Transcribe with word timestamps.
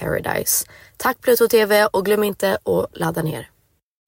paradise. 0.00 0.66
Tack 0.96 1.20
Pluto 1.20 1.48
TV 1.48 1.86
och 1.86 2.04
glöm 2.04 2.24
inte 2.24 2.58
att 2.64 2.98
ladda 2.98 3.22
ner. 3.22 3.50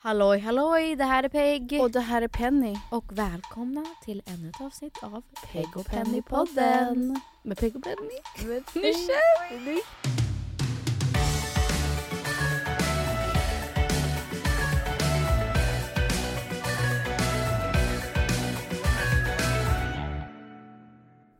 Halloj 0.02 0.38
halloj, 0.38 0.96
det 0.96 1.04
här 1.04 1.22
är 1.22 1.28
Peg. 1.28 1.78
Och 1.82 1.90
det 1.90 2.00
här 2.00 2.22
är 2.22 2.28
Penny. 2.28 2.76
Och 2.90 3.04
välkomna 3.08 3.84
till 4.04 4.22
ännu 4.26 4.48
ett 4.48 4.60
avsnitt 4.60 5.02
av 5.02 5.22
Peg 5.52 5.76
och 5.76 5.86
Penny-podden. 5.86 7.20
Med 7.42 7.58
Peg 7.58 7.76
och 7.76 7.82
Penny. 7.82 8.20
Nu 8.74 8.92
kör 8.92 9.58
vi! 9.64 9.80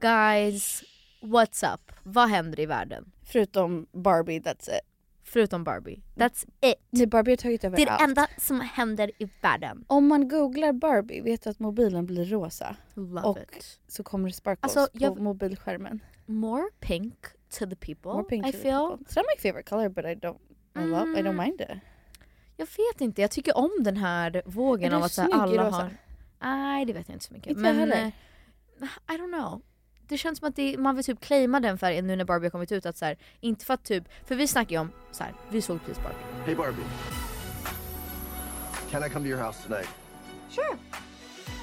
Guys, 0.01 0.85
what's 1.21 1.75
up? 1.75 1.93
Vad 2.03 2.29
händer 2.29 2.61
i 2.61 2.67
världen? 2.67 3.13
Förutom 3.33 3.87
Barbie, 3.93 4.41
that's 4.41 4.71
it. 4.71 4.81
Förutom 5.25 5.65
Barbie. 5.65 6.03
That's 6.15 6.47
it. 6.61 6.75
Nej, 6.91 7.07
Barbie 7.07 7.33
har 7.33 7.37
tagit 7.37 7.65
över 7.65 7.77
Det 7.77 7.83
är 7.83 7.87
det 7.87 7.93
allt. 7.93 8.03
enda 8.03 8.29
som 8.39 8.61
händer 8.61 9.11
i 9.19 9.29
världen. 9.43 9.85
Om 9.87 10.07
man 10.09 10.29
googlar 10.29 10.73
Barbie 10.73 11.21
vet 11.21 11.43
du 11.43 11.51
att 11.51 11.59
mobilen 11.59 12.07
blir 12.07 12.25
rosa. 12.25 12.77
Love 12.95 13.21
Och 13.23 13.39
it. 13.39 13.81
så 13.89 14.03
kommer 14.03 14.29
det 14.29 14.33
sparkles 14.35 14.77
Alltså, 14.77 14.99
på 14.99 15.05
jag- 15.05 15.21
mobilskärmen. 15.21 16.01
More 16.27 16.65
pink 16.81 17.15
to 17.59 17.67
the 17.71 17.77
people, 17.77 18.13
More 18.13 18.25
pink 18.25 18.47
I 18.47 18.53
to 18.53 18.57
the 18.59 18.63
feel. 18.63 18.89
people. 18.89 19.05
It's 19.05 19.17
not 19.17 19.25
my 19.37 19.41
favorite 19.51 19.69
color 19.71 19.89
but 19.89 20.05
I 20.05 20.09
don't, 20.15 20.39
I, 20.77 20.85
love, 20.87 21.21
I 21.21 21.23
don't 21.23 21.45
mind 21.45 21.61
it. 21.61 21.69
Jag 22.57 22.67
vet 22.67 23.01
inte, 23.01 23.21
jag 23.23 23.31
tycker 23.31 23.57
om 23.57 23.71
den 23.81 23.97
här 23.97 24.43
vågen 24.47 24.93
av 24.95 25.03
att 25.03 25.13
så 25.13 25.23
här, 25.23 25.29
snygg 25.29 25.55
i 25.55 25.59
alla 25.59 25.69
rosa? 25.69 25.77
har... 25.77 25.91
Nej 26.43 26.85
det 26.85 26.93
vet 26.93 27.09
jag 27.09 27.15
inte 27.17 27.25
så 27.25 27.33
mycket. 27.35 27.51
Inte 27.51 27.63
jag 27.63 27.77
men 27.77 27.79
heller. 27.91 28.13
eh, 28.81 29.15
I 29.15 29.19
don't 29.19 29.39
know. 29.41 29.63
Det 30.11 30.19
känns 30.19 30.39
som 30.39 30.49
att 30.49 30.57
det, 30.57 30.79
man 30.79 30.97
vill 30.97 31.05
typ 31.05 31.21
claima 31.21 31.61
den 31.61 31.79
färgen 31.79 32.07
nu 32.07 32.17
när 32.17 32.25
Barbie 32.25 32.47
har 32.47 32.51
kommit 32.51 32.73
ut. 32.73 32.87
Att 32.87 32.97
så 32.97 33.05
här, 33.05 33.19
inte 33.41 33.65
för 33.65 33.75
att 33.75 33.85
typ, 33.85 34.05
för 34.27 34.35
vi 34.35 34.49
snackar 34.49 34.71
ju 34.71 34.79
om 34.79 34.93
så 35.13 35.25
här, 35.25 35.35
vi 35.51 35.63
såg 35.63 35.81
precis 35.85 36.03
Barbie. 36.03 36.45
Hey, 36.47 36.55
Barbie. 36.55 36.83
Can 38.91 39.05
I 39.05 39.09
come 39.11 39.25
to 39.25 39.29
your 39.29 39.39
house 39.47 39.63
tonight? 39.69 39.89
Sure. 40.51 40.79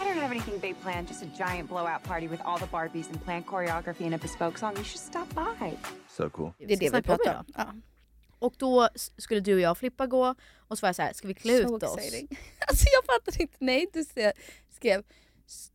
I 0.01 0.03
don't 0.03 0.21
have 0.21 0.31
anything 0.31 0.59
big 0.59 0.75
planned, 0.81 1.07
just 1.09 1.23
a 1.23 1.25
giant 1.37 1.69
blowout 1.69 2.03
party 2.03 2.27
with 2.27 2.41
all 2.45 2.59
the 2.59 2.65
Barbies 2.65 3.09
and 3.11 3.23
planned 3.23 3.45
choreography 3.45 4.05
and 4.05 4.13
a 4.15 4.17
bespoke 4.17 4.57
song. 4.59 4.73
You 4.77 4.83
should 4.83 4.99
stop 4.99 5.27
by. 5.35 5.77
So 6.09 6.29
cool. 6.29 6.53
Det 6.57 6.73
är 6.73 6.77
det 6.77 6.89
vi 6.93 7.01
pratar 7.01 7.35
om. 7.39 7.45
Ja. 7.55 7.73
Och 8.39 8.53
då 8.57 8.89
skulle 9.17 9.39
du 9.39 9.53
och 9.53 9.59
jag 9.59 9.71
och 9.71 9.77
Flippa 9.77 10.07
gå 10.07 10.35
och 10.57 10.77
så 10.77 10.81
var 10.81 10.87
jag 10.89 10.95
så 10.95 11.01
här, 11.01 11.13
ska 11.13 11.27
vi 11.27 11.33
klä 11.33 11.57
So 11.63 11.75
ut 11.77 11.83
oss? 11.83 11.97
exciting. 11.97 12.37
Alltså 12.67 12.85
jag 12.93 13.05
fattar 13.05 13.41
inte. 13.41 13.55
Nej, 13.59 13.87
du 13.93 14.03
skrev 14.75 15.03
"S- 15.47 15.71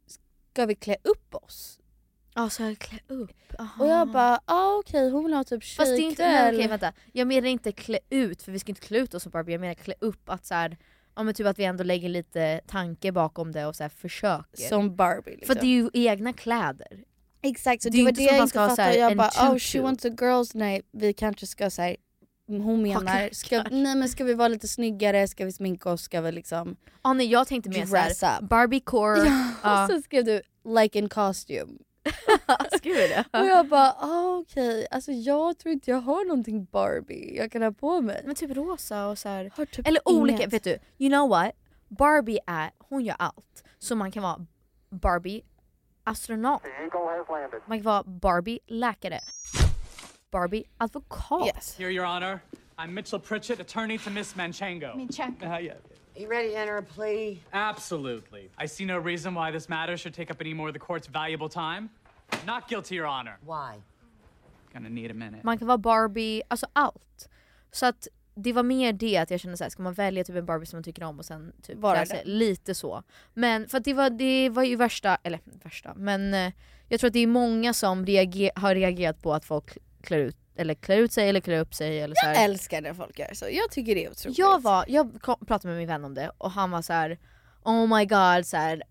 ska 0.52 0.66
vi 0.66 0.74
klä 0.74 0.96
upp 1.04 1.34
oss? 1.34 1.78
Ja, 2.34 2.50
så 2.50 2.62
jag 2.62 2.78
klä 2.78 2.98
upp? 3.08 3.30
Aha. 3.58 3.84
Och 3.84 3.90
jag 3.90 4.08
bara, 4.08 4.40
ah, 4.44 4.76
okej 4.78 5.10
hon 5.10 5.24
vill 5.24 5.34
ha 5.34 5.44
typ 5.44 5.64
Fast 5.64 5.90
det 5.90 5.96
är 5.96 5.98
inte, 5.98 6.22
nej, 6.22 6.32
tjejkväll. 6.32 6.54
okej 6.54 6.68
vänta. 6.68 6.92
Jag 7.12 7.28
menar 7.28 7.48
inte 7.48 7.72
klä 7.72 7.98
ut, 8.10 8.42
för 8.42 8.52
vi 8.52 8.58
ska 8.58 8.70
inte 8.70 8.80
klä 8.80 8.98
ut 8.98 9.14
oss 9.14 9.22
som 9.22 9.32
Barbie. 9.32 9.52
Jag 9.52 9.60
menar 9.60 9.74
klä 9.74 9.94
upp 10.00 10.30
att 10.30 10.46
så 10.46 10.54
här, 10.54 10.76
ja 11.16 11.22
men 11.22 11.34
typ 11.34 11.46
att 11.46 11.58
vi 11.58 11.64
ändå 11.64 11.84
lägger 11.84 12.08
lite 12.08 12.60
tanke 12.66 13.12
bakom 13.12 13.52
det 13.52 13.66
och 13.66 13.76
så 13.76 13.84
här 13.84 13.88
försöker. 13.88 14.68
Som 14.68 14.96
Barbie 14.96 15.30
liksom. 15.30 15.54
För 15.54 15.60
det 15.60 15.66
är 15.66 15.82
ju 15.82 15.90
egna 15.92 16.32
kläder. 16.32 17.04
Exakt, 17.42 17.82
så 17.82 17.88
Det 17.88 17.98
det, 17.98 18.04
var 18.04 18.12
det 18.12 18.22
jag 18.22 18.36
inte 18.38 18.48
så 18.48 18.68
fattade. 18.68 18.96
Jag 18.96 19.16
bara, 19.16 19.50
oh 19.50 19.58
she 19.58 19.80
wants 19.80 20.04
a 20.04 20.10
girls 20.20 20.54
night. 20.54 20.86
Vi 20.92 21.12
kanske 21.12 21.46
ska 21.46 21.70
säga 21.70 21.96
hon 22.46 22.82
menar, 22.82 23.34
ska, 23.34 23.62
nej 23.70 23.96
men 23.96 24.08
ska 24.08 24.24
vi 24.24 24.34
vara 24.34 24.48
lite 24.48 24.68
snyggare, 24.68 25.28
ska 25.28 25.44
vi 25.44 25.52
sminka 25.52 25.90
oss, 25.90 26.02
ska 26.02 26.20
vi 26.20 26.32
liksom 26.32 26.76
Ah, 27.02 27.12
nej, 27.12 27.26
jag 27.26 27.46
tänkte 27.48 27.70
mer 27.70 27.86
såhär. 27.86 28.42
Barbie 28.42 28.80
core. 28.80 29.18
Ja, 29.18 29.48
ja. 29.62 29.84
och 29.84 29.90
så 29.90 30.02
skrev 30.02 30.24
du 30.24 30.42
like 30.80 30.98
in 30.98 31.08
costume. 31.08 31.78
Skriver 32.76 33.08
det? 33.08 33.24
Och 33.38 33.46
jag 33.46 33.68
bara 33.68 33.92
ah, 33.98 34.36
okej, 34.36 34.86
alltså 34.90 35.12
jag 35.12 35.58
tror 35.58 35.72
inte 35.72 35.90
jag 35.90 36.00
har 36.00 36.24
någonting 36.24 36.64
Barbie 36.64 37.36
jag 37.36 37.52
kan 37.52 37.62
ha 37.62 37.72
på 37.72 38.00
mig. 38.00 38.22
Men 38.26 38.34
typ 38.34 38.56
rosa 38.56 39.06
och 39.06 39.18
så 39.18 39.28
här. 39.28 39.50
Har 39.56 39.64
typ 39.64 39.88
Eller 39.88 40.08
olika, 40.08 40.38
inget. 40.38 40.52
vet 40.52 40.64
du? 40.64 40.78
You 40.98 41.10
know 41.10 41.28
what? 41.28 41.52
Barbie 41.88 42.38
är, 42.46 42.70
hon 42.78 43.04
gör 43.04 43.16
allt. 43.18 43.64
Så 43.78 43.96
man 43.96 44.12
kan 44.12 44.22
vara 44.22 44.46
Barbie 44.90 45.42
astronaut. 46.04 46.62
Man 47.66 47.78
kan 47.78 47.84
vara 47.84 48.02
Barbie 48.02 48.58
läkare. 48.66 49.20
Barbie 50.30 50.64
advokat. 50.78 51.46
Yes. 51.46 51.78
Here, 51.78 51.90
Your 51.90 52.06
Honor. 52.06 52.40
I'm 52.78 52.94
Mitchell 52.94 53.20
Pritchett, 53.20 53.60
attorney 53.60 53.98
to 53.98 54.10
Miss 54.10 54.36
Manchango. 54.36 55.06
Check. 55.12 55.32
Uh, 55.42 55.58
yeah. 55.60 55.74
You 56.22 56.28
ready 56.30 56.50
to 56.50 56.56
enter 56.56 56.76
a 56.76 56.82
plea? 56.82 57.40
Absolutely. 57.52 58.50
I 58.64 58.66
see 58.68 58.84
no 58.84 58.98
reason 58.98 59.34
why 59.34 59.50
this 59.50 59.68
matter 59.68 59.96
should 59.96 60.14
take 60.14 60.30
up 60.30 60.40
any 60.40 60.54
more 60.54 60.68
of 60.68 60.74
the 60.74 60.78
court's 60.78 61.08
valuable 61.08 61.48
time. 61.48 61.88
Not 62.46 62.68
guilty, 62.68 62.94
Your 62.94 63.06
Honor. 63.06 63.38
Why? 63.44 63.82
Gonna 64.72 64.88
need 64.88 65.10
a 65.10 65.14
minute. 65.14 65.40
Man 65.44 65.58
kan 65.58 65.66
vara 65.68 65.78
Barbie, 65.78 66.42
alltså 66.48 66.66
allt. 66.72 67.28
Så 67.72 67.86
att 67.86 68.08
det 68.34 68.52
var 68.52 68.62
mer 68.62 68.92
det 68.92 69.16
att 69.16 69.30
jag 69.30 69.40
kände 69.40 69.56
såhär, 69.56 69.70
ska 69.70 69.82
man 69.82 69.94
välja 69.94 70.24
typ 70.24 70.36
en 70.36 70.46
Barbie 70.46 70.66
som 70.66 70.76
man 70.76 70.84
tycker 70.84 71.04
om 71.04 71.18
och 71.18 71.24
sen 71.24 71.52
typ 71.62 71.78
Vara 71.78 72.04
det. 72.04 72.22
lite 72.24 72.74
så. 72.74 73.02
Men 73.34 73.68
för 73.68 73.78
att 73.78 73.84
det 73.84 73.94
var, 73.94 74.10
det 74.10 74.48
var 74.48 74.62
ju 74.62 74.76
värsta, 74.76 75.18
eller 75.22 75.40
värsta, 75.64 75.94
men 75.96 76.34
eh, 76.34 76.52
jag 76.88 77.00
tror 77.00 77.08
att 77.08 77.14
det 77.14 77.20
är 77.20 77.26
många 77.26 77.74
som 77.74 78.06
reager, 78.06 78.50
har 78.56 78.74
reagerat 78.74 79.22
på 79.22 79.34
att 79.34 79.44
folk 79.44 79.78
klär 80.02 80.18
ut, 80.18 80.36
eller 80.56 80.74
klär 80.74 80.96
ut 80.96 81.12
sig 81.12 81.28
eller 81.28 81.40
klär 81.40 81.60
upp 81.60 81.74
sig 81.74 82.00
eller 82.00 82.14
så 82.14 82.26
Jag 82.26 82.34
här. 82.34 82.44
älskar 82.44 82.80
när 82.80 82.94
folk 82.94 83.18
gör 83.18 83.34
så, 83.34 83.46
jag 83.50 83.70
tycker 83.70 83.94
det 83.94 84.04
är 84.04 84.10
otroligt. 84.10 84.38
Jag, 84.38 84.62
var, 84.62 84.84
jag 84.88 85.18
kom- 85.20 85.46
pratade 85.46 85.68
med 85.68 85.78
min 85.78 85.88
vän 85.88 86.04
om 86.04 86.14
det 86.14 86.30
och 86.38 86.50
han 86.50 86.70
var 86.70 86.82
så 86.82 86.92
här: 86.92 87.18
Oh 87.64 87.98
my 87.98 88.04
god, 88.04 88.46
så 88.46 88.56
här, 88.56 88.82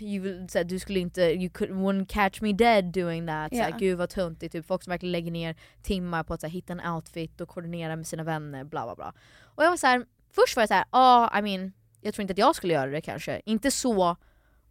you, 0.00 0.48
så 0.48 0.58
här, 0.58 0.64
du 0.64 0.78
skulle 0.78 0.98
inte, 1.00 1.22
you 1.22 1.50
could, 1.50 1.70
wouldn't 1.70 2.06
catch 2.06 2.40
me 2.40 2.52
dead 2.52 2.84
doing 2.84 3.26
that. 3.26 3.56
Så 3.56 3.62
här. 3.62 3.78
Gud 3.78 3.98
vad 3.98 4.18
är 4.18 4.48
typ 4.48 4.66
folk 4.66 4.82
som 4.82 4.90
verkligen 4.90 5.12
lägger 5.12 5.30
ner 5.30 5.56
timmar 5.82 6.22
på 6.24 6.34
att 6.34 6.40
så 6.40 6.46
här, 6.46 6.52
hitta 6.52 6.72
en 6.72 6.80
outfit 6.94 7.40
och 7.40 7.48
koordinera 7.48 7.96
med 7.96 8.06
sina 8.06 8.22
vänner, 8.22 8.64
bla 8.64 8.84
bla 8.84 8.94
bla. 8.94 9.14
Och 9.42 9.64
jag 9.64 9.70
var 9.70 9.76
så 9.76 9.86
här, 9.86 10.04
först 10.34 10.56
var 10.56 10.62
jag 10.62 10.68
så 10.68 10.74
här, 10.74 10.84
ja 10.92 11.38
I 11.38 11.42
mean, 11.42 11.72
jag 12.00 12.14
tror 12.14 12.22
inte 12.22 12.32
att 12.32 12.38
jag 12.38 12.56
skulle 12.56 12.74
göra 12.74 12.90
det 12.90 13.00
kanske. 13.00 13.40
Inte 13.44 13.70
så 13.70 14.16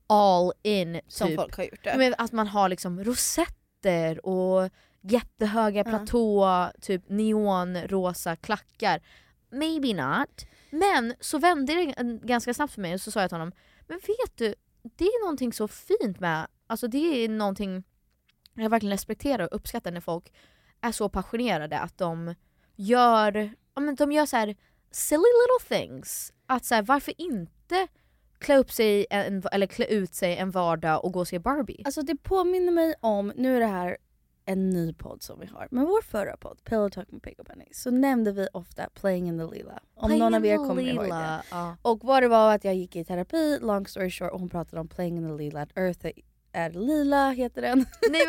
all 0.08 0.54
in 0.64 1.02
Som 1.08 1.28
typ. 1.28 1.36
folk 1.36 1.58
har 1.58 1.64
gjort 1.64 1.84
det. 1.84 1.94
Men 1.98 2.16
att 2.18 2.32
man 2.32 2.48
har 2.48 2.70
liksom 2.70 3.04
rosetter 3.04 4.26
och 4.26 4.70
jättehöga 5.02 5.84
platå, 5.84 6.48
typ 6.82 7.10
neonrosa 7.10 8.36
klackar. 8.36 9.02
Maybe 9.52 9.94
not. 9.94 10.46
Men 10.70 11.14
så 11.20 11.38
vände 11.38 11.74
det 11.74 11.86
ganska 12.24 12.54
snabbt 12.54 12.74
för 12.74 12.82
mig 12.82 12.94
och 12.94 13.02
så 13.02 13.12
sa 13.12 13.22
jag 13.22 13.30
till 13.30 13.38
honom, 13.38 13.52
men 13.88 13.98
vet 13.98 14.38
du, 14.38 14.56
det 14.82 15.06
är 15.06 15.24
någonting 15.24 15.54
så 15.54 15.68
fint 15.68 16.20
med, 16.20 16.48
alltså 16.68 16.88
det 16.88 17.24
är 17.24 17.30
någonting 17.30 17.84
jag 18.54 18.70
verkligen 18.70 18.94
respekterar 18.94 19.44
och 19.44 19.56
uppskattar 19.56 19.92
när 19.92 20.02
folk 20.02 20.34
är 20.82 20.92
så 20.92 21.10
passionerade 21.10 21.80
att 21.80 21.98
de 21.98 22.36
gör, 22.76 23.54
ja 23.76 23.82
men 23.82 23.96
de 23.96 24.12
gör 24.12 24.26
så 24.26 24.38
här 24.38 24.56
silly 24.92 25.18
little 25.20 25.78
things. 25.78 26.34
Att 26.46 26.66
så 26.66 26.76
här, 26.76 26.82
varför 26.82 27.14
inte 27.18 27.88
klä 28.38 28.58
upp 28.58 28.72
sig 28.72 29.06
en, 29.10 29.44
eller 29.52 29.68
klä 29.68 29.86
ut 29.86 30.14
sig 30.14 30.38
en 30.38 30.52
vardag 30.52 31.06
och 31.06 31.12
gå 31.12 31.20
och 31.20 31.28
se 31.28 31.40
Barbie? 31.40 31.82
Alltså 31.86 32.02
det 32.02 32.16
påminner 32.16 32.72
mig 32.72 32.96
om, 33.00 33.34
nu 33.36 33.56
är 33.56 33.60
det 33.60 33.66
här 33.68 33.98
en 34.50 34.70
ny 34.70 34.94
podd 34.94 35.24
som 35.24 35.40
vi 35.40 35.46
har, 35.46 35.68
men 35.72 35.86
vår 35.86 36.02
förra 36.02 36.38
podd, 36.38 36.64
Pillow 36.64 36.90
Talk 36.90 37.12
med 37.12 37.22
Peg 37.22 37.40
och 37.40 37.46
Penny, 37.48 37.66
så 37.72 37.92
nämnde 37.92 38.32
vi 38.32 38.48
ofta 38.54 38.90
Playing 38.94 39.28
in 39.28 39.38
the 39.38 39.56
Lila. 39.56 39.80
Om 39.96 40.08
Playing 40.08 40.20
någon 40.24 40.34
av 40.34 40.46
er 40.46 40.58
kommer 40.58 40.82
ihåg 40.82 41.04
det. 41.04 41.42
ja. 41.52 41.78
Och 41.82 42.04
vad 42.04 42.24
det 42.24 42.28
var 42.28 42.56
att 42.56 42.64
jag 42.64 42.76
gick 42.76 42.96
i 42.96 43.06
terapi, 43.06 43.60
long 43.62 43.88
story 43.88 44.10
short, 44.12 44.32
och 44.32 44.40
hon 44.40 44.50
pratade 44.50 44.80
om 44.80 44.88
Playing 44.88 45.18
in 45.18 45.28
the 45.28 45.44
Lila, 45.44 45.62
att 45.62 45.78
Earth 45.78 46.06
är 46.52 46.70
lila 46.70 47.32
heter 47.32 47.62
den. 47.62 47.86
Nej 48.10 48.22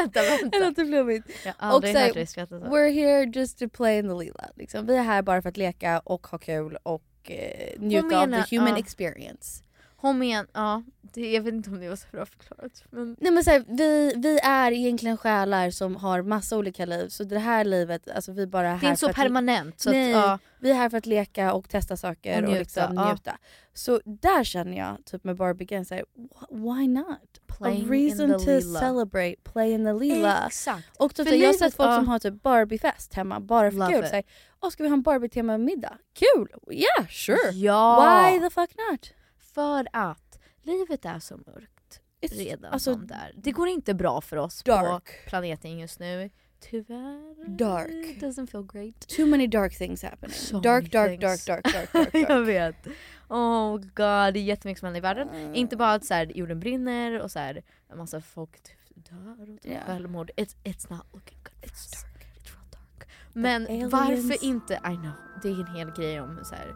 vänta, 0.00 0.20
vänta. 0.22 0.70
Det 0.82 0.86
flummigt. 0.86 1.28
Jag 1.44 1.54
har 1.58 1.74
aldrig 1.74 1.94
här, 1.96 2.06
hört 2.06 2.14
dig 2.14 2.26
skratta 2.26 2.60
så. 2.60 2.66
We're 2.66 2.92
here 2.92 3.24
just 3.24 3.58
to 3.58 3.68
play 3.68 3.98
in 3.98 4.08
the 4.08 4.14
lila. 4.14 4.50
Liksom. 4.54 4.86
Vi 4.86 4.96
är 4.96 5.02
här 5.02 5.22
bara 5.22 5.42
för 5.42 5.48
att 5.48 5.56
leka 5.56 5.98
och 5.98 6.26
ha 6.26 6.38
kul 6.38 6.78
och 6.82 7.30
eh, 7.30 7.80
njuta 7.80 8.06
menar- 8.06 8.38
av 8.38 8.44
the 8.44 8.56
human 8.56 8.72
ja. 8.72 8.78
experience. 8.78 9.62
Hon 10.00 10.18
men, 10.18 10.46
ja, 10.52 10.82
det, 11.02 11.32
jag 11.32 11.42
vet 11.42 11.54
inte 11.54 11.70
om 11.70 11.80
det 11.80 11.88
var 11.88 11.96
så 11.96 12.06
bra 12.12 12.26
förklarat. 12.26 12.84
Men 12.90 13.16
Nej 13.20 13.32
men 13.32 13.44
så 13.44 13.50
här, 13.50 13.64
vi, 13.68 14.12
vi 14.16 14.38
är 14.38 14.72
egentligen 14.72 15.16
själar 15.16 15.70
som 15.70 15.96
har 15.96 16.22
massa 16.22 16.56
olika 16.58 16.86
liv 16.86 17.08
så 17.08 17.24
det 17.24 17.38
här 17.38 17.64
livet, 17.64 18.10
alltså 18.10 18.32
vi 18.32 18.46
bara 18.46 18.68
är 18.68 18.72
här 18.72 18.80
det 18.80 18.86
är 18.86 18.90
inte 18.90 19.00
så 19.00 19.08
att- 19.10 19.16
permanent. 19.16 19.80
Så 19.80 19.90
Nej, 19.90 20.14
att, 20.14 20.22
ja, 20.24 20.38
vi 20.60 20.70
är 20.70 20.74
här 20.74 20.88
för 20.90 20.98
att 20.98 21.06
leka 21.06 21.52
och 21.52 21.68
testa 21.68 21.96
saker 21.96 22.32
Och 22.32 22.48
och, 22.48 22.48
njuta, 22.48 22.58
liksom 22.58 22.94
ja. 22.96 23.10
njuta. 23.10 23.38
Så 23.74 24.00
där 24.04 24.44
känner 24.44 24.78
jag 24.78 24.96
typ 25.04 25.24
med 25.24 25.36
Barbie 25.36 25.84
så 25.84 25.94
här, 25.94 26.04
wh- 26.16 26.76
why 26.78 26.88
not? 26.88 27.40
Playing 27.58 27.84
A 27.84 27.92
reason 27.92 28.44
to 28.44 28.50
lila. 28.50 28.80
celebrate, 28.80 29.36
play 29.52 29.72
in 29.72 29.84
the 29.84 29.92
lila. 29.92 30.46
Exakt. 30.46 30.96
Och 30.98 31.14
typ, 31.14 31.28
så 31.28 31.34
jag 31.34 31.46
har 31.48 31.54
sett 31.54 31.74
folk 31.74 31.88
ja. 31.88 31.96
som 31.96 32.08
har 32.08 32.18
typ 32.18 32.42
Barbie-fest 32.42 33.14
hemma 33.14 33.40
bara 33.40 33.70
för 33.70 33.92
kul. 33.92 34.06
Så 34.06 34.14
här, 34.14 34.24
ska 34.70 34.82
vi 34.82 34.88
ha 34.88 34.94
en 34.94 35.02
Barbie-tema 35.02 35.58
middag? 35.58 35.98
Kul! 36.14 36.48
Yeah, 36.70 37.08
sure! 37.08 37.50
Ja. 37.52 38.28
Why 38.30 38.40
the 38.40 38.50
fuck 38.50 38.70
not? 38.90 39.12
För 39.58 39.86
att 39.92 40.38
livet 40.62 41.04
är 41.04 41.18
så 41.18 41.36
mörkt 41.36 42.00
It's- 42.20 42.34
redan 42.38 42.72
alltså, 42.72 42.94
där. 42.94 43.32
Det 43.36 43.52
går 43.52 43.68
inte 43.68 43.94
bra 43.94 44.20
för 44.20 44.36
oss 44.36 44.62
på 44.62 44.70
Dark. 44.70 45.26
planeten 45.26 45.78
just 45.78 46.00
nu. 46.00 46.30
Tyvärr. 46.60 47.48
Dark. 47.56 47.88
It 47.90 48.22
doesn't 48.22 48.46
feel 48.46 48.66
great. 48.72 49.08
Too 49.08 49.26
many 49.26 49.46
dark 49.46 49.78
things 49.78 50.02
happening. 50.02 50.34
So 50.36 50.60
dark, 50.60 50.90
dark, 50.92 51.20
dark, 51.20 51.40
things. 51.40 51.44
dark, 51.44 51.64
dark, 51.72 51.92
dark, 51.92 52.12
dark. 52.12 52.30
jag 52.30 52.40
vet. 52.42 52.86
Oh 53.28 53.76
god, 53.76 54.34
det 54.34 54.38
är 54.38 54.42
jättemycket 54.42 54.78
som 54.80 54.86
händer 54.86 54.98
i 54.98 55.00
världen. 55.00 55.54
Inte 55.54 55.76
bara 55.76 55.92
att 55.92 56.04
så 56.04 56.14
här, 56.14 56.26
jorden 56.34 56.60
brinner 56.60 57.20
och 57.20 57.30
så 57.30 57.38
här, 57.38 57.62
en 57.90 57.98
massa 57.98 58.20
folk 58.20 58.62
typ 58.62 58.78
dör 59.10 59.50
och 59.50 59.66
Yeah. 59.66 59.86
självmord. 59.86 60.30
It's, 60.36 60.56
it's 60.64 60.92
not 60.92 61.06
looking 61.12 61.38
good 61.42 61.52
for 61.60 61.68
us. 61.68 61.92
It's 61.92 62.52
real 62.54 62.66
dark. 62.70 63.08
Men 63.32 63.90
varför 63.90 64.44
inte, 64.44 64.74
I 64.74 64.78
know, 64.96 65.12
det 65.42 65.48
är 65.48 65.60
en 65.60 65.76
hel 65.76 65.90
grej 65.96 66.20
om 66.20 66.40
så 66.44 66.54
här, 66.54 66.74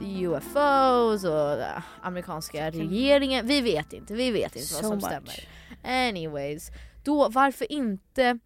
UFOs 0.00 1.24
och 1.24 1.64
amerikanska 2.02 2.70
regeringen. 2.70 3.46
Vi 3.46 3.60
vet 3.60 3.92
inte, 3.92 4.14
vi 4.14 4.30
vet 4.30 4.56
inte 4.56 4.74
vad 4.74 4.82
So 4.82 4.88
som 4.88 4.98
much. 4.98 5.04
stämmer. 5.04 5.48
Anyways, 6.08 6.70
då 7.04 7.28
varför 7.28 7.72
inte 7.72 8.38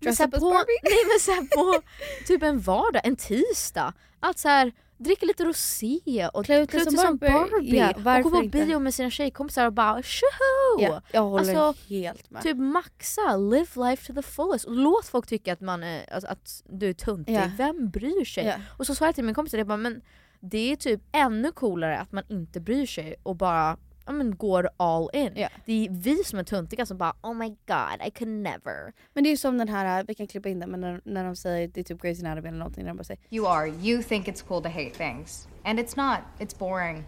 Dress 0.00 0.20
up 0.20 0.30
på, 0.30 0.40
Barbie? 0.40 0.78
Nej 0.82 1.04
men 1.08 1.20
så 1.20 1.30
här 1.30 1.42
på 1.56 1.82
typ 2.26 2.42
en 2.42 2.60
vardag, 2.60 3.02
en 3.04 3.16
tisdag. 3.16 3.92
Att 4.20 4.38
så 4.38 4.48
här, 4.48 4.72
dricka 4.98 5.26
lite 5.26 5.44
rosé 5.44 6.28
och 6.32 6.44
Klä 6.44 6.58
ut 6.62 6.70
dig 6.70 6.80
som 6.80 6.92
som 6.96 7.16
Barbie. 7.16 7.50
Barbie. 7.50 7.76
Ja, 8.04 8.16
och 8.18 8.22
gå 8.22 8.30
på 8.30 8.42
inte? 8.42 8.64
bio 8.66 8.78
med 8.78 8.94
sina 8.94 9.10
tjejkompisar 9.10 9.66
och 9.66 9.72
bara 9.72 10.02
tjoho! 10.02 10.78
Ja, 10.82 11.02
jag 11.12 11.22
håller 11.22 11.56
Alltså, 11.56 11.84
helt 11.94 12.30
med. 12.30 12.42
Typ 12.42 12.56
maxa, 12.56 13.36
live 13.36 13.66
life 13.90 14.06
to 14.06 14.14
the 14.14 14.22
fullest. 14.22 14.64
Och 14.64 14.76
låt 14.76 15.06
folk 15.06 15.26
tycka 15.26 15.52
att, 15.52 15.60
man 15.60 15.82
är, 15.82 16.12
alltså, 16.12 16.28
att 16.28 16.62
du 16.68 16.88
är 16.88 16.92
tuntig. 16.94 17.34
Ja. 17.34 17.50
Vem 17.56 17.90
bryr 17.90 18.24
sig? 18.24 18.44
Ja. 18.46 18.54
Och 18.78 18.86
så 18.86 18.94
sa 18.94 19.04
jag 19.04 19.14
till 19.14 19.24
min 19.24 19.34
kompis, 19.34 19.54
jag 19.54 19.66
bara, 19.66 19.76
men 19.76 20.02
det 20.50 20.72
är 20.72 20.76
typ 20.76 21.00
ännu 21.12 21.52
coolare 21.52 21.98
att 21.98 22.12
man 22.12 22.24
inte 22.28 22.60
bryr 22.60 22.86
sig 22.86 23.14
och 23.22 23.36
bara 23.36 23.76
ja, 24.06 24.12
men, 24.12 24.36
går 24.36 24.68
all 24.76 25.10
in. 25.12 25.32
Ja. 25.36 25.48
Det 25.66 25.86
är 25.86 25.90
vi 25.90 26.24
som 26.24 26.38
är 26.38 26.44
tuntiga 26.44 26.86
som 26.86 26.98
bara 26.98 27.16
oh 27.22 27.34
my 27.34 27.48
god 27.48 28.06
I 28.06 28.10
could 28.10 28.30
never. 28.30 28.92
Men 29.12 29.24
det 29.24 29.28
är 29.28 29.30
ju 29.30 29.36
som 29.36 29.58
den 29.58 29.68
här, 29.68 30.04
vi 30.08 30.14
kan 30.14 30.26
klippa 30.26 30.48
in 30.48 30.60
den, 30.60 30.70
men 30.70 30.80
när, 30.80 31.00
när 31.04 31.24
de 31.24 31.36
säger 31.36 31.68
det 31.68 31.80
är 31.80 31.84
typ 31.84 32.02
Grey's 32.02 32.20
Anatomy 32.26 32.48
eller 32.48 32.58
någonting, 32.58 32.84
när 32.84 32.90
de 32.90 32.96
bara 32.96 33.04
säger 33.04 33.22
You 33.30 33.46
are. 33.46 33.68
You 33.68 34.02
think 34.02 34.28
it's 34.28 34.44
cool 34.48 34.62
to 34.62 34.68
hate 34.68 34.90
things. 34.90 35.48
And 35.62 35.80
it's 35.80 35.96
not. 35.96 36.18
It's 36.38 36.58
boring. 36.58 37.04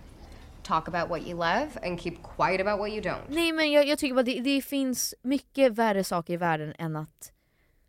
Talk 0.63 0.89
about 0.89 1.09
what 1.09 1.21
you 1.21 1.35
love 1.35 1.69
and 1.83 2.01
keep 2.01 2.17
quiet 2.37 2.61
about 2.61 2.79
what 2.79 2.91
you 2.91 3.01
don't. 3.01 3.23
Nej 3.29 3.53
men 3.53 3.73
jag, 3.73 3.87
jag 3.87 3.99
tycker 3.99 4.15
bara 4.15 4.23
det, 4.23 4.41
det 4.41 4.63
finns 4.63 5.15
mycket 5.23 5.73
värre 5.73 6.05
saker 6.05 6.33
i 6.33 6.37
världen 6.37 6.75
än 6.79 6.97
att, 6.97 7.33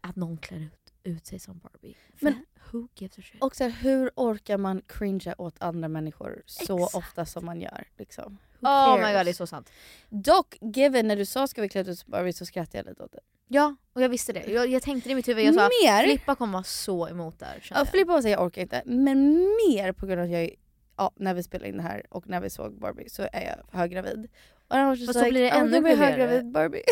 att 0.02 0.16
någon 0.16 0.38
klär 0.38 0.60
ut, 0.60 0.94
ut 1.04 1.26
sig 1.26 1.40
som 1.40 1.60
Barbie. 1.60 1.96
Men 2.20 2.46
who 2.72 2.88
gives 2.96 3.18
a 3.18 3.22
shit? 3.32 3.42
Och 3.44 3.56
så 3.56 3.64
här, 3.64 3.72
hur 3.72 4.12
orkar 4.16 4.58
man 4.58 4.82
cringea 4.88 5.36
åt 5.38 5.56
andra 5.60 5.88
människor 5.88 6.44
så 6.46 6.78
Exakt. 6.78 6.96
ofta 6.96 7.26
som 7.26 7.46
man 7.46 7.62
gör? 7.62 7.88
Liksom? 7.98 8.38
Who 8.60 8.68
Oh 8.70 8.96
my 8.98 9.14
god 9.14 9.26
det 9.26 9.32
är 9.32 9.34
så 9.34 9.48
sant. 9.48 9.72
Dock, 10.10 10.56
given 10.62 11.08
när 11.08 11.16
du 11.16 11.26
sa 11.26 11.48
ska 11.48 11.62
vi 11.62 11.70
klä 11.70 11.82
ut 11.82 11.88
oss 11.88 12.06
Barbie 12.06 12.34
så 12.34 12.46
skrattade 12.46 12.78
jag 12.78 12.86
lite 12.86 13.04
åt 13.04 13.12
det. 13.12 13.20
Ja, 13.48 13.76
och 13.94 14.02
jag 14.02 14.10
visste 14.10 14.34
det. 14.34 14.46
Jag, 14.52 14.68
jag 14.68 14.82
tänkte 14.84 15.10
det 15.10 15.12
i 15.12 15.16
mitt 15.16 15.28
huvud. 15.28 15.46
Jag 15.46 15.56
sa 15.56 15.70
Mer? 15.84 16.04
Filippa 16.04 16.36
kommer 16.36 16.54
vara 16.54 16.64
så 16.64 17.08
emot 17.10 17.40
där. 17.40 17.46
kände 17.46 17.66
Ja, 17.70 17.80
jag. 17.80 17.88
Filippa 17.88 18.12
var 18.12 18.22
så 18.22 18.28
här, 18.28 18.36
jag 18.36 18.46
orkar 18.46 18.62
inte. 18.62 18.82
Men 18.86 19.34
mer 19.68 19.92
på 19.92 20.06
grund 20.06 20.20
av 20.20 20.26
att 20.26 20.32
jag, 20.32 20.50
ja, 20.98 21.12
när 21.16 21.34
vi 21.34 21.44
spelade 21.44 21.70
in 21.70 21.78
det 21.78 21.84
här 21.84 22.06
och 22.10 22.30
när 22.30 22.42
vi 22.42 22.50
såg 22.50 22.80
Barbie 22.80 23.10
så 23.10 23.22
är 23.34 23.46
jag 23.46 23.80
höggravid. 23.80 24.28
Och 24.68 24.74
Fast 24.98 25.14
då 25.14 25.20
like, 25.20 25.30
blir 25.32 25.42
det 25.42 25.50
ännu 25.50 25.72
gulligare. 25.72 25.96
höggravid 25.96 26.52
Barbie. 26.52 26.84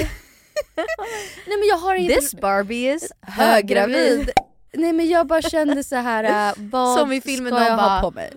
Nej 1.47 1.57
men 1.59 1.67
jag 1.67 1.77
har 1.77 1.95
inte... 1.95 2.15
This 2.15 2.35
Barbie 2.35 2.93
is 2.93 3.11
höggravid. 3.21 4.31
Nej 4.77 4.93
men 4.93 5.09
jag 5.09 5.27
bara 5.27 5.41
kände 5.41 5.83
så 5.83 5.95
här, 5.95 6.23
äh, 6.49 6.53
vad 6.57 6.99
Som 6.99 7.11
i 7.11 7.21
filmen 7.21 7.53
ska 7.53 7.63
jag 7.63 7.77
bara, 7.77 7.87
ha 7.89 8.01
på 8.01 8.11
mig? 8.11 8.31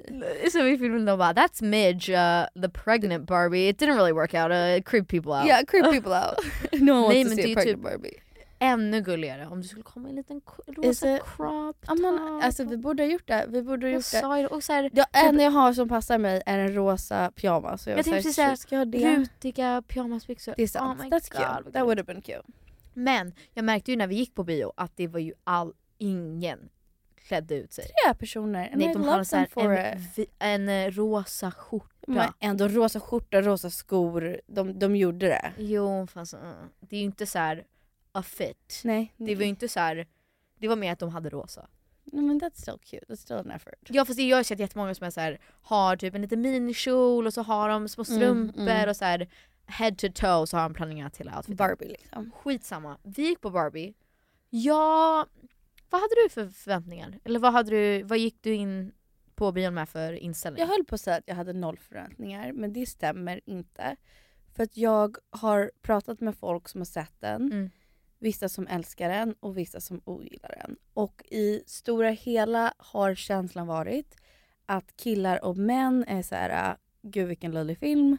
Som 0.53 0.67
i 0.67 0.79
filmen 0.79 1.05
de 1.05 1.19
bara 1.19 1.33
“That's 1.33 1.63
Midge, 1.65 2.09
uh, 2.11 2.63
the 2.63 2.69
pregnant 2.69 3.27
Barbie, 3.27 3.69
it 3.69 3.83
didn't 3.83 3.97
really 3.97 4.13
work 4.13 4.35
out, 4.35 4.51
uh, 4.51 4.77
it 4.79 4.85
creeped 4.89 5.09
people 5.09 5.33
out”. 5.33 5.47
Yeah, 5.47 5.63
creep 5.65 5.85
people 5.85 6.13
out. 6.13 6.39
no 6.81 6.93
one 7.05 7.09
Nej, 7.15 7.25
wants 7.25 7.31
to 7.31 7.37
men 7.37 7.45
see 7.45 7.53
a 7.53 7.55
pregnant 7.55 7.67
typ- 7.79 7.83
Barbie. 7.83 8.15
ännu 8.61 9.01
gulligare 9.01 9.47
om 9.47 9.61
du 9.63 9.69
skulle 9.69 9.83
komma 9.83 10.09
i 10.09 10.11
en 10.11 10.17
liten 10.17 10.41
rosa 10.67 11.17
it- 11.17 11.23
crop 11.37 11.77
Ja, 11.87 11.95
top. 11.95 12.45
alltså 12.45 12.65
vi 12.65 12.77
borde 12.77 13.03
ha 13.03 13.11
gjort 13.11 13.27
det. 13.29 13.45
Vi 13.49 13.63
borde 13.63 13.87
ha 13.87 13.91
Jag 13.91 13.97
gjort 13.97 14.15
ju 14.39 14.43
det. 14.43 14.47
Och 14.49 14.65
så 14.65 14.73
här, 14.73 14.83
Det 14.83 14.89
typ- 14.91 15.07
enda 15.13 15.43
jag 15.45 15.51
har 15.51 15.73
som 15.73 15.89
passar 15.89 16.19
mig 16.19 16.43
är 16.47 16.59
en 16.59 16.75
rosa 16.75 17.31
pyjamas. 17.35 17.83
Så 17.83 17.91
jag, 17.91 17.99
jag 17.99 18.05
tänkte 18.05 18.19
precis 18.23 18.35
så 18.37 18.43
här, 18.43 18.49
såhär, 18.49 18.57
ska 18.57 18.77
jag 18.77 18.89
det? 18.89 19.17
rutiga 19.17 19.83
pyjamasbyxor. 19.89 20.55
Det 20.57 20.63
är 20.63 20.67
sant. 20.69 21.01
Oh 21.01 21.05
my 21.05 21.11
That's 21.11 21.33
God, 21.33 21.57
cute. 21.65 21.73
That 21.73 21.83
would 21.87 21.99
have 21.99 22.03
been 22.07 22.23
cute. 22.23 22.43
Men 22.95 23.33
jag 23.55 23.65
märkte 23.65 23.91
ju 23.91 23.97
när 23.97 24.07
vi 24.07 24.15
gick 24.15 24.35
på 24.35 24.45
bio 24.45 24.73
att 24.77 24.93
det 24.97 25.07
var 25.07 25.21
ju 25.21 25.33
all, 25.45 25.73
ingen 25.99 26.69
klädde 27.17 27.55
ut 27.55 27.73
sig. 27.73 27.85
Tre 28.05 28.15
personer. 28.15 28.69
And 28.69 28.79
Nej, 28.79 28.91
I 28.91 28.93
de 28.93 29.05
hade 29.05 29.25
så 29.25 29.37
här 29.37 29.49
en, 29.57 30.01
vi- 30.17 30.27
en 30.39 30.69
eh, 30.69 30.91
rosa 30.91 31.51
skjorta. 31.51 31.89
Men 32.07 32.33
ändå 32.41 32.69
rosa 32.69 33.01
skjorta, 33.01 33.43
rosa 33.43 33.71
skor. 33.71 34.41
De, 34.47 34.79
de 34.79 34.97
gjorde 34.97 35.27
det. 35.27 35.53
Jo 35.59 36.07
fast 36.07 36.35
uh, 36.35 36.41
det 36.81 36.97
är 36.97 37.01
ju 37.01 37.07
inte 37.07 37.27
så 37.27 37.39
här 37.39 37.67
a 38.13 38.23
fit. 38.23 38.81
Nej. 38.85 39.15
Det 39.17 39.35
var 39.35 39.43
ju 39.43 39.49
inte 39.49 39.69
så 39.69 39.81
här. 39.81 40.07
det 40.59 40.69
var 40.69 40.77
mer 40.77 40.93
att 40.93 40.99
de 40.99 41.09
hade 41.09 41.31
rosa. 41.31 41.69
No, 42.13 42.21
men 42.21 42.41
that's 42.41 42.61
still 42.61 42.79
cute. 42.83 43.07
That's 43.09 43.17
still 43.17 43.37
an 43.37 43.51
effort. 43.51 43.75
Ja 43.89 44.05
fast 44.05 44.19
jag 44.19 44.37
har 44.37 44.43
sett 44.43 44.59
jättemånga 44.59 44.95
som 44.95 45.07
är 45.07 45.11
så 45.11 45.21
här, 45.21 45.41
har 45.63 45.97
typ 45.97 46.15
en 46.15 46.23
liten 46.23 46.41
minikjol 46.41 47.27
och 47.27 47.35
så 47.35 47.43
har 47.43 47.69
de 47.69 47.89
små 47.89 48.05
Mm, 48.09 48.19
strumpor 48.19 48.61
mm. 48.63 48.89
och 48.89 48.97
så 48.97 49.05
här 49.05 49.29
head 49.67 49.91
to 49.91 50.09
toe 50.15 50.47
så 50.47 50.57
har 50.57 50.63
de 50.63 50.75
planerat 50.75 51.17
hela 51.17 51.37
outfiten. 51.37 51.57
Barbie 51.57 51.89
liksom. 51.89 52.31
Skitsamma. 52.43 52.99
Vi 53.03 53.23
gick 53.23 53.41
på 53.41 53.51
Barbie. 53.51 53.95
Ja, 54.51 55.27
vad 55.91 56.01
hade 56.01 56.15
du 56.25 56.29
för 56.29 56.49
förväntningar? 56.49 57.19
Eller 57.25 57.39
vad, 57.41 57.53
hade 57.53 57.71
du, 57.71 58.03
vad 58.03 58.19
gick 58.19 58.43
du 58.43 58.55
in 58.55 58.93
på 59.35 59.53
bion 59.53 59.75
med 59.75 59.89
för 59.89 60.13
inställning? 60.13 60.61
Jag 60.61 60.67
höll 60.69 60.85
på 60.85 60.95
att 60.95 61.01
säga 61.01 61.17
att 61.17 61.25
jag 61.27 61.35
hade 61.35 61.53
noll 61.53 61.79
förväntningar, 61.79 62.53
men 62.53 62.73
det 62.73 62.87
stämmer 62.87 63.41
inte. 63.47 63.97
För 64.57 64.63
att 64.63 64.77
jag 64.77 65.17
har 65.31 65.71
pratat 65.83 66.21
med 66.21 66.37
folk 66.37 66.69
som 66.69 66.81
har 66.81 66.85
sett 66.87 67.21
den, 67.21 67.53
Mm. 67.53 67.71
vissa 68.19 68.49
som 68.49 68.67
älskar 68.67 69.09
den 69.09 69.35
och 69.41 69.59
vissa 69.59 69.81
som 69.81 70.01
ogillar 70.05 70.55
den. 70.63 70.77
Och 70.95 71.23
i 71.31 71.63
stora 71.67 72.11
hela 72.11 72.75
har 72.79 73.15
känslan 73.15 73.67
varit 73.67 74.17
att 74.67 74.97
killar 74.97 75.45
och 75.45 75.57
män 75.57 76.05
är 76.09 76.23
så 76.23 76.35
här, 76.35 76.77
gud 77.03 77.29
vilken 77.29 77.51
löjlig 77.53 77.79
film, 77.79 78.19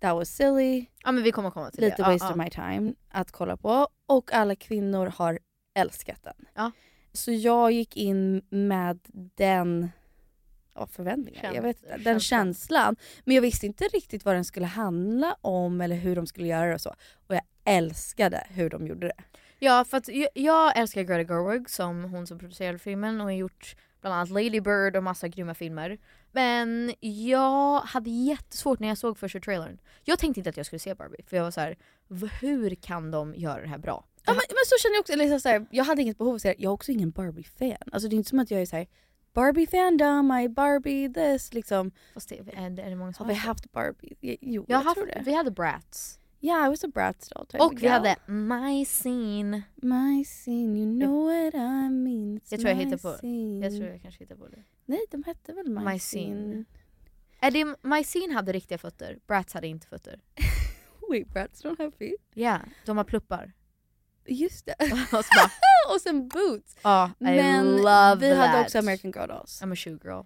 that 0.00 0.14
was 0.14 0.28
silly, 0.28 0.86
Ja 1.04 1.12
men 1.12 1.22
vi 1.24 1.32
kommer 1.32 1.50
komma 1.50 1.70
till 1.70 1.80
lite 1.84 1.96
det. 1.96 2.02
waste 2.02 2.26
ja, 2.26 2.30
of 2.30 2.36
my 2.36 2.50
time 2.50 2.94
att 3.08 3.30
kolla 3.32 3.56
på. 3.56 3.88
Och 4.06 4.32
alla 4.32 4.56
kvinnor 4.56 5.06
har 5.06 5.38
älskat 5.74 6.22
den. 6.22 6.34
Ja. 6.54 6.70
Så 7.12 7.32
jag 7.32 7.72
gick 7.72 7.96
in 7.96 8.42
med 8.50 8.98
den 9.34 9.88
ja, 10.74 10.86
förväntningar, 10.86 11.40
Käns- 11.42 11.54
jag 11.54 11.62
vet 11.62 11.82
inte, 11.82 11.96
den 11.96 12.20
känslan. 12.20 12.96
Men 13.24 13.34
jag 13.34 13.42
visste 13.42 13.66
inte 13.66 13.84
riktigt 13.84 14.24
vad 14.24 14.34
den 14.34 14.44
skulle 14.44 14.66
handla 14.66 15.36
om 15.40 15.80
eller 15.80 15.96
hur 15.96 16.16
de 16.16 16.26
skulle 16.26 16.46
göra 16.48 16.66
det 16.68 16.74
och 16.74 16.80
så. 16.80 16.94
Och 17.26 17.34
jag 17.34 17.42
älskade 17.64 18.46
hur 18.50 18.70
de 18.70 18.86
gjorde 18.86 19.06
det. 19.06 19.22
Ja 19.58 19.84
för 19.84 19.96
att 19.96 20.08
jag, 20.08 20.28
jag 20.34 20.76
älskar 20.78 21.02
Greta 21.02 21.34
Gerwig 21.34 21.70
som 21.70 22.04
hon 22.04 22.26
som 22.26 22.38
producerade 22.38 22.78
filmen 22.78 23.20
och 23.20 23.26
har 23.26 23.32
gjort 23.32 23.76
bland 24.00 24.14
annat 24.16 24.30
Lady 24.30 24.60
Bird 24.60 24.96
och 24.96 25.02
massa 25.02 25.28
grymma 25.28 25.54
filmer. 25.54 25.98
Men 26.32 26.94
jag 27.00 27.80
hade 27.80 28.10
jättesvårt 28.10 28.78
när 28.80 28.88
jag 28.88 28.98
såg 28.98 29.18
första 29.18 29.40
trailern. 29.40 29.78
Jag 30.02 30.18
tänkte 30.18 30.40
inte 30.40 30.50
att 30.50 30.56
jag 30.56 30.66
skulle 30.66 30.80
se 30.80 30.94
Barbie 30.94 31.22
för 31.26 31.36
jag 31.36 31.44
var 31.44 31.50
så 31.50 31.60
här: 31.60 31.76
"V- 32.08 32.28
hur 32.40 32.74
kan 32.74 33.10
de 33.10 33.34
göra 33.34 33.62
det 33.62 33.68
här 33.68 33.78
bra? 33.78 34.04
Ja, 34.26 34.32
men, 34.32 34.42
men 34.48 34.64
så 34.66 34.76
känner 34.82 34.94
jag 34.94 35.00
också, 35.00 35.16
liksom 35.16 35.40
så 35.40 35.48
här, 35.48 35.66
jag 35.70 35.84
hade 35.84 36.02
inget 36.02 36.18
behov 36.18 36.30
av 36.30 36.34
att 36.36 36.42
säga 36.42 36.54
jag 36.58 36.70
är 36.70 36.74
också 36.74 36.92
ingen 36.92 37.10
Barbie-fan. 37.10 37.88
Alltså 37.92 38.08
det 38.08 38.14
är 38.14 38.16
inte 38.16 38.28
som 38.30 38.38
att 38.38 38.50
jag 38.50 38.60
är 38.62 38.66
så 38.66 38.76
här 38.76 38.86
Barbie-fandom, 39.34 40.40
I 40.44 40.48
Barbie 40.48 41.08
this 41.14 41.52
liksom. 41.54 41.90
Fast 42.14 42.28
det, 42.28 42.38
är, 42.38 42.80
är 42.80 42.90
det 42.90 42.96
många 42.96 43.12
som 43.12 43.24
Har 43.26 43.28
vi 43.28 43.34
det? 43.34 43.40
haft 43.40 43.72
Barbie? 43.72 44.16
Jo, 44.20 44.64
Jag 44.68 44.78
jag, 44.80 44.84
haft, 44.84 44.96
tror 44.96 45.06
det. 45.06 45.22
vi 45.24 45.34
hade 45.34 45.50
Bratz. 45.50 46.18
Yeah, 46.40 46.66
I 46.66 46.68
was 46.68 46.84
a 46.84 46.88
Bratz 46.94 47.28
doll 47.28 47.46
type 47.46 47.64
Och 47.64 47.82
vi 47.82 47.86
hade 47.88 48.16
My 48.26 48.84
Scene. 48.84 49.62
My 49.74 50.24
scene, 50.24 50.78
you 50.78 51.00
know 51.00 51.24
what 51.24 51.54
I 51.54 51.88
mean. 51.90 52.38
It's 52.38 52.46
Jag 52.50 52.60
tror 52.60 52.68
jag 52.70 52.76
my 52.78 52.84
hittar 52.84 52.98
på 52.98 53.16
scene. 53.18 53.64
Jag 53.66 53.76
tror 53.76 53.88
jag 53.90 54.02
kanske 54.02 54.24
hittar 54.24 54.36
på 54.36 54.48
det. 54.48 54.62
Nej, 54.86 55.00
de 55.10 55.22
hette 55.22 55.52
väl 55.52 55.68
My, 55.68 55.84
My 55.84 55.98
scene. 55.98 55.98
Scene. 55.98 56.64
Är 57.40 57.50
det, 57.50 57.64
My 57.82 58.04
Scene 58.04 58.34
hade 58.34 58.52
riktiga 58.52 58.78
fötter, 58.78 59.18
Bratz 59.26 59.54
hade 59.54 59.66
inte 59.66 59.86
fötter. 59.86 60.20
Wait, 61.10 61.28
Bratz 61.28 61.64
don't 61.64 61.78
have 61.78 61.90
feet? 61.98 62.20
Ja, 62.34 62.58
de 62.86 62.96
har 62.96 63.04
pluppar. 63.04 63.52
Just 64.26 64.66
det. 64.66 64.74
och, 65.12 65.24
så 65.24 65.40
och 65.94 66.00
sen 66.00 66.28
boots. 66.28 66.76
Ja, 66.82 67.10
I 67.20 67.24
Men 67.24 67.76
love 67.76 68.16
vi 68.20 68.34
hade 68.34 68.52
that. 68.52 68.64
också 68.64 68.78
American 68.78 69.10
Girl 69.10 69.28
Dolls. 69.28 69.62
I'm 69.62 69.72
a 69.72 69.76
shoe 69.76 69.98
girl. 70.04 70.22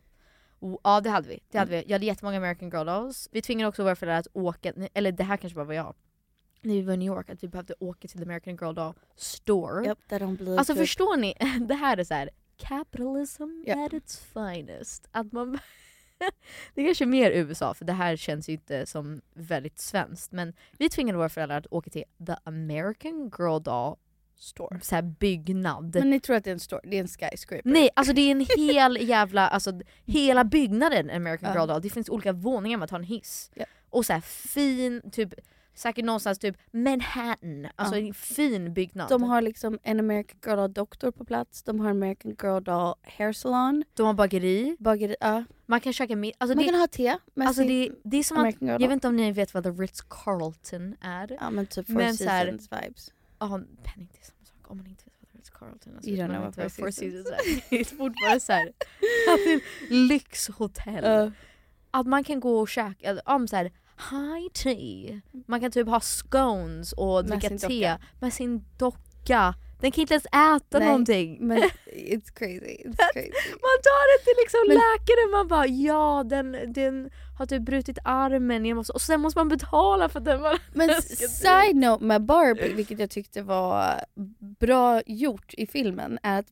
Oh, 0.60 0.78
Ja 0.84 1.00
det 1.00 1.10
hade 1.10 1.28
vi. 1.28 1.40
Det 1.50 1.58
hade 1.58 1.70
vi. 1.70 1.82
Jag 1.86 1.92
hade 1.94 2.06
jättemånga 2.06 2.36
American 2.36 2.70
Girl 2.70 2.86
dolls. 2.86 3.28
Vi 3.32 3.42
tvingade 3.42 3.68
också 3.68 3.82
våra 3.82 3.96
föräldrar 3.96 4.18
att 4.18 4.26
åka, 4.32 4.72
eller 4.94 5.12
det 5.12 5.24
här 5.24 5.36
kanske 5.36 5.54
bara 5.54 5.64
var 5.64 5.74
jag. 5.74 5.94
När 6.62 6.74
vi 6.74 6.82
var 6.82 6.94
i 6.94 6.96
New 6.96 7.06
York, 7.06 7.30
att 7.30 7.42
vi 7.42 7.48
behövde 7.48 7.74
åka 7.80 8.08
till 8.08 8.22
American 8.22 8.56
Girl 8.56 8.74
doll 8.74 8.94
store. 9.16 9.86
Japp, 9.86 9.98
där 10.08 10.20
de 10.20 10.36
blir 10.36 10.58
Alltså 10.58 10.72
typ- 10.74 10.80
förstår 10.80 11.16
ni? 11.16 11.34
Det 11.68 11.74
här 11.74 11.96
är 11.96 12.04
så 12.04 12.14
här 12.14 12.30
capitalism 12.56 13.42
Ja. 13.66 13.86
at 13.86 13.92
its 13.92 14.18
finest. 14.18 15.08
Att 15.12 15.32
man 15.32 15.58
det 16.74 16.80
är 16.80 16.86
kanske 16.86 17.04
är 17.04 17.06
mer 17.06 17.30
USA 17.30 17.74
för 17.74 17.84
det 17.84 17.92
här 17.92 18.16
känns 18.16 18.48
ju 18.48 18.52
inte 18.52 18.86
som 18.86 19.20
väldigt 19.34 19.78
svenskt. 19.78 20.32
Men 20.32 20.52
vi 20.78 20.88
tvingade 20.88 21.18
våra 21.18 21.28
föräldrar 21.28 21.58
att 21.58 21.66
åka 21.70 21.90
till 21.90 22.04
the 22.26 22.34
American 22.44 23.30
Girl 23.38 23.62
doll 23.62 23.96
store. 24.38 24.80
Så 24.82 24.94
här 24.94 25.02
byggnad. 25.02 25.94
Men 25.94 26.10
ni 26.10 26.20
tror 26.20 26.36
att 26.36 26.44
det 26.44 26.50
är 26.50 26.52
en 26.52 26.60
store, 26.60 26.80
det 26.84 26.96
är 26.96 27.00
en 27.00 27.08
skyscraper? 27.08 27.70
Nej, 27.70 27.90
alltså 27.96 28.12
det 28.12 28.20
är 28.20 28.30
en 28.30 28.46
hel 28.56 28.96
jävla, 29.08 29.48
alltså 29.48 29.80
hela 30.04 30.44
byggnaden 30.44 31.10
American. 31.10 31.52
Girl 31.54 31.66
Doll. 31.66 31.82
Det 31.82 31.90
finns 31.90 32.08
olika 32.08 32.32
våningar 32.32 32.78
man 32.78 32.88
tar 32.88 32.96
en 32.96 33.04
hiss. 33.04 33.50
Ja. 33.54 33.64
Och 33.90 34.06
så 34.06 34.12
här 34.12 34.20
fin, 34.20 35.10
typ 35.10 35.34
säkert 35.78 36.04
någonstans 36.04 36.38
typ 36.38 36.56
Manhattan. 36.70 37.66
Alltså 37.76 37.96
Ja. 37.98 38.06
en 38.06 38.14
fin 38.14 38.74
byggnad. 38.74 39.08
De 39.08 39.22
har 39.22 39.40
liksom 39.42 39.78
en 39.82 40.00
American 40.00 40.38
Girl 40.46 40.56
Doll 40.56 40.72
doktor 40.72 41.10
på 41.10 41.24
plats, 41.24 41.62
de 41.62 41.80
har 41.80 41.90
American 41.90 42.36
Girl 42.42 42.62
Doll 42.62 42.94
hair 43.02 43.32
salon. 43.32 43.84
De 43.94 44.06
har 44.06 44.14
bageri. 44.14 44.76
Bageri, 44.78 45.16
ja. 45.20 45.44
Man 45.66 45.80
kan 45.80 45.92
käka 45.92 46.16
middag. 46.16 46.36
Alltså 46.40 46.56
Man 46.56 46.64
det, 46.64 46.70
kan 46.70 46.80
ha 46.80 46.86
te 46.86 47.16
med 47.34 47.46
alltså 47.48 47.62
det, 47.62 47.90
det 48.04 48.16
är 48.16 48.22
som 48.22 48.36
att, 48.36 48.40
American 48.40 48.68
Girl 48.68 48.82
jag 48.82 48.88
vet 48.88 48.94
inte 48.94 49.08
om 49.08 49.16
ni 49.16 49.32
vet 49.32 49.54
vad 49.54 49.62
the 49.64 49.70
Ritz 49.70 50.00
Carlton 50.08 50.94
är. 51.00 51.36
Ja 51.40 51.50
men 51.50 51.66
typ 51.66 51.86
Four 51.86 51.94
Men 51.94 52.16
så 52.16 52.28
här- 52.28 52.44
Seasons 52.44 52.72
vibes. 52.72 53.12
Ja, 53.38 53.48
penning 53.84 54.08
det 54.12 54.18
är 54.18 54.24
samma 54.24 54.44
sak. 54.44 54.70
Om 54.70 54.76
man 54.76 54.86
inte 54.86 55.04
vet 55.04 55.14
vad 55.20 55.30
the 55.32 55.38
Ritz 55.38 55.50
Carlton 55.50 55.96
är. 55.96 56.00
så 56.00 56.08
You 56.10 56.16
don't 56.18 56.34
know 56.34 56.46
inte 56.46 56.62
what 56.62 56.72
Four 56.72 56.90
Seasons 56.90 57.26
är. 57.26 57.62
Det 57.70 57.80
är 57.80 57.84
fortfarande 57.84 58.40
såhär, 58.40 58.66
att 59.34 59.62
lyxhotell. 59.90 61.04
Ja. 61.04 61.30
att 61.90 62.06
man 62.06 62.24
kan 62.24 62.40
gå 62.40 62.60
och 62.60 62.68
käka, 62.68 63.08
eller, 63.10 63.22
om 63.28 63.48
så 63.48 63.56
här, 63.56 63.72
high 64.10 64.48
tea. 64.54 65.20
Man 65.46 65.60
kan 65.60 65.70
typ 65.70 65.88
ha 65.88 66.00
scones 66.00 66.92
och 66.92 67.24
dricka 67.24 67.48
te 67.48 67.54
docka. 67.56 67.98
med 68.20 68.32
sin 68.32 68.64
docka. 68.78 69.54
Den 69.80 69.92
kan 69.92 70.00
inte 70.02 70.14
ens 70.14 70.26
äta 70.26 70.78
Nej, 70.78 70.86
någonting. 70.88 71.38
Men 71.46 71.58
it's 71.92 72.32
crazy, 72.34 72.76
it's 72.84 72.96
crazy. 73.12 73.30
Man 73.52 73.78
tar 73.82 74.18
den 74.18 74.24
till 74.24 74.34
liksom 74.42 74.60
Men- 74.68 74.76
läkaren, 74.76 75.30
man 75.30 75.48
bara 75.48 75.66
ja 75.66 76.24
den, 76.26 76.72
den 76.72 77.10
har 77.38 77.46
typ 77.46 77.62
brutit 77.62 77.98
armen 78.04 78.66
jag 78.66 78.76
måste, 78.76 78.92
och 78.92 79.00
sen 79.00 79.20
måste 79.20 79.38
man 79.40 79.48
betala 79.48 80.08
för 80.08 80.18
att 80.18 80.24
den 80.24 80.40
var 80.42 80.58
Men 80.74 81.02
side 81.02 81.76
note 81.76 82.04
med 82.04 82.22
Barbie, 82.24 82.72
vilket 82.72 82.98
jag 82.98 83.10
tyckte 83.10 83.42
var 83.42 84.00
bra 84.60 85.02
gjort 85.06 85.54
i 85.54 85.66
filmen, 85.66 86.18
är 86.22 86.38
att 86.38 86.46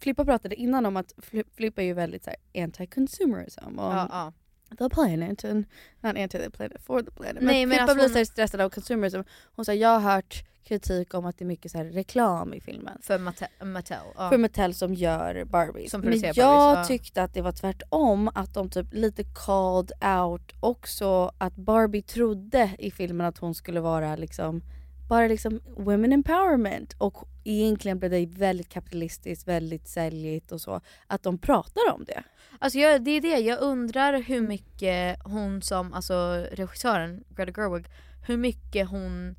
Flippa 0.00 0.24
pratade 0.24 0.54
innan 0.54 0.86
om 0.86 0.96
att 0.96 1.14
Fli- 1.16 1.44
Flippa 1.56 1.82
är 1.82 1.86
ju 1.86 1.94
väldigt 1.94 2.24
så 2.24 2.30
här 2.30 2.66
anti-consumerism. 2.66 3.78
Och 3.78 3.92
Ja, 3.94 4.08
ja. 4.10 4.32
The 4.78 4.88
planet, 4.88 5.44
and 5.44 5.64
not 6.00 6.16
anti 6.16 6.38
the 6.38 6.50
planet, 6.50 6.82
for 6.82 7.02
the 7.02 7.10
planet. 7.10 7.42
Nej, 7.42 7.66
men 7.66 7.70
Flippa 7.78 7.82
alltså 7.82 8.08
blir 8.08 8.18
hon- 8.18 8.26
stressad 8.26 8.60
av 8.60 8.70
consumerism. 8.70 9.20
Hon 9.56 9.64
sa 9.64 9.74
jag 9.74 10.00
har 10.00 10.14
hört 10.14 10.44
kritik 10.64 11.14
om 11.14 11.26
att 11.26 11.38
det 11.38 11.44
är 11.44 11.46
mycket 11.46 11.72
så 11.72 11.78
här 11.78 11.84
reklam 11.84 12.54
i 12.54 12.60
filmen. 12.60 12.98
För 13.02 13.18
Mattel. 13.18 13.48
Mattel 13.62 13.98
ja. 14.16 14.28
För 14.28 14.38
Mattel 14.38 14.74
som 14.74 14.94
gör 14.94 15.44
Barbie. 15.44 15.88
Som 15.88 16.00
Men 16.00 16.12
jag 16.12 16.20
Barbies, 16.20 16.36
ja. 16.36 16.84
tyckte 16.88 17.22
att 17.22 17.34
det 17.34 17.42
var 17.42 17.52
tvärtom, 17.52 18.30
att 18.34 18.54
de 18.54 18.70
typ 18.70 18.94
lite 18.94 19.24
called 19.46 19.92
out 20.20 20.52
också 20.60 21.32
att 21.38 21.56
Barbie 21.56 22.02
trodde 22.02 22.70
i 22.78 22.90
filmen 22.90 23.26
att 23.26 23.38
hon 23.38 23.54
skulle 23.54 23.80
vara 23.80 24.16
liksom 24.16 24.62
bara 25.12 25.28
liksom 25.28 25.60
women 25.76 26.12
empowerment 26.12 26.94
och 26.98 27.28
egentligen 27.44 27.98
blev 27.98 28.10
det 28.10 28.26
väldigt 28.26 28.68
kapitalistiskt, 28.68 29.48
väldigt 29.48 29.88
säljigt 29.88 30.52
och 30.52 30.60
så. 30.60 30.80
Att 31.06 31.22
de 31.22 31.38
pratar 31.38 31.92
om 31.94 32.04
det. 32.04 32.22
Alltså 32.58 32.78
jag, 32.78 33.04
det 33.04 33.10
är 33.10 33.20
det, 33.20 33.38
jag 33.38 33.60
undrar 33.60 34.22
hur 34.22 34.40
mycket 34.40 35.18
hon 35.24 35.62
som, 35.62 35.92
alltså 35.92 36.46
regissören 36.52 37.24
Greta 37.28 37.52
Gerwig, 37.52 37.86
hur 38.26 38.36
mycket 38.36 38.88
hon 38.88 39.34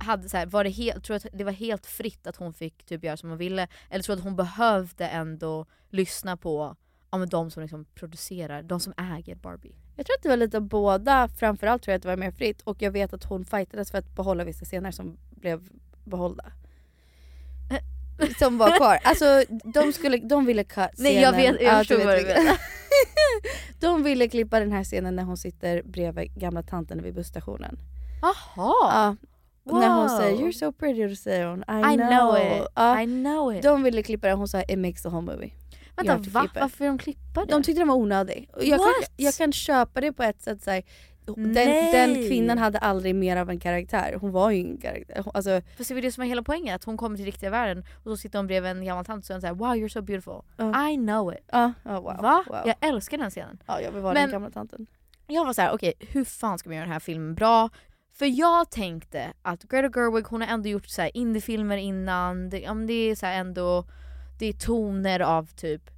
hade 0.00 0.28
så 0.28 0.36
här, 0.36 0.46
var 0.46 0.64
det 0.64 0.70
helt, 0.70 1.04
tror 1.04 1.16
att 1.16 1.26
det 1.32 1.44
var 1.44 1.52
helt 1.52 1.86
fritt 1.86 2.26
att 2.26 2.36
hon 2.36 2.54
fick 2.54 2.84
typ 2.84 3.04
göra 3.04 3.16
som 3.16 3.28
hon 3.28 3.38
ville? 3.38 3.68
Eller 3.90 4.02
tror 4.02 4.16
att 4.16 4.22
hon 4.22 4.36
behövde 4.36 5.08
ändå 5.08 5.66
lyssna 5.90 6.36
på 6.36 6.76
ja, 7.10 7.18
men 7.18 7.28
de 7.28 7.50
som 7.50 7.62
liksom 7.62 7.84
producerar, 7.84 8.62
de 8.62 8.80
som 8.80 8.92
äger 8.96 9.34
Barbie? 9.34 9.74
Jag 10.00 10.06
tror 10.06 10.16
att 10.16 10.22
det 10.22 10.28
var 10.28 10.36
lite 10.36 10.56
av 10.56 10.62
båda, 10.62 11.28
framförallt 11.28 11.82
tror 11.82 11.92
jag 11.92 11.96
att 11.96 12.02
det 12.02 12.08
var 12.08 12.16
mer 12.16 12.30
fritt 12.30 12.60
och 12.62 12.82
jag 12.82 12.90
vet 12.90 13.12
att 13.12 13.24
hon 13.24 13.44
fightades 13.44 13.90
för 13.90 13.98
att 13.98 14.14
behålla 14.16 14.44
vissa 14.44 14.64
scener 14.64 14.90
som 14.90 15.16
blev 15.30 15.68
behållda. 16.04 16.44
Som 18.38 18.58
var 18.58 18.76
kvar. 18.76 18.98
Alltså 19.04 19.42
de, 19.74 19.92
skulle, 19.92 20.16
de 20.16 20.46
ville 20.46 20.64
cut 20.64 20.74
scenen. 20.94 21.12
Nej, 21.12 21.22
jag 21.22 21.32
vet- 21.32 21.60
jag 21.62 21.72
Ja, 21.74 21.78
förstår 21.78 21.98
du 21.98 22.04
vad 22.04 22.16
du 22.18 22.22
menar. 22.26 22.56
De 23.80 24.02
ville 24.02 24.28
klippa 24.28 24.60
den 24.60 24.72
här 24.72 24.84
scenen 24.84 25.16
när 25.16 25.22
hon 25.22 25.36
sitter 25.36 25.82
bredvid 25.82 26.34
gamla 26.34 26.62
tanten 26.62 27.02
vid 27.02 27.14
busstationen. 27.14 27.78
Jaha! 28.22 28.36
Ja. 28.56 29.16
När 29.64 29.88
hon 29.88 30.08
Wow. 30.08 30.18
säger 30.18 30.36
“You're 30.38 30.52
so 30.52 30.72
pretty” 30.72 31.04
och 31.04 31.08
då 31.08 31.16
säger 31.16 31.46
hon 31.46 31.58
“I, 31.60 31.94
I 31.94 31.96
know 31.96 32.36
it. 32.38 32.68
Ja, 32.74 33.02
I 33.02 33.04
know 33.06 33.54
it. 33.56 33.62
De 33.62 33.82
ville 33.82 34.02
klippa 34.02 34.26
den, 34.28 34.38
hon 34.38 34.48
sa 34.48 34.62
“It 34.62 34.78
makes 34.78 35.02
the 35.02 35.08
whole 35.08 35.32
movie”. 35.32 35.50
Vänta, 35.96 36.30
va? 36.30 36.48
Varför 36.54 36.84
de 36.86 36.98
klippa 36.98 37.44
det? 37.44 37.52
De 37.52 37.62
tyckte 37.62 37.80
den 37.80 37.88
var 37.88 37.94
onödig. 37.96 38.50
Jag 38.56 38.64
kan, 38.68 38.78
What? 38.78 39.10
jag 39.16 39.34
kan 39.34 39.52
köpa 39.52 40.00
det 40.00 40.12
på 40.12 40.22
ett 40.22 40.42
sätt. 40.42 40.62
Så 40.62 40.70
här, 40.70 40.82
den, 41.26 41.54
den 41.92 42.14
kvinnan 42.14 42.58
hade 42.58 42.78
aldrig 42.78 43.14
mer 43.14 43.36
av 43.36 43.50
en 43.50 43.60
karaktär. 43.60 44.16
Hon 44.20 44.30
var 44.32 44.50
ju 44.50 44.56
ingen 44.58 44.78
karaktär. 44.78 45.22
Hon- 45.24 45.30
Alltså, 45.34 45.60
Fast 45.76 45.88
det 45.88 45.94
var 45.94 46.02
det 46.02 46.12
som 46.12 46.22
var 46.22 46.28
hela 46.28 46.42
poängen, 46.42 46.74
att 46.74 46.84
hon 46.84 46.96
kommer 46.96 47.16
till 47.16 47.24
riktiga 47.26 47.50
världen 47.50 47.84
och 48.04 48.10
så 48.10 48.16
sitter 48.16 48.38
hon 48.38 48.46
bredvid 48.46 48.70
en 48.70 48.84
gammal 48.84 49.04
tant 49.04 49.30
och 49.30 49.40
säger 49.40 49.54
wow 49.54 49.74
you're 49.74 49.88
so 49.88 50.02
beautiful. 50.02 50.42
Ja. 50.56 50.88
I 50.90 50.96
know 50.96 51.32
it. 51.32 51.38
ja, 51.52 51.72
ja, 51.84 52.00
wow, 52.00 52.16
Va? 52.22 52.44
wow. 52.46 52.58
Jag 52.66 52.74
älskar 52.80 53.18
den 53.18 53.30
scenen. 53.30 53.62
Ja, 53.66 53.80
jag 53.80 53.92
vill 53.92 54.02
vara 54.02 54.14
Men- 54.14 54.22
den 54.22 54.30
gamla 54.32 54.50
tanten. 54.50 54.86
Jag 55.26 55.44
var 55.44 55.52
så 55.52 55.62
här: 55.62 55.72
okej 55.72 55.92
hur 55.98 56.24
fan 56.24 56.58
ska 56.58 56.68
man 56.68 56.76
göra 56.76 56.84
den 56.86 56.92
här 56.92 57.00
filmen 57.00 57.34
bra? 57.34 57.68
För 58.12 58.26
jag 58.26 58.70
tänkte 58.70 59.32
att 59.42 59.62
Greta 59.62 60.00
Gerwig 60.00 60.24
hon 60.24 60.40
har 60.40 60.48
ändå 60.48 60.68
gjort 60.68 60.86
så 60.86 61.02
här 61.02 61.10
indiefilmer 61.14 61.76
innan, 61.76 62.50
det, 62.50 62.74
men 62.74 62.86
det 62.86 62.92
är 63.10 63.14
så 63.14 63.26
ändå 63.26 63.84
det 64.40 64.46
är 64.46 64.52
toner 64.52 65.20
av 65.20 65.46
typ 65.46 65.90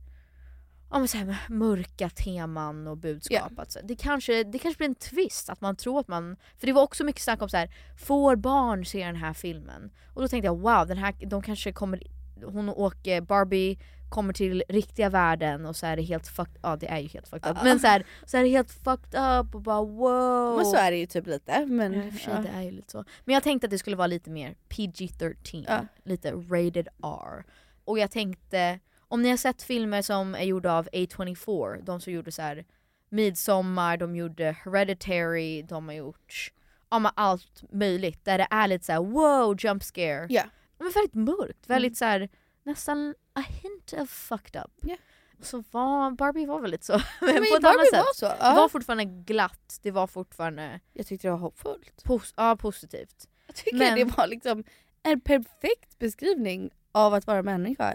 men 0.99 1.09
så 1.09 1.19
här, 1.19 1.37
mörka 1.49 2.09
teman 2.09 2.87
och 2.87 2.97
budskap. 2.97 3.53
Alltså, 3.57 3.79
det, 3.85 3.97
kanske, 3.97 4.45
det 4.45 4.59
kanske 4.59 4.79
blir 4.79 4.89
en 4.89 4.95
twist, 4.95 5.51
att 5.51 5.61
man 5.61 5.77
tror 5.77 6.01
att 6.01 6.09
man... 6.09 6.37
För 6.59 6.67
det 6.67 6.73
var 6.73 6.83
också 6.83 7.05
mycket 7.05 7.23
snack 7.23 7.43
om 7.43 7.49
så 7.49 7.57
här, 7.57 7.71
får 7.99 8.37
barn 8.37 8.85
se 8.85 9.07
den 9.07 9.17
här 9.17 9.33
filmen? 9.33 9.91
Och 10.15 10.23
då 10.23 10.29
tänkte 10.29 10.47
jag 10.47 10.59
wow, 10.59 10.87
den 10.87 10.99
här, 10.99 11.15
de 11.27 11.43
kanske 11.43 11.73
kommer... 11.73 12.03
Hon 12.45 12.69
åker, 12.69 13.21
Barbie 13.21 13.79
kommer 14.11 14.33
till 14.33 14.65
riktiga 14.69 15.09
världen 15.09 15.67
och 15.67 15.77
så 15.77 15.87
är 15.87 15.97
det 15.97 16.03
helt 16.03 16.29
fucked 16.29 16.59
Ja 16.63 16.77
det 16.77 16.87
är 16.87 16.99
ju 16.99 17.09
helt 17.09 17.29
fucked 17.29 17.51
up. 17.51 17.63
Men 17.63 17.81
så, 17.81 17.87
här, 17.87 18.05
så 18.27 18.37
är 18.37 18.43
det 18.43 18.49
helt 18.49 18.71
fucked 18.71 19.21
up 19.21 19.55
och 19.55 19.61
bara 19.61 19.85
wow. 19.85 20.57
Men 20.57 20.67
så 20.67 20.77
är 20.77 20.91
det 20.91 20.97
ju 20.97 21.07
typ 21.07 21.27
lite. 21.27 21.67
Men, 21.67 21.93
Ja, 21.93 22.07
och 22.07 22.13
för 22.13 22.43
det 22.43 22.49
är 22.49 22.63
ju 22.63 22.71
lite 22.71 22.91
så. 22.91 23.05
Men 23.25 23.35
jag 23.35 23.43
tänkte 23.43 23.67
att 23.67 23.71
det 23.71 23.79
skulle 23.79 23.97
vara 23.97 24.07
lite 24.07 24.31
mer 24.31 24.55
PG-13, 24.69 25.65
Ja. 25.69 25.87
lite 26.05 26.33
rated 26.33 26.89
R. 27.03 27.45
Och 27.85 27.99
jag 27.99 28.11
tänkte, 28.11 28.81
om 29.09 29.23
ni 29.23 29.31
har 29.31 29.37
sett 29.37 29.63
filmer 29.63 30.03
som 30.03 30.35
är 30.35 30.43
gjorda 30.45 30.73
av 30.73 30.89
A24, 30.93 31.83
de 31.83 32.01
som 32.01 32.13
gjorde 32.13 32.33
så 32.33 32.43
här 32.43 32.65
Midsommar, 33.09 33.97
de 33.97 34.17
gjorde 34.17 34.57
Hereditary, 34.65 35.63
de 35.63 35.87
har 35.89 35.95
gjort 35.95 36.53
ja, 36.91 36.99
men 36.99 37.13
allt 37.15 37.63
möjligt 37.73 38.25
där 38.25 38.39
det 38.39 38.47
är 38.51 38.69
lite 38.69 38.85
så 38.85 38.93
här 38.93 39.01
wow 39.01 39.57
jump 39.59 39.83
scare. 39.83 40.27
Ja. 40.31 40.45
Men 40.79 40.91
väldigt 40.95 41.15
mörkt, 41.15 41.71
väldigt 41.71 41.89
Mm. 41.91 41.95
så 41.95 42.05
här 42.05 42.29
nästan 42.63 43.15
a 43.35 43.41
hint 43.63 43.93
of 43.93 44.11
fucked 44.11 44.63
up. 44.65 44.71
Ja. 44.83 44.97
Så 45.41 45.65
var, 45.71 46.11
Barbie 46.11 46.47
var 46.47 46.61
väldigt 46.61 46.85
så. 46.85 46.93
Men, 47.21 47.35
men 47.35 47.37
på 47.37 47.57
ett 47.57 47.63
Barbie 47.63 47.79
annat 47.79 47.87
sätt. 47.91 47.99
var 47.99 48.15
så, 48.15 48.27
Det 48.27 48.37
ja. 48.41 48.55
var 48.55 48.69
fortfarande 48.69 49.05
glatt, 49.05 49.79
det 49.83 49.91
var 49.91 50.07
fortfarande 50.07 50.81
Jag 50.93 51.07
tyckte 51.07 51.27
det 51.27 51.33
var 51.33 51.39
hoppfullt. 51.39 52.03
pos- 52.05 52.35
ja, 52.37 52.57
positivt. 52.57 53.29
Jag 53.47 53.57
tycker 53.57 53.77
Men- 53.79 53.99
det 53.99 54.05
var 54.05 54.27
liksom 54.27 54.65
en 55.03 55.21
perfekt 55.21 55.99
beskrivning 55.99 56.71
av 56.93 57.15
att 57.15 57.27
vara 57.27 57.43
människa 57.43 57.95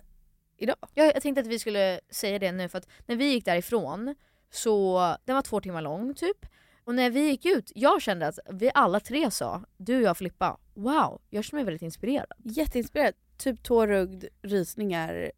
idag. 0.58 0.75
Jag, 0.94 1.08
jag 1.08 1.22
tänkte 1.22 1.42
att 1.42 1.48
vi 1.48 1.60
skulle 1.60 2.00
säga 2.10 2.39
det 2.39 2.51
nu 2.51 2.70
för 2.70 2.77
att 2.77 2.88
när 3.06 3.16
vi 3.16 3.25
gick 3.25 3.46
därifrån 3.46 4.16
så, 4.50 5.00
den 5.25 5.36
var 5.36 5.42
två 5.42 5.62
timmar 5.62 5.82
lång 5.82 6.13
typ. 6.13 6.46
Och 6.84 6.96
när 6.96 7.10
vi 7.10 7.20
gick 7.20 7.46
ut, 7.46 7.72
jag 7.75 8.01
kände 8.01 8.27
att 8.27 8.39
vi 8.50 8.72
alla 8.74 9.00
tre 9.00 9.32
sa, 9.32 9.63
du 9.77 9.96
och 9.96 10.01
jag 10.01 10.18
Filippa, 10.18 10.58
wow, 10.74 11.22
jag 11.30 11.44
känner 11.44 11.63
mig 11.63 11.66
väldigt 11.66 11.82
inspirerad. 11.82 12.32
Jätteinspirerad. 12.44 13.13
Typ 13.38 13.63
tårögd, 13.63 14.25
rysningar. 14.42 15.32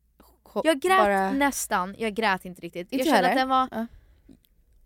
Jag 0.63 0.79
grät 0.79 0.97
bara- 0.97 1.31
nästan, 1.31 1.95
jag 1.97 2.13
grät 2.13 2.45
inte 2.45 2.61
riktigt. 2.61 2.91
Inte 2.91 2.95
jag 2.95 3.15
kände 3.15 3.27
heller. 3.27 3.29
att 3.29 3.35
den 3.35 3.49
var... 3.49 3.67
Ja. 3.71 3.87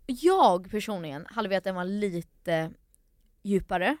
Jag 0.06 0.70
personligen 0.70 1.26
hade 1.30 1.48
velat 1.48 1.60
att 1.60 1.64
den 1.64 1.74
var 1.74 1.84
lite 1.84 2.70
djupare. 3.42 3.96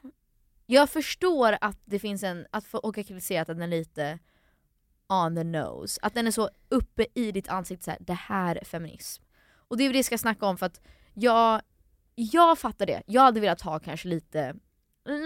Jag 0.66 0.90
förstår 0.90 1.58
att 1.60 1.78
det 1.84 1.98
finns 1.98 2.22
en, 2.22 2.46
att 2.50 2.64
folk 2.64 2.96
har 2.96 3.02
kritiserat 3.02 3.48
att 3.48 3.56
den 3.56 3.62
är 3.72 3.76
lite 3.76 4.18
on 5.08 5.36
the 5.36 5.44
nose. 5.44 6.00
Att 6.02 6.14
den 6.14 6.26
är 6.26 6.30
så 6.30 6.50
uppe 6.68 7.06
i 7.14 7.32
ditt 7.32 7.48
ansikte 7.48 7.84
så 7.84 7.90
här, 7.90 7.98
det 8.00 8.12
här 8.12 8.56
är 8.56 8.64
feminism. 8.64 9.22
Och 9.68 9.76
det 9.76 9.84
är 9.84 9.90
det 9.90 9.98
jag 9.98 10.04
ska 10.04 10.18
snacka 10.18 10.46
om 10.46 10.56
för 10.56 10.66
att 10.66 10.80
jag, 11.14 11.60
jag 12.14 12.58
fattar 12.58 12.86
det. 12.86 13.02
Jag 13.06 13.22
hade 13.22 13.40
velat 13.40 13.60
ha 13.60 13.78
kanske 13.78 14.08
lite 14.08 14.54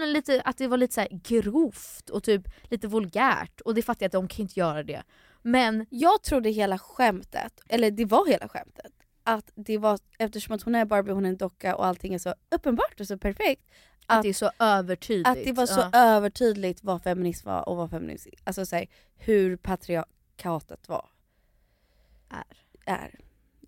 Lite, 0.07 0.41
att 0.41 0.57
det 0.57 0.67
var 0.67 0.77
lite 0.77 0.93
så 0.93 1.01
här 1.01 1.09
grovt 1.11 2.09
och 2.09 2.23
typ 2.23 2.41
lite 2.63 2.87
vulgärt 2.87 3.61
och 3.61 3.75
det 3.75 3.81
fattar 3.81 4.03
jag 4.03 4.07
att 4.07 4.11
de 4.11 4.27
kan 4.27 4.41
inte 4.43 4.59
göra 4.59 4.83
det. 4.83 5.03
Men 5.41 5.85
Jag 5.89 6.23
trodde 6.23 6.49
hela 6.49 6.79
skämtet, 6.79 7.61
eller 7.69 7.91
det 7.91 8.05
var 8.05 8.27
hela 8.27 8.47
skämtet, 8.47 8.91
att 9.23 9.51
det 9.55 9.77
var, 9.77 9.99
eftersom 10.17 10.55
att 10.55 10.61
hon 10.61 10.75
är 10.75 10.85
Barbie, 10.85 11.11
hon 11.11 11.25
är 11.25 11.29
en 11.29 11.37
docka 11.37 11.75
och 11.75 11.85
allting 11.85 12.13
är 12.13 12.17
så 12.17 12.33
uppenbart 12.55 12.99
och 12.99 13.07
så 13.07 13.17
perfekt 13.17 13.71
att, 14.09 14.23
det 14.23 14.29
är 14.29 14.33
så 14.33 14.51
övertydligt. 14.59 15.27
Att 15.27 15.43
det 15.45 15.51
var 15.51 15.65
så 15.65 15.79
Ja. 15.93 15.99
övertydligt 15.99 16.83
vad 16.83 17.03
feminism 17.03 17.47
var 17.49 17.69
och 17.69 17.77
vad 17.77 17.89
feminism, 17.89 18.29
alltså 18.43 18.65
så 18.65 18.75
här, 18.75 18.87
hur 19.17 19.55
patriarkatet 19.57 20.89
var. 20.89 21.09
Är. 22.29 22.57
Är. 22.93 23.19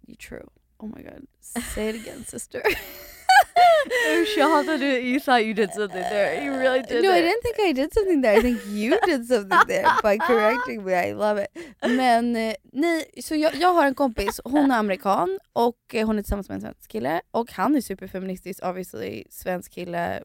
You're 0.07 0.27
true. 0.29 0.47
Oh 0.77 0.87
my 0.97 1.03
god. 1.03 1.27
Say 1.75 1.89
it 1.89 2.07
again 2.07 2.23
sister. 2.27 2.61
Usch 4.21 4.37
jag 4.37 4.49
hatade 4.49 4.85
you 4.85 5.19
thought 5.19 5.41
you 5.41 5.53
did 5.53 5.71
something 5.73 6.03
there. 6.03 6.45
You 6.45 6.57
really 6.57 6.81
did 6.81 7.03
no 7.03 7.09
I 7.11 7.19
it. 7.19 7.25
didn't 7.25 7.41
think 7.43 7.69
I 7.69 7.73
did 7.81 7.93
something 7.93 8.21
there, 8.21 8.37
I 8.37 8.41
think 8.41 8.65
you 8.65 8.97
did 9.05 9.25
something 9.27 9.59
there 9.67 9.87
by 10.03 10.17
correcting 10.17 10.83
me, 10.85 10.93
I 11.09 11.13
love 11.13 11.43
it. 11.43 11.49
Men 11.81 12.35
eh, 12.35 12.53
nej, 12.73 13.05
så 13.23 13.35
jag, 13.35 13.55
jag 13.55 13.73
har 13.73 13.85
en 13.85 13.95
kompis, 13.95 14.41
hon 14.43 14.71
är 14.71 14.77
amerikan 14.77 15.39
och 15.53 15.77
eh, 15.95 16.05
hon 16.05 16.17
är 16.19 16.23
tillsammans 16.23 16.49
med 16.49 16.55
en 16.55 16.61
svensk 16.61 16.91
kille 16.91 17.21
och 17.31 17.51
han 17.51 17.75
är 17.75 17.81
superfeministisk 17.81 18.63
obviously, 18.65 19.23
svensk 19.29 19.71
kille, 19.71 20.23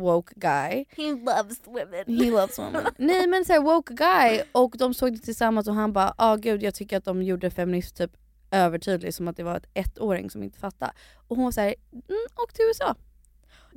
woke 0.00 0.34
guy. 0.36 0.84
He 0.96 1.12
loves 1.12 1.60
women. 1.64 2.20
He 2.20 2.30
loves 2.30 2.58
women. 2.58 2.86
Nej 2.96 3.26
men 3.26 3.44
såhär 3.44 3.60
woke 3.60 3.94
guy 3.94 4.42
och 4.52 4.74
de 4.78 4.94
såg 4.94 5.12
det 5.12 5.18
tillsammans 5.18 5.68
och 5.68 5.74
han 5.74 5.92
bara 5.92 6.14
ah 6.16 6.36
gud 6.36 6.62
jag 6.62 6.74
tycker 6.74 6.96
att 6.96 7.04
de 7.04 7.22
gjorde 7.22 7.50
feminism 7.50 7.96
typ 7.96 8.10
övertydligt 8.50 9.16
som 9.16 9.28
att 9.28 9.36
det 9.36 9.42
var 9.42 9.56
ett 9.56 9.68
ettåring 9.74 10.30
som 10.30 10.42
inte 10.42 10.58
fattade. 10.58 10.92
Och 11.28 11.36
hon 11.36 11.44
var 11.44 11.52
såhär, 11.52 11.74
mm, 11.92 12.26
och 12.34 12.54
till 12.54 12.64
USA. 12.64 12.96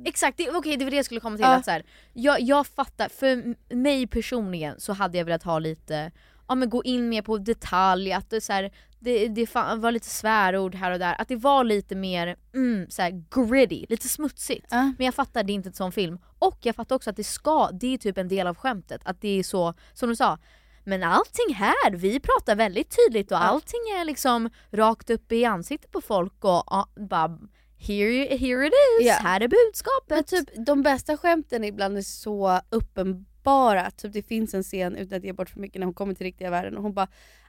Exakt, 0.04 0.40
okej 0.54 0.76
det 0.76 0.84
var 0.84 0.90
det 0.90 0.96
jag 0.96 1.04
skulle 1.04 1.20
komma 1.20 1.36
till. 1.36 1.44
Ja. 1.44 1.54
Att 1.54 1.64
så 1.64 1.70
här, 1.70 1.84
jag, 2.12 2.40
jag 2.40 2.66
fattar, 2.66 3.08
för 3.08 3.54
mig 3.74 4.06
personligen 4.06 4.80
så 4.80 4.92
hade 4.92 5.18
jag 5.18 5.24
velat 5.24 5.42
ha 5.42 5.58
lite, 5.58 6.12
ja 6.48 6.54
men 6.54 6.70
gå 6.70 6.84
in 6.84 7.08
mer 7.08 7.22
på 7.22 7.38
detalj, 7.38 8.12
att 8.12 8.30
det, 8.30 8.40
så 8.40 8.52
här, 8.52 8.72
det, 9.04 9.28
det 9.28 9.54
var 9.54 9.90
lite 9.90 10.08
svärord 10.08 10.74
här 10.74 10.92
och 10.92 10.98
där, 10.98 11.14
att 11.18 11.28
det 11.28 11.36
var 11.36 11.64
lite 11.64 11.94
mer 11.94 12.36
mm, 12.54 12.90
så 12.90 13.22
gritty, 13.30 13.86
lite 13.88 14.08
smutsigt. 14.08 14.66
Ja. 14.70 14.92
Men 14.98 15.04
jag 15.04 15.14
fattar, 15.14 15.42
det 15.42 15.52
är 15.52 15.54
inte 15.54 15.68
en 15.68 15.74
sån 15.74 15.92
film. 15.92 16.18
Och 16.38 16.58
jag 16.62 16.76
fattar 16.76 16.96
också 16.96 17.10
att 17.10 17.16
det 17.16 17.24
ska, 17.24 17.70
det 17.72 17.94
är 17.94 17.98
typ 17.98 18.18
en 18.18 18.28
del 18.28 18.46
av 18.46 18.56
skämtet, 18.56 19.00
att 19.04 19.20
det 19.20 19.38
är 19.38 19.42
så, 19.42 19.74
som 19.92 20.08
du 20.08 20.16
sa, 20.16 20.38
men 20.84 21.02
allting 21.02 21.54
här, 21.54 21.90
vi 21.90 22.20
pratar 22.20 22.56
väldigt 22.56 22.96
tydligt 22.96 23.32
och 23.32 23.44
allting 23.44 23.80
är 24.00 24.04
liksom 24.04 24.50
rakt 24.70 25.10
upp 25.10 25.32
i 25.32 25.44
ansiktet 25.44 25.90
på 25.90 26.00
folk 26.00 26.44
och 26.44 26.64
ja, 26.66 26.88
bara 26.96 27.38
here, 27.78 28.36
here 28.36 28.66
it 28.66 28.72
is, 29.00 29.06
Ja. 29.06 29.14
här 29.14 29.40
är 29.40 29.48
budskapet. 29.48 30.08
Men 30.08 30.24
typ 30.24 30.66
de 30.66 30.82
bästa 30.82 31.16
skämten 31.16 31.64
ibland 31.64 31.98
är 31.98 32.02
så 32.02 32.60
uppenbara. 32.70 33.90
Typ 33.90 34.12
det 34.12 34.22
finns 34.22 34.54
en 34.54 34.62
scen, 34.62 34.96
utan 34.96 35.18
att 35.18 35.24
ge 35.24 35.32
bort 35.32 35.50
för 35.50 35.60
mycket, 35.60 35.78
när 35.80 35.86
hon 35.86 35.94
kommer 35.94 36.14
till 36.14 36.24
riktiga 36.26 36.50
världen 36.50 36.76
och 36.76 36.82
hon 36.82 36.94
bara 36.94 37.08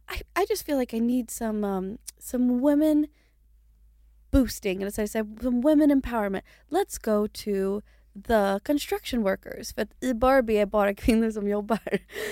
I, 0.10 0.42
I 0.42 0.46
just 0.50 0.66
feel 0.66 0.78
like 0.80 0.98
I 0.98 1.00
need 1.00 1.32
some, 1.32 1.68
um, 1.68 1.98
some 2.20 2.60
women 2.62 3.08
boosting, 4.32 4.92
så 4.92 5.02
här, 5.02 5.08
så 5.08 5.18
här, 5.18 5.42
some 5.42 5.62
women 5.62 5.92
empowerment. 5.92 6.46
Let's 6.70 7.00
go 7.06 7.28
to 7.28 7.82
the 8.28 8.60
construction 8.66 9.24
workers. 9.24 9.74
För 9.74 9.82
att 9.82 10.04
i 10.04 10.14
Barbie 10.14 10.58
är 10.58 10.66
bara 10.66 10.96
kvinnor 10.96 11.32
som 11.32 11.48
jobbar. 11.48 11.80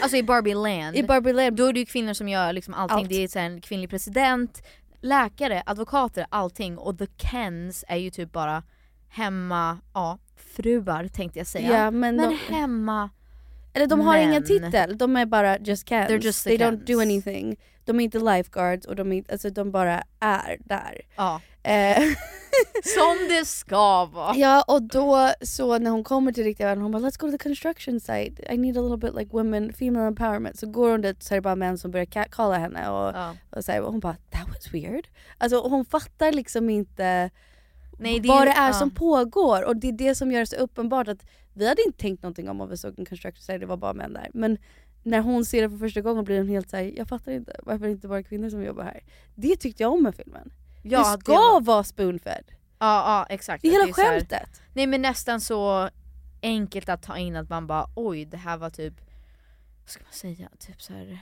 Alltså 0.01 0.17
i 0.17 0.23
Barbie 0.23 0.53
Land, 0.53 0.95
I 0.95 1.03
Barbie 1.03 1.33
Land 1.33 1.55
då 1.55 1.65
är 1.65 1.73
det 1.73 1.79
ju 1.79 1.86
kvinnor 1.86 2.13
som 2.13 2.29
gör 2.29 2.53
liksom 2.53 2.73
allting. 2.73 2.97
Allt. 2.97 3.09
Det 3.09 3.36
är 3.36 3.38
en 3.38 3.62
kvinnlig 3.62 3.89
president, 3.89 4.63
läkare, 5.01 5.63
advokater, 5.65 6.25
allting. 6.29 6.77
Och 6.77 6.97
the 6.97 7.07
Kens 7.17 7.86
är 7.88 7.97
ju 7.97 8.09
typ 8.09 8.31
bara 8.31 8.63
hemma, 9.07 9.79
ja, 9.93 10.19
fruar 10.36 11.07
tänkte 11.07 11.39
jag 11.39 11.47
säga. 11.47 11.71
Ja, 11.71 11.91
men 11.91 12.15
men 12.15 12.29
de- 12.29 12.36
hemma 12.53 13.09
Eller 13.73 13.88
de 13.88 13.99
har 13.99 14.17
ingen 14.17 14.31
Men- 14.31 14.43
titel, 14.71 14.97
de 14.97 15.15
är 15.15 15.25
bara 15.25 15.57
just 15.57 15.86
cans. 15.86 16.09
They're 16.09 16.19
just 16.23 16.43
the 16.43 16.49
They 16.49 16.57
don't 16.67 16.77
do 16.86 16.93
cans. 16.93 17.01
anything. 17.01 17.55
De 17.86 17.99
är 17.99 18.03
inte 18.03 18.19
lifeguards 18.19 18.86
och 18.86 18.95
de, 18.95 19.12
är, 19.12 19.23
alltså, 19.31 19.49
de 19.49 19.71
bara 19.71 20.03
är 20.19 20.57
där. 20.59 21.01
Ja. 21.15 21.41
Eh, 21.63 22.03
Som 22.83 23.27
det 23.29 23.45
ska 23.45 24.05
vara. 24.05 24.36
Ja 24.36 24.63
och 24.67 24.81
då 24.83 25.29
så 25.41 25.77
när 25.79 25.91
hon 25.91 26.03
kommer 26.03 26.31
till 26.31 26.43
riktiga 26.43 26.67
världen 26.67 26.81
hon 26.83 26.91
bara 26.91 27.01
let's 27.03 27.19
go 27.19 27.27
to 27.27 27.31
the 27.31 27.38
construction 27.43 27.99
site, 27.99 28.53
I 28.53 28.57
need 28.57 28.77
a 28.77 28.81
little 28.81 28.97
bit 28.97 29.13
like 29.19 29.29
women, 29.33 29.73
female 29.73 30.07
empowerment. 30.07 30.59
Så 30.59 30.67
går 30.67 30.89
hon 30.91 31.01
dit 31.01 31.23
så 31.23 31.33
är 31.33 31.38
det 31.38 31.41
bara 31.41 31.55
män 31.55 31.77
som 31.77 31.91
börjar 31.91 32.05
catcalla 32.05 32.57
henne 32.57 32.89
och, 32.89 33.13
Ja. 33.15 33.36
och, 33.49 33.65
så 33.65 33.71
här, 33.71 33.81
och 33.81 33.91
hon 33.91 33.99
bara 33.99 34.15
that 34.31 34.47
was 34.47 34.73
weird. 34.73 35.07
Alltså 35.38 35.59
hon 35.67 35.86
fattar 35.86 36.31
liksom 36.31 36.69
inte 36.69 37.29
Nej, 37.97 38.19
det 38.19 38.27
är 38.27 38.34
vad 38.34 38.47
det 38.47 38.51
är 38.51 38.67
ja. 38.67 38.73
som 38.73 38.91
pågår 38.91 39.63
och 39.63 39.75
det 39.77 39.88
är 39.88 39.91
det 39.91 40.15
som 40.15 40.32
gör 40.32 40.39
det 40.39 40.45
så 40.45 40.56
uppenbart 40.56 41.08
att 41.08 41.25
vi 41.53 41.67
hade 41.67 41.82
inte 41.86 41.99
tänkt 41.99 42.23
någonting 42.23 42.49
om 42.49 42.62
om 42.62 42.69
vi 42.69 42.77
såg 42.77 42.99
en 42.99 43.06
construction 43.06 43.41
site, 43.41 43.58
det 43.58 43.65
var 43.65 43.77
bara 43.77 43.93
män 43.93 44.13
där. 44.13 44.29
Men 44.34 44.58
när 45.03 45.19
hon 45.21 45.45
ser 45.45 45.62
det 45.62 45.69
för 45.69 45.77
första 45.77 46.01
gången 46.01 46.23
blir 46.23 46.38
hon 46.38 46.47
helt 46.49 46.69
såhär, 46.69 46.93
jag 46.97 47.08
fattar 47.08 47.32
inte 47.32 47.56
varför 47.63 47.86
det 47.86 47.91
inte 47.91 48.08
bara 48.08 48.23
kvinnor 48.23 48.49
som 48.49 48.63
jobbar 48.63 48.84
här. 48.84 49.03
Det 49.36 49.56
tyckte 49.56 49.84
jag 49.84 49.93
om 49.93 50.03
med 50.03 50.15
filmen. 50.15 50.53
Ja, 50.84 50.99
det 50.99 51.21
ska 51.21 51.32
det 51.32 51.38
var- 51.38 51.62
vara 51.62 51.84
spoonfed. 51.84 52.43
Ja, 52.49 52.56
ja 52.79 53.25
exakt. 53.29 53.62
Det 53.62 53.67
är 53.67 53.71
hela 53.82 53.93
så 53.93 54.01
här- 54.01 54.12
skämtet. 54.19 54.62
Nej 54.73 54.88
men 54.88 55.01
nästan 55.01 55.41
så 55.41 55.89
enkelt 56.41 56.89
att 56.89 57.01
ta 57.03 57.17
in 57.17 57.36
att 57.36 57.49
man 57.49 57.67
bara 57.67 57.88
oj 57.95 58.25
det 58.25 58.38
här 58.38 58.58
var 58.58 58.69
typ, 58.69 58.93
vad 59.82 59.89
ska 59.89 60.03
man 60.03 60.13
säga, 60.13 60.49
typ 60.60 60.82
så 60.82 60.93
här, 60.93 61.19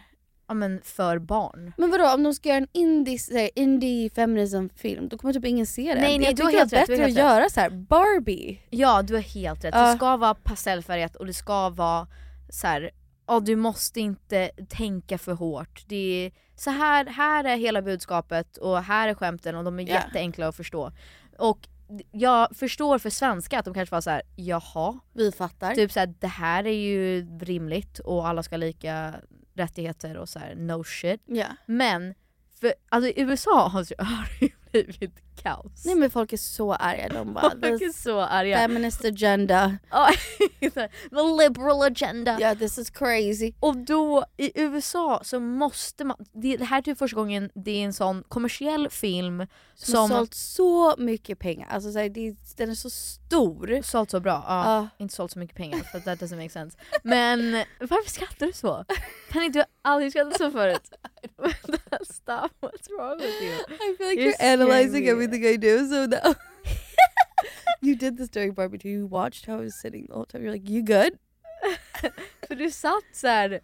ja 0.51 0.55
men 0.55 0.81
för 0.83 1.19
barn. 1.19 1.73
Men 1.77 1.91
vadå 1.91 2.13
om 2.13 2.23
de 2.23 2.33
ska 2.33 2.49
göra 2.49 2.57
en 2.73 3.05
här, 3.31 3.49
indie 3.55 4.09
feminism 4.09 4.67
film 4.75 5.09
då 5.09 5.17
kommer 5.17 5.33
typ 5.33 5.45
ingen 5.45 5.65
se 5.65 5.93
det. 5.93 6.01
Nej, 6.01 6.17
nej, 6.17 6.27
jag 6.27 6.35
du 6.35 6.43
tycker 6.45 6.57
helt 6.57 6.69
det 6.71 6.77
är 6.77 6.79
rätt, 6.81 6.87
bättre 6.87 7.05
att 7.05 7.11
göra 7.11 7.49
så 7.49 7.59
här 7.59 7.69
Barbie. 7.69 8.59
Ja 8.69 9.01
du 9.01 9.13
har 9.13 9.21
helt 9.21 9.63
rätt, 9.65 9.75
Ja. 9.75 9.91
det 9.91 9.97
ska 9.97 10.17
vara 10.17 10.33
pastellfärgat 10.33 11.15
och 11.15 11.25
det 11.25 11.33
ska 11.33 11.69
vara 11.69 12.07
så 12.49 12.67
här. 12.67 12.91
Ja, 13.27 13.39
du 13.39 13.55
måste 13.55 13.99
inte 13.99 14.51
tänka 14.69 15.17
för 15.17 15.33
hårt. 15.33 15.83
Det 15.87 16.25
är, 16.25 16.31
så 16.55 16.69
här, 16.69 17.05
här 17.05 17.43
är 17.43 17.57
hela 17.57 17.81
budskapet 17.81 18.57
och 18.57 18.83
här 18.83 19.07
är 19.07 19.13
skämten 19.13 19.55
och 19.55 19.63
de 19.63 19.79
är 19.79 19.83
Ja. 19.83 19.93
jätteenkla 19.93 20.47
att 20.47 20.55
förstå. 20.55 20.91
Och 21.37 21.67
jag 22.11 22.55
förstår 22.55 22.99
för 22.99 23.09
svenska 23.09 23.59
att 23.59 23.65
de 23.65 23.73
kanske 23.73 23.95
var 23.95 24.01
så 24.01 24.09
här: 24.09 24.21
jaha. 24.35 24.99
Vi 25.13 25.31
fattar. 25.31 25.75
Typ 25.75 25.91
såhär, 25.91 26.13
det 26.19 26.27
här 26.27 26.67
är 26.67 26.71
ju 26.71 27.27
rimligt 27.39 27.99
och 27.99 28.27
alla 28.27 28.43
ska 28.43 28.55
ha 28.55 28.57
lika 28.57 29.13
rättigheter 29.53 30.17
och 30.17 30.29
så 30.29 30.39
här, 30.39 30.55
no 30.55 30.83
shit. 30.83 31.21
Ja. 31.25 31.47
Men 31.65 32.13
för, 32.59 32.73
alltså, 32.89 33.09
i 33.09 33.21
USA 33.21 33.67
har 33.67 34.03
har 34.03 34.39
det 34.39 34.45
ju 34.45 34.51
blivit 34.71 35.15
kaos. 35.43 35.85
Nej 35.85 35.95
men 35.95 36.09
folk 36.11 36.33
är 36.33 36.37
så 36.37 36.73
arga. 36.73 37.09
De 37.09 37.33
bara, 37.33 37.49
Folk 37.51 37.63
är 37.63 37.77
"This 37.77 38.01
så 38.03 38.19
arga. 38.19 38.57
Feminist 38.57 39.05
agenda. 39.05 39.77
The 41.09 41.43
liberal 41.43 41.81
agenda. 41.83 42.39
Yeah, 42.39 42.57
this 42.57 42.77
is 42.77 42.89
crazy. 42.89 43.53
Och 43.59 43.77
då 43.77 44.25
i 44.37 44.51
USA 44.61 45.21
så 45.23 45.39
måste 45.39 46.03
man, 46.05 46.17
det, 46.33 46.63
här 46.63 46.77
är 46.77 46.81
typ 46.81 46.97
första 46.97 47.15
gången 47.15 47.49
det 47.55 47.71
är 47.71 47.85
en 47.85 47.93
sån 47.93 48.23
kommersiell 48.27 48.89
film 48.89 49.47
Som, 49.75 49.95
har 49.95 50.07
som 50.07 50.17
sålt 50.17 50.33
så 50.33 50.95
mycket 50.97 51.39
pengar. 51.39 51.67
Alltså 51.71 51.91
så 51.91 51.99
här, 51.99 52.09
det, 52.09 52.35
den 52.57 52.69
är 52.69 52.75
så 52.75 52.89
stor. 52.89 53.81
sålt 53.83 54.11
så 54.11 54.19
bra. 54.19 54.43
Ja, 54.47 54.61
Ja. 54.65 54.87
Inte 54.97 55.15
sålt 55.15 55.31
så 55.31 55.39
mycket 55.39 55.57
pengar 55.57 55.79
för 55.79 55.99
that 55.99 56.19
doesn't 56.19 56.35
make 56.37 56.49
sense. 56.49 56.77
Men 57.03 57.51
varför 57.79 58.09
skrattar 58.09 58.45
du 58.45 58.53
så? 58.53 58.85
Kan 59.31 59.43
inte 59.43 59.59
du 59.59 59.65
aldrig 59.81 60.11
skratta 60.11 60.37
så 60.37 60.51
förut? 60.51 60.91
Stop, 62.09 62.51
what's 62.61 62.89
wrong 62.97 63.17
with 63.17 63.41
you? 63.43 63.53
I 63.53 63.95
feel 63.97 64.09
like 64.09 64.21
You're 64.21 64.33
you're, 64.37 64.57
analyzing 64.61 65.07
everything 65.07 65.45
I 65.45 65.57
do 65.57 65.87
so 65.87 66.05
now. 66.05 66.35
you 67.81 67.95
did 67.95 68.17
this 68.17 68.29
during 68.29 68.53
Barbie 68.53 68.77
too. 68.77 68.89
You 68.89 69.07
watched 69.07 69.45
how 69.47 69.59
I 69.61 69.63
was 69.63 69.75
sitting 69.81 70.07
the 70.07 70.13
whole 70.13 70.25
time. 70.25 70.43
You're 70.43 70.53
like, 70.53 70.69
you 70.69 70.81
good? 70.81 71.17
För 72.47 72.55
du 72.55 72.71
satt 72.71 73.03
såhär 73.13 73.59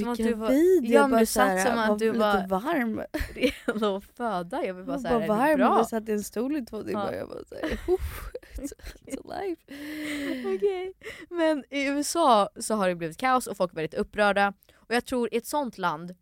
som 0.00 0.08
att 0.08 0.18
du 0.18 0.34
var, 0.34 0.50
ja, 0.82 1.06
men 1.06 1.20
du 1.20 1.26
så 1.26 1.32
satt 1.32 1.62
som 1.66 1.76
var 1.76 1.92
att 1.92 1.98
du 1.98 2.06
lite 2.12 2.18
var 2.18 2.46
varm. 2.48 3.02
redo 3.66 3.96
att 3.96 4.04
föda. 4.04 4.64
Jag 4.66 4.74
vill 4.74 4.84
bara 4.84 4.92
Jag 4.92 5.00
såhär, 5.00 5.14
var 5.14 5.22
är 5.22 5.28
varm 5.28 5.50
det 5.50 5.56
bra? 5.56 5.78
vi 5.78 5.84
satt 5.84 6.08
i 6.08 6.12
en 6.12 6.22
stol 6.22 6.56
i 6.56 6.64
två 6.66 6.82
timmar. 6.82 7.12
Ja. 7.12 7.18
Jag 7.18 7.28
bara 7.28 7.44
såhär, 7.44 7.64
"Uff, 7.88 8.30
it's, 8.54 8.72
it's 9.06 9.32
alive. 9.34 9.56
Okej. 10.56 10.92
Men 11.30 11.64
i 11.70 11.84
USA 11.86 12.48
så 12.60 12.74
har 12.74 12.88
det 12.88 12.94
blivit 12.94 13.16
kaos 13.18 13.46
och 13.46 13.56
folk 13.56 13.72
är 13.72 13.76
väldigt 13.76 13.94
upprörda. 13.94 14.52
Och 14.76 14.94
jag 14.94 15.04
tror 15.04 15.34
i 15.34 15.36
ett 15.36 15.46
sånt 15.46 15.78
land, 15.78 16.14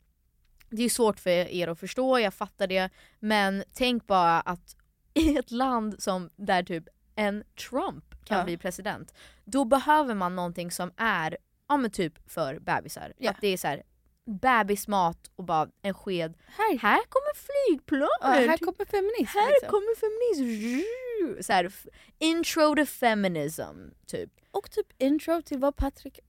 det 0.76 0.82
är 0.84 0.88
svårt 0.88 1.20
för 1.20 1.30
er 1.30 1.68
att 1.68 1.78
förstå, 1.80 2.18
jag 2.18 2.34
fattar 2.34 2.66
det. 2.66 2.90
Men 3.20 3.64
tänk 3.72 4.06
bara 4.06 4.40
att 4.40 4.76
i 5.14 5.36
ett 5.36 5.50
land 5.50 6.02
som 6.02 6.30
där 6.36 6.62
typ 6.62 6.84
en 7.14 7.44
Trump 7.70 8.04
kan 8.24 8.38
Ja. 8.38 8.44
bli 8.44 8.56
president, 8.56 9.14
då 9.44 9.64
behöver 9.64 10.14
man 10.14 10.36
någonting 10.36 10.70
som 10.70 10.92
är 10.96 11.36
ja 11.68 11.76
men 11.76 11.90
typ 11.90 12.30
för 12.30 12.58
bebisar. 12.58 13.12
Ja. 13.18 13.30
Att 13.30 13.40
det 13.40 13.48
är 13.48 13.56
så 13.56 13.68
här 13.68 13.82
bebismat 14.26 15.30
och 15.36 15.44
bara 15.44 15.68
en 15.82 15.94
sked. 15.94 16.34
Här, 16.46 16.78
Här 16.78 17.00
kommer 17.08 17.34
flygplanet! 17.34 18.08
ja, 18.20 18.28
här 18.28 18.58
kommer 18.58 18.84
feminism. 18.84 19.38
Här 19.38 19.48
liksom. 19.48 19.68
kommer 19.70 19.94
feminism! 19.96 21.42
Så 21.42 21.52
här, 21.52 21.72
intro 22.18 22.74
to 22.76 22.86
feminism, 22.86 23.90
typ. 24.06 24.30
Och 24.50 24.70
typ 24.70 24.86
intro 24.98 25.42
till 25.42 25.58
vad 25.58 25.76
Patrik... 25.76 26.20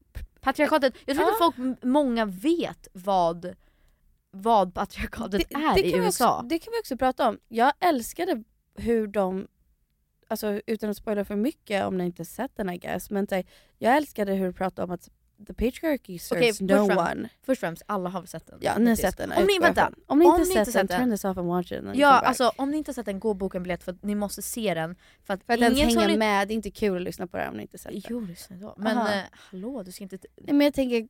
Patriarkatet, 0.41 0.93
jag 1.05 1.17
tror 1.17 1.27
inte 1.29 1.37
folk, 1.37 1.83
många 1.83 2.25
vet 2.25 2.87
vad, 2.93 3.55
vad 4.41 4.73
patriarkatet 4.73 5.41
är 5.41 5.45
i 5.45 5.51
kan 5.51 5.73
vi 5.75 5.95
USA. 5.95 6.35
Också, 6.35 6.47
det 6.47 6.59
kan 6.59 6.71
vi 6.71 6.79
också 6.79 6.97
prata 6.97 7.29
om. 7.29 7.39
Jag 7.47 7.73
älskade 7.79 8.43
hur 8.75 9.07
de, 9.07 9.47
alltså 10.27 10.61
utan 10.67 10.89
att 10.89 10.97
spoila 10.97 11.25
för 11.25 11.35
mycket 11.35 11.85
om 11.85 11.97
ni 11.97 12.05
inte 12.05 12.25
sett 12.25 12.55
den 12.55 12.69
I 12.69 12.77
guess, 12.77 13.09
men 13.09 13.27
här, 13.31 13.45
jag 13.77 13.97
älskade 13.97 14.33
hur 14.33 14.45
de 14.45 14.53
pratade 14.53 14.83
om 14.83 14.91
att 14.91 15.09
the 15.47 15.53
patriarchy 15.53 16.19
serves 16.19 16.47
först 16.47 16.61
no 16.61 16.67
främst- 16.87 17.11
one. 17.11 17.29
Först 17.43 17.49
och 17.49 17.57
främst, 17.67 17.83
alla 17.85 18.09
har 18.09 18.21
väl 18.21 18.27
sett 18.27 18.47
den. 18.47 18.57
Ja, 18.61 18.77
ni 18.77 18.89
har 18.89 18.95
sett 18.95 19.17
den. 19.17 19.31
Om 19.31 19.43
ni, 19.45 19.59
vänta. 19.59 19.91
Om 20.07 20.19
ni 20.19 20.25
inte 20.25 20.39
om 20.39 20.45
sett 20.45 20.73
den, 20.73 20.87
turn 20.87 21.11
this 21.11 21.25
off 21.25 21.37
and 21.37 21.47
watch 21.47 21.71
it. 21.71 21.79
and 21.79 21.95
Ja, 21.95 22.07
alltså 22.19 22.51
om 22.55 22.71
ni 22.71 22.77
inte 22.77 22.89
har 22.89 22.93
sett 22.93 23.05
den, 23.05 23.19
gå 23.19 23.29
och 23.29 23.35
boka 23.35 23.57
en 23.57 23.63
biljett 23.63 23.83
för 23.83 23.91
att 23.91 24.03
ni 24.03 24.15
måste 24.15 24.41
se 24.41 24.73
den. 24.73 24.95
För 25.23 25.33
att, 25.33 25.43
För 25.43 25.53
att 25.53 25.59
ens 25.59 25.79
hänga 25.79 26.07
li- 26.07 26.17
med, 26.17 26.47
det 26.47 26.53
är 26.53 26.55
inte 26.55 26.71
kul 26.71 26.95
att 26.95 27.01
lyssna 27.03 27.27
på 27.27 27.37
det 27.37 27.49
om 27.49 27.55
ni 27.55 27.61
inte 27.61 27.77
sett 27.77 27.91
den. 27.91 28.01
Jo, 28.09 28.19
lyssna 28.19 28.55
då. 28.55 28.73
Men 28.77 28.97
eh, 28.97 29.23
hallå, 29.31 29.83
du 29.83 29.91
ska 29.91 30.03
inte... 30.03 30.17
Nej, 30.37 30.53
men 30.55 30.61
jag 30.61 30.73
tänker 30.73 31.07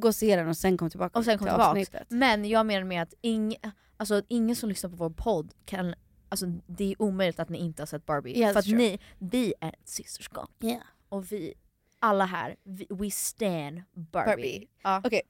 gå 0.00 0.08
och 0.08 0.14
se 0.14 0.36
den 0.36 0.48
och 0.48 0.56
sen 0.56 0.76
komma 0.78 0.90
tillbaka 0.90 1.18
Och 1.18 1.24
sen 1.24 1.38
kom 1.38 1.46
till 1.46 1.52
tillbaks. 1.52 1.68
avsnittet. 1.70 2.06
Men 2.10 2.44
jag 2.48 2.66
menar 2.66 2.84
med 2.84 3.02
att 3.02 3.14
ing, 3.20 3.56
alltså, 3.96 4.22
ingen 4.28 4.56
som 4.56 4.68
lyssnar 4.68 4.90
på 4.90 4.96
vår 4.96 5.10
podd 5.10 5.52
kan... 5.64 5.94
Alltså 6.30 6.46
det 6.66 6.92
är 6.92 7.02
omöjligt 7.02 7.40
att 7.40 7.48
ni 7.48 7.58
inte 7.58 7.82
har 7.82 7.86
sett 7.86 8.06
Barbie. 8.06 8.38
Yeah, 8.38 8.52
för 8.52 8.58
att 8.58 8.64
true. 8.64 8.76
ni, 8.78 8.98
vi 9.18 9.54
är 9.60 9.68
ett 9.68 9.88
systerskap. 9.88 10.50
Yeah. 10.62 10.82
Och 11.08 11.32
vi, 11.32 11.54
alla 11.98 12.24
här, 12.24 12.56
vi, 12.62 12.86
we 12.90 13.10
stand 13.10 13.82
Barbie. 13.94 14.26
Barbie. 14.30 14.68
Ja. 14.82 15.02
Okej. 15.04 15.22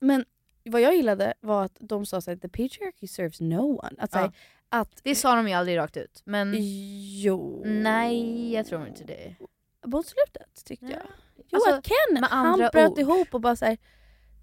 Men 0.00 0.24
vad 0.64 0.80
jag 0.80 0.96
gillade 0.96 1.34
var 1.40 1.64
att 1.64 1.76
de 1.80 2.06
sa 2.06 2.20
såhär, 2.20 2.36
the 2.36 2.48
patriarchy 2.48 3.06
serves 3.06 3.40
no 3.40 3.78
one. 3.80 3.94
Att, 3.98 4.12
så 4.12 4.18
här, 4.18 4.32
att 4.68 5.00
Det 5.02 5.14
sa 5.14 5.34
de 5.34 5.48
ju 5.48 5.54
aldrig 5.54 5.78
rakt 5.78 5.96
ut. 5.96 6.22
Men 6.24 6.54
jo. 7.22 7.62
nej, 7.66 8.52
jag 8.52 8.66
tror 8.66 8.86
inte 8.88 9.04
det. 9.04 9.34
Mot 9.86 10.06
slutet 10.06 10.64
tyckte 10.64 10.86
jag. 10.86 11.02
Jo 11.36 11.44
Alltså, 11.52 11.70
att 11.74 11.84
Ken, 11.84 12.20
med 12.20 12.30
han 12.30 12.46
andra 12.46 12.68
bröt 12.68 12.90
ord. 12.90 12.98
ihop 12.98 13.34
och 13.34 13.40
bara 13.40 13.56
såhär, 13.56 13.78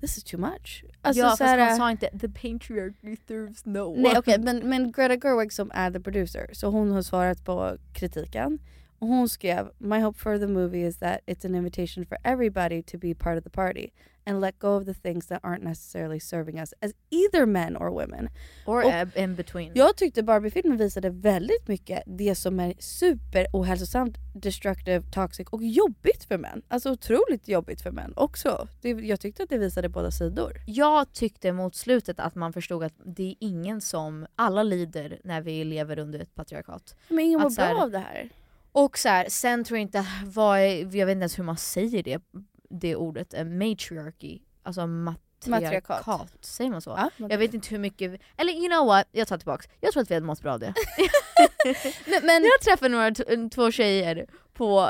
this 0.02 0.18
is 0.18 0.24
too 0.24 0.40
much. 0.40 0.84
Alltså, 1.02 1.22
ja, 1.22 1.30
så 1.30 1.30
fast 1.30 1.42
här, 1.42 1.58
han 1.58 1.78
sa 1.78 1.92
inte 1.92 2.10
the 2.20 2.30
patriarchy 2.30 3.16
serves 3.28 3.66
no 3.66 3.80
one. 3.80 4.02
Nej 4.02 4.18
okej 4.18 4.40
men, 4.40 4.70
men 4.70 4.92
Greta 4.92 5.28
Gerwig 5.28 5.54
som 5.54 5.72
är 5.74 5.92
the 5.92 6.00
producer, 6.00 6.50
så 6.54 6.68
hon 6.68 6.92
har 6.92 7.02
svarat 7.02 7.46
på 7.46 7.78
kritiken. 7.94 8.60
Och 9.00 9.08
hon 9.08 9.30
skrev 9.30 9.72
My 9.78 10.00
hope 10.00 10.20
for 10.20 10.38
the 10.38 10.48
movie 10.48 10.88
is 10.88 10.98
that 10.98 11.20
it's 11.26 11.46
an 11.46 11.56
invitation 11.56 12.06
for 12.06 12.18
everybody 12.24 12.84
to 12.84 12.98
be 12.98 13.16
part 13.16 13.38
of 13.38 13.44
the 13.44 13.50
party 13.50 13.90
and 14.28 14.42
let 14.42 14.60
go 14.60 14.76
of 14.76 14.86
the 14.86 14.94
things 14.94 15.28
that 15.28 15.42
aren't 15.44 15.64
necessarily 15.64 16.20
serving 16.20 16.60
us 16.60 16.74
as 16.82 16.94
either 17.10 17.46
men 17.46 17.78
or 17.78 17.90
women. 17.92 18.30
Or 18.66 18.84
Och 18.84 19.18
in 19.18 19.36
between. 19.36 19.72
Jag 19.76 19.98
tyckte 19.98 20.24
Barbie-filmen 20.24 20.78
visade 20.78 21.10
väldigt 21.10 21.68
mycket 21.68 22.04
det 22.06 22.36
som 22.36 22.60
är 22.60 22.74
super 22.80 23.48
ohälsosamt, 23.54 24.18
destructive, 24.34 25.02
toxic 25.12 25.48
och 25.48 25.64
jobbigt 25.64 26.24
för 26.24 26.38
män. 26.38 26.62
Alltså 26.68 26.92
otroligt 26.92 27.48
jobbigt 27.48 27.82
för 27.82 27.92
män 27.92 28.14
också. 28.16 28.68
Det, 28.82 28.90
jag 28.90 29.20
tyckte 29.20 29.44
att 29.44 29.50
det 29.50 29.58
visade 29.58 29.90
båda 29.90 30.12
sidor. 30.12 30.52
Jag 30.66 31.14
tyckte 31.14 31.52
mot 31.52 31.76
slutet 31.76 32.20
att 32.20 32.36
man 32.36 32.54
förstod 32.54 32.84
att 32.84 32.94
det 33.06 33.30
är 33.30 33.36
ingen 33.40 33.82
som, 33.82 34.28
alla 34.36 34.64
lider 34.64 35.20
när 35.24 35.42
vi 35.42 35.64
lever 35.64 36.00
under 36.00 36.20
ett 36.20 36.36
patriarkat. 36.36 36.96
Men 37.08 37.20
ingen 37.20 37.42
mår 37.42 37.56
bra 37.56 37.84
av 37.84 37.92
det 37.92 38.00
här. 38.00 38.30
Och 38.72 38.98
så 38.98 39.10
här, 39.10 39.26
sen 39.30 39.64
tror 39.64 39.78
jag 39.78 39.82
inte, 39.82 40.06
vad 40.26 40.60
är, 40.60 40.96
jag 40.98 41.06
vet 41.06 41.14
inte 41.14 41.24
ens 41.24 41.40
hur 41.40 41.44
man 41.44 41.58
säger 41.58 42.04
det, 42.04 42.22
det 42.70 42.96
ordet, 42.96 43.34
eh, 43.34 43.46
matriarchy, 43.46 44.40
alltså 44.64 44.88
matriarkat. 44.88 45.48
Matriarkat. 45.48 46.46
Säger 46.46 46.72
man 46.72 46.82
så? 46.82 46.90
Ja, 46.90 47.28
jag 47.30 47.38
vet 47.38 47.54
inte 47.54 47.70
hur 47.70 47.80
mycket, 47.80 48.22
eller 48.38 48.54
you 48.54 48.68
know 48.68 48.86
what, 48.86 49.08
jag 49.12 49.28
tar 49.28 49.38
tillbaks. 49.38 49.68
Jag 49.82 49.94
tror 49.94 50.04
att 50.04 50.12
vi 50.12 50.16
hade 50.16 50.26
mått 50.26 50.42
bra 50.42 50.54
av 50.54 50.60
det. 50.60 50.74
men, 52.06 52.26
men, 52.26 52.44
jag 52.44 52.62
träffade 52.62 52.90
några, 52.90 53.50
två 53.50 53.72
tjejer 53.72 54.28
på, 54.54 54.90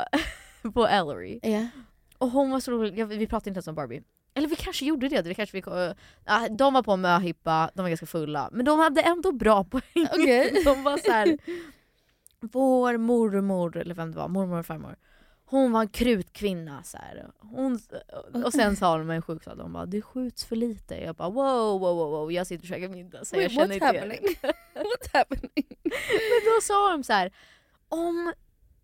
på 0.73 0.87
Ellery. 0.87 1.39
Ja. 1.43 1.67
Och 2.17 2.29
hon 2.29 2.51
var 2.51 2.59
så 2.59 2.71
rolig, 2.71 3.07
vi 3.07 3.27
pratade 3.27 3.49
inte 3.49 3.57
ens 3.57 3.67
om 3.67 3.75
Barbie. 3.75 4.03
Eller 4.37 4.47
vi 4.47 4.55
kanske 4.55 4.85
gjorde 4.85 5.09
det, 5.09 5.21
det 5.21 5.33
kanske 5.33 5.57
vi, 5.57 5.93
ja, 6.25 6.47
de 6.49 6.73
var 6.73 6.83
på 6.83 6.97
möhippa, 6.97 7.71
de 7.73 7.81
var 7.81 7.89
ganska 7.89 8.05
fulla. 8.05 8.49
Men 8.51 8.65
de 8.65 8.79
hade 8.79 9.01
ändå 9.01 9.31
bra 9.31 9.63
poäng. 9.63 10.07
Okej. 10.13 10.61
De 10.65 10.83
var 10.83 10.97
så 10.97 11.11
här. 11.11 11.37
Vår 12.39 12.97
mormor, 12.97 13.77
eller 13.77 13.95
vem 13.95 14.11
det 14.11 14.17
var, 14.17 14.27
mormor 14.27 14.59
och 14.59 14.65
farmor. 14.65 14.95
Hon 15.49 15.71
var 15.71 15.81
en 15.81 15.87
krutkvinna 15.87 16.83
så 16.83 16.97
här. 16.97 17.31
Hon, 17.39 17.79
och 18.45 18.53
sen 18.53 18.75
sa 18.75 18.97
de 18.97 19.09
en 19.09 19.21
sjuk 19.21 19.43
sak, 19.43 19.57
de 19.57 19.73
bara 19.73 19.85
det 19.85 20.01
skjuts 20.01 20.45
för 20.45 20.55
lite. 20.55 20.95
Jag 20.95 21.15
bara 21.15 21.29
wow, 21.29 21.79
wow, 21.79 21.95
wow, 21.97 22.11
wow. 22.11 22.31
jag 22.31 22.47
sitter 22.47 22.63
och 22.63 22.67
käkar 22.67 22.89
middag 22.89 23.25
så 23.25 23.35
jag 23.35 23.41
Wait, 23.41 23.51
känner 23.51 23.67
what's 23.67 23.73
inte 23.73 23.85
happening? 23.85 24.19
What's 24.75 25.13
happening? 25.13 25.65
Men 25.83 26.41
då 26.45 26.61
sa 26.61 26.91
de 26.91 27.03
så 27.03 27.13
här. 27.13 27.31
om 27.89 28.33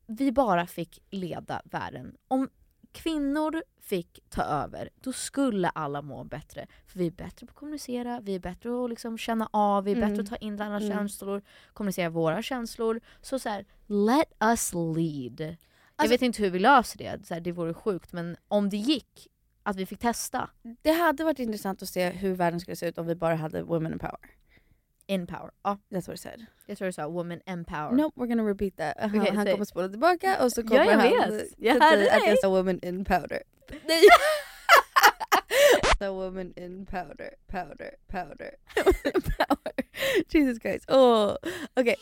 vi 0.08 0.32
bara 0.32 0.68
fick 0.68 1.00
leda 1.10 1.62
världen, 1.66 2.16
om 2.28 2.50
kvinnor 2.93 3.63
fick 3.82 4.19
ta 4.29 4.43
över, 4.43 4.89
då 5.01 5.13
skulle 5.13 5.69
alla 5.69 6.01
må 6.01 6.23
bättre. 6.23 6.67
För 6.88 6.99
vi 6.99 7.08
är 7.08 7.12
bättre 7.12 7.45
på 7.47 7.51
att 7.51 7.56
kommunicera, 7.58 8.19
vi 8.21 8.36
är 8.36 8.39
bättre 8.39 8.69
på 8.69 8.84
att 8.84 8.89
liksom 8.89 9.17
känna 9.17 9.49
av, 9.53 9.84
vi 9.84 9.91
är 9.91 9.95
Mm. 9.95 10.10
bättre 10.10 10.23
på 10.23 10.34
att 10.36 10.39
ta 10.41 10.45
in 10.45 10.62
andra 10.62 10.77
Mm. 10.77 10.89
känslor, 10.97 11.41
kommunicera 11.73 12.10
våra 12.10 12.41
känslor. 12.43 13.01
Så 13.21 13.39
så 13.39 13.49
här, 13.49 13.65
let 13.88 14.34
us 14.43 14.73
lead. 14.73 15.39
jag 15.41 15.56
Alltså- 15.95 16.13
vet 16.13 16.21
inte 16.21 16.43
hur 16.43 16.49
vi 16.49 16.60
löser 16.60 16.97
det, 16.97 17.25
så 17.27 17.34
här, 17.34 17.41
det 17.41 17.51
vore 17.51 17.73
sjukt, 17.73 18.13
men 18.13 18.38
om 18.47 18.69
det 18.69 18.77
gick, 18.77 19.27
att 19.63 19.75
vi 19.75 19.86
fick 19.86 19.99
testa. 19.99 20.49
Det 20.82 20.91
hade 20.91 21.23
varit 21.23 21.39
intressant 21.39 21.82
att 21.82 21.89
se 21.89 22.10
hur 22.10 22.36
världen 22.36 22.60
skulle 22.60 22.75
se 22.75 22.88
ut 22.88 22.97
om 22.97 23.06
vi 23.08 23.15
bara 23.15 23.36
hade 23.36 23.63
women 23.63 23.93
in 23.93 23.99
power. 23.99 24.19
In 25.08 25.28
power. 25.28 25.52
Ja, 25.63 25.78
That's 25.92 26.08
what 26.08 26.13
I 26.16 26.18
said. 26.18 26.46
jag 26.66 26.78
tror 26.78 26.86
du 26.86 26.92
sa 26.94 27.08
woman 27.08 27.42
empower. 27.46 27.92
Nope, 27.92 28.16
we're 28.22 28.28
gonna 28.28 28.44
repeat 28.44 28.78
that. 28.78 28.94
Han, 29.12 29.20
Okej, 29.22 29.36
han 29.36 29.46
säg. 29.46 29.54
kommer 29.54 29.66
spola 29.66 29.89
tillbaka 29.89 30.44
och 30.44 30.52
så 30.52 30.62
Ja, 30.62 30.68
kommer 30.68 30.86
jag 30.86 30.98
han 31.22 31.32
vet. 31.32 31.48
Jag 31.58 31.74
hörde 31.82 32.12
att 32.16 32.24
jag 32.28 32.39
sa 32.39 32.50
woman 32.50 32.80
in 32.82 33.06
powder. 33.06 33.44
Nej! 33.86 34.02
The 36.00 36.08
woman 36.10 36.54
in 36.56 36.86
powder, 36.86 37.30
powder, 37.48 37.96
powder, 38.08 38.52
powder. 39.22 39.86
Jesus 40.30 40.62
Christ. 40.62 40.89
Oh. 40.92 41.36
Okej. 41.76 41.96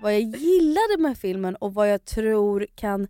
Vad 0.00 0.14
jag 0.14 0.20
gillade 0.20 0.96
med 0.98 1.18
filmen 1.18 1.56
och 1.56 1.74
vad 1.74 1.90
jag 1.90 2.04
tror 2.04 2.66
kan 2.74 3.08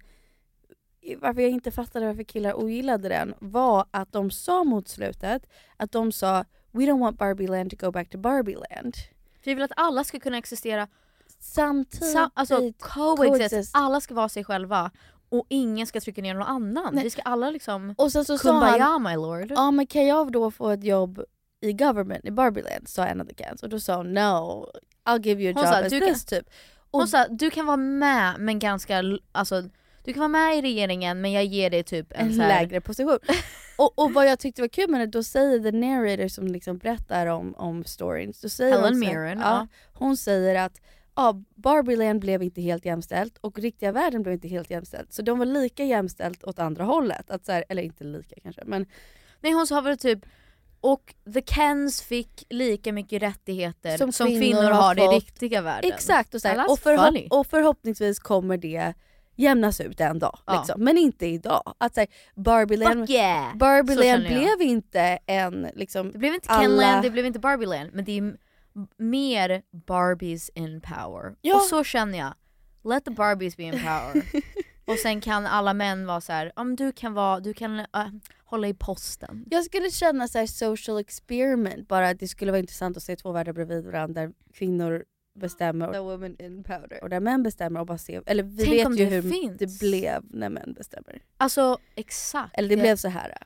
varför 1.18 1.40
jag 1.42 1.50
inte 1.50 1.70
fattade 1.70 2.06
varför 2.06 2.22
killar 2.22 2.54
ogillade 2.54 3.08
den 3.08 3.34
var 3.38 3.86
att 3.90 4.12
de 4.12 4.30
sa 4.30 4.64
mot 4.64 4.88
slutet 4.88 5.46
att 5.76 5.92
de 5.92 6.12
sa 6.12 6.44
We 6.74 6.84
don't 6.84 6.98
want 7.00 7.18
Barbie 7.18 7.46
land 7.46 7.70
to 7.70 7.86
go 7.86 7.92
back 7.92 8.10
to 8.10 8.18
Barbie 8.18 8.56
land. 8.70 8.94
Vi 9.44 9.54
vill 9.54 9.62
att 9.64 9.72
alla 9.76 10.04
ska 10.04 10.18
kunna 10.20 10.38
existera 10.38 10.88
Samtidigt. 11.40 12.12
Sam, 12.12 12.30
alltså 12.34 12.56
coexist. 12.78 13.38
coexist. 13.38 13.70
alla 13.76 14.00
ska 14.00 14.14
vara 14.14 14.28
sig 14.28 14.44
själva 14.44 14.90
och 15.28 15.46
ingen 15.48 15.86
ska 15.86 16.00
trycka 16.00 16.22
ner 16.22 16.34
någon 16.34 16.42
annan. 16.42 16.94
Nej. 16.94 17.04
Vi 17.04 17.10
ska 17.10 17.22
alla 17.22 17.50
liksom 17.50 17.94
Och 17.98 18.12
sen 18.12 18.24
så 18.24 18.38
sa 18.38 18.50
kumbaya 18.50 18.82
han, 18.84 19.02
my 19.02 19.14
lord. 19.14 19.50
ja 19.50 19.70
men 19.70 19.86
kan 19.86 20.06
jag 20.06 20.32
då 20.32 20.50
få 20.50 20.70
ett 20.70 20.84
jobb 20.84 21.22
i 21.60 21.72
government 21.72 22.24
i 22.24 22.30
Barbieland? 22.30 22.88
sa 22.88 23.06
en 23.06 23.20
av 23.20 23.24
the 23.24 23.34
cans 23.34 23.62
och 23.62 23.68
då 23.68 23.80
sa 23.80 23.96
hon 23.96 24.12
no, 24.14 24.66
I'll 25.08 25.22
give 25.26 25.42
you 25.42 25.50
a 25.50 25.54
Hon 25.56 25.64
job 25.64 25.72
sa, 25.74 25.80
as 25.84 25.92
"Du 25.92 26.00
this 26.00 26.24
typ. 26.24 26.44
Och 26.90 26.98
Hon 27.00 27.08
sa 27.08 27.26
du 27.28 27.50
kan 27.50 27.66
vara 27.66 27.76
med 27.76 28.34
men 28.38 28.58
ganska, 28.58 29.02
alltså 29.32 29.62
du 30.04 30.12
kan 30.12 30.20
vara 30.20 30.28
med 30.28 30.58
i 30.58 30.62
regeringen 30.62 31.20
men 31.20 31.32
jag 31.32 31.44
ger 31.44 31.70
dig 31.70 31.82
typ 31.82 32.12
en, 32.12 32.26
en 32.26 32.40
här, 32.40 32.48
lägre 32.48 32.80
position. 32.80 33.18
och, 33.78 33.98
och 33.98 34.12
vad 34.12 34.26
jag 34.26 34.38
tyckte 34.38 34.62
var 34.62 34.68
kul 34.68 34.90
med 34.90 35.00
det, 35.00 35.06
då 35.06 35.22
säger 35.22 35.58
the 35.58 35.72
narrator 35.72 36.28
som 36.28 36.46
liksom 36.46 36.78
berättar 36.78 37.26
om, 37.26 37.54
om 37.54 37.84
storyn, 37.84 38.32
då 38.42 38.48
säger 38.48 38.72
Helen 38.72 38.92
hon, 38.92 38.98
Mirren, 38.98 39.38
ja, 39.38 39.44
ja. 39.44 39.66
hon 39.92 40.16
säger 40.16 40.54
att 40.54 40.80
ja, 41.16 41.42
Barbieland 41.54 42.20
blev 42.20 42.42
inte 42.42 42.60
helt 42.60 42.84
jämställt 42.84 43.38
och 43.40 43.58
riktiga 43.58 43.92
världen 43.92 44.22
blev 44.22 44.32
inte 44.32 44.48
helt 44.48 44.70
jämställt. 44.70 45.12
Så 45.12 45.22
de 45.22 45.38
var 45.38 45.46
lika 45.46 45.84
jämställt 45.84 46.44
åt 46.44 46.58
andra 46.58 46.84
hållet. 46.84 47.30
Att 47.30 47.46
så 47.46 47.52
här, 47.52 47.64
eller 47.68 47.82
inte 47.82 48.04
lika 48.04 48.36
kanske 48.42 48.62
men 48.64 48.86
Nej 49.40 49.52
hon 49.52 49.66
sa 49.66 49.80
väl 49.80 49.98
typ 49.98 50.26
och 50.80 51.14
the 51.34 51.42
Kens 51.46 52.02
fick 52.02 52.44
lika 52.50 52.92
mycket 52.92 53.22
rättigheter 53.22 53.96
som, 53.96 54.12
Som 54.12 54.26
kvinnor, 54.26 54.40
kvinnor 54.40 54.70
har 54.70 54.96
har 54.96 55.14
i 55.14 55.16
riktiga 55.16 55.62
världen. 55.62 55.92
Exakt 55.92 56.34
och, 56.34 56.40
så 56.40 56.48
här, 56.48 56.70
och, 56.70 56.78
förhopp- 56.78 57.28
och 57.30 57.46
förhoppningsvis 57.46 58.18
kommer 58.18 58.56
det 58.56 58.94
jämnas 59.36 59.80
ut 59.80 60.00
en 60.00 60.18
dag. 60.18 60.38
Ja. 60.46 60.58
Liksom. 60.58 60.84
Men 60.84 60.98
inte 60.98 61.26
idag. 61.26 61.74
Att 61.78 61.94
säga 61.94 62.06
Barbieland, 62.34 63.10
yeah! 63.10 63.56
Barbieland 63.56 64.26
blev 64.26 64.62
inte 64.62 65.18
en 65.26 65.68
liksom 65.74 66.12
Det 66.12 66.18
blev 66.18 66.34
inte 66.34 66.48
alla- 66.48 66.62
Kenland, 66.62 67.02
det 67.02 67.10
blev 67.10 67.26
inte 67.26 67.38
Barbieland 67.38 67.90
men 67.92 68.04
det 68.04 68.18
är 68.18 68.36
mer 68.96 69.62
Barbies 69.86 70.48
in 70.48 70.80
power. 70.80 71.34
Ja. 71.40 71.56
Och 71.56 71.62
så 71.62 71.84
känner 71.84 72.18
jag, 72.18 72.34
let 72.84 73.04
the 73.04 73.10
Barbies 73.10 73.56
be 73.56 73.62
in 73.62 73.72
power. 73.72 74.22
och 74.84 74.98
sen 74.98 75.20
kan 75.20 75.46
alla 75.46 75.74
män 75.74 76.06
vara 76.06 76.20
så 76.20 76.32
här, 76.32 76.52
om 76.56 76.76
du 76.76 76.92
kan 76.92 77.14
vara, 77.14 77.40
du 77.40 77.54
kan 77.54 77.78
äh, 77.78 77.86
hålla 78.44 78.68
i 78.68 78.74
posten. 78.74 79.44
Jag 79.50 79.64
skulle 79.64 79.90
känna 79.90 80.28
så 80.28 80.46
social 80.46 80.98
experiment, 80.98 81.88
bara 81.88 82.08
att 82.08 82.20
det 82.20 82.28
skulle 82.28 82.50
vara 82.50 82.58
intressant 82.60 82.96
att 82.96 83.02
se 83.02 83.16
två 83.16 83.32
världar 83.32 83.52
bredvid 83.52 83.84
varandra 83.84 84.22
där 84.22 84.32
kvinnor 84.54 85.04
bestämmer 85.34 85.92
the 85.92 85.98
woman 85.98 86.36
in 86.38 86.64
powder. 86.64 86.98
och 87.02 87.08
där 87.10 87.20
män 87.20 87.42
bestämmer 87.42 87.80
och 87.80 87.86
bara 87.86 87.98
se, 87.98 88.20
eller 88.26 88.42
vi 88.42 88.64
Tänk 88.64 88.70
vet 88.90 89.00
ju 89.00 89.04
det 89.04 89.10
hur 89.14 89.22
finns. 89.30 89.58
det 89.58 89.78
blev 89.80 90.22
när 90.30 90.48
män 90.48 90.72
bestämmer. 90.72 91.22
Alltså 91.36 91.78
exakt. 91.94 92.58
Eller 92.58 92.68
det 92.68 92.76
blev 92.76 92.96
så 92.96 93.08
här. 93.08 93.36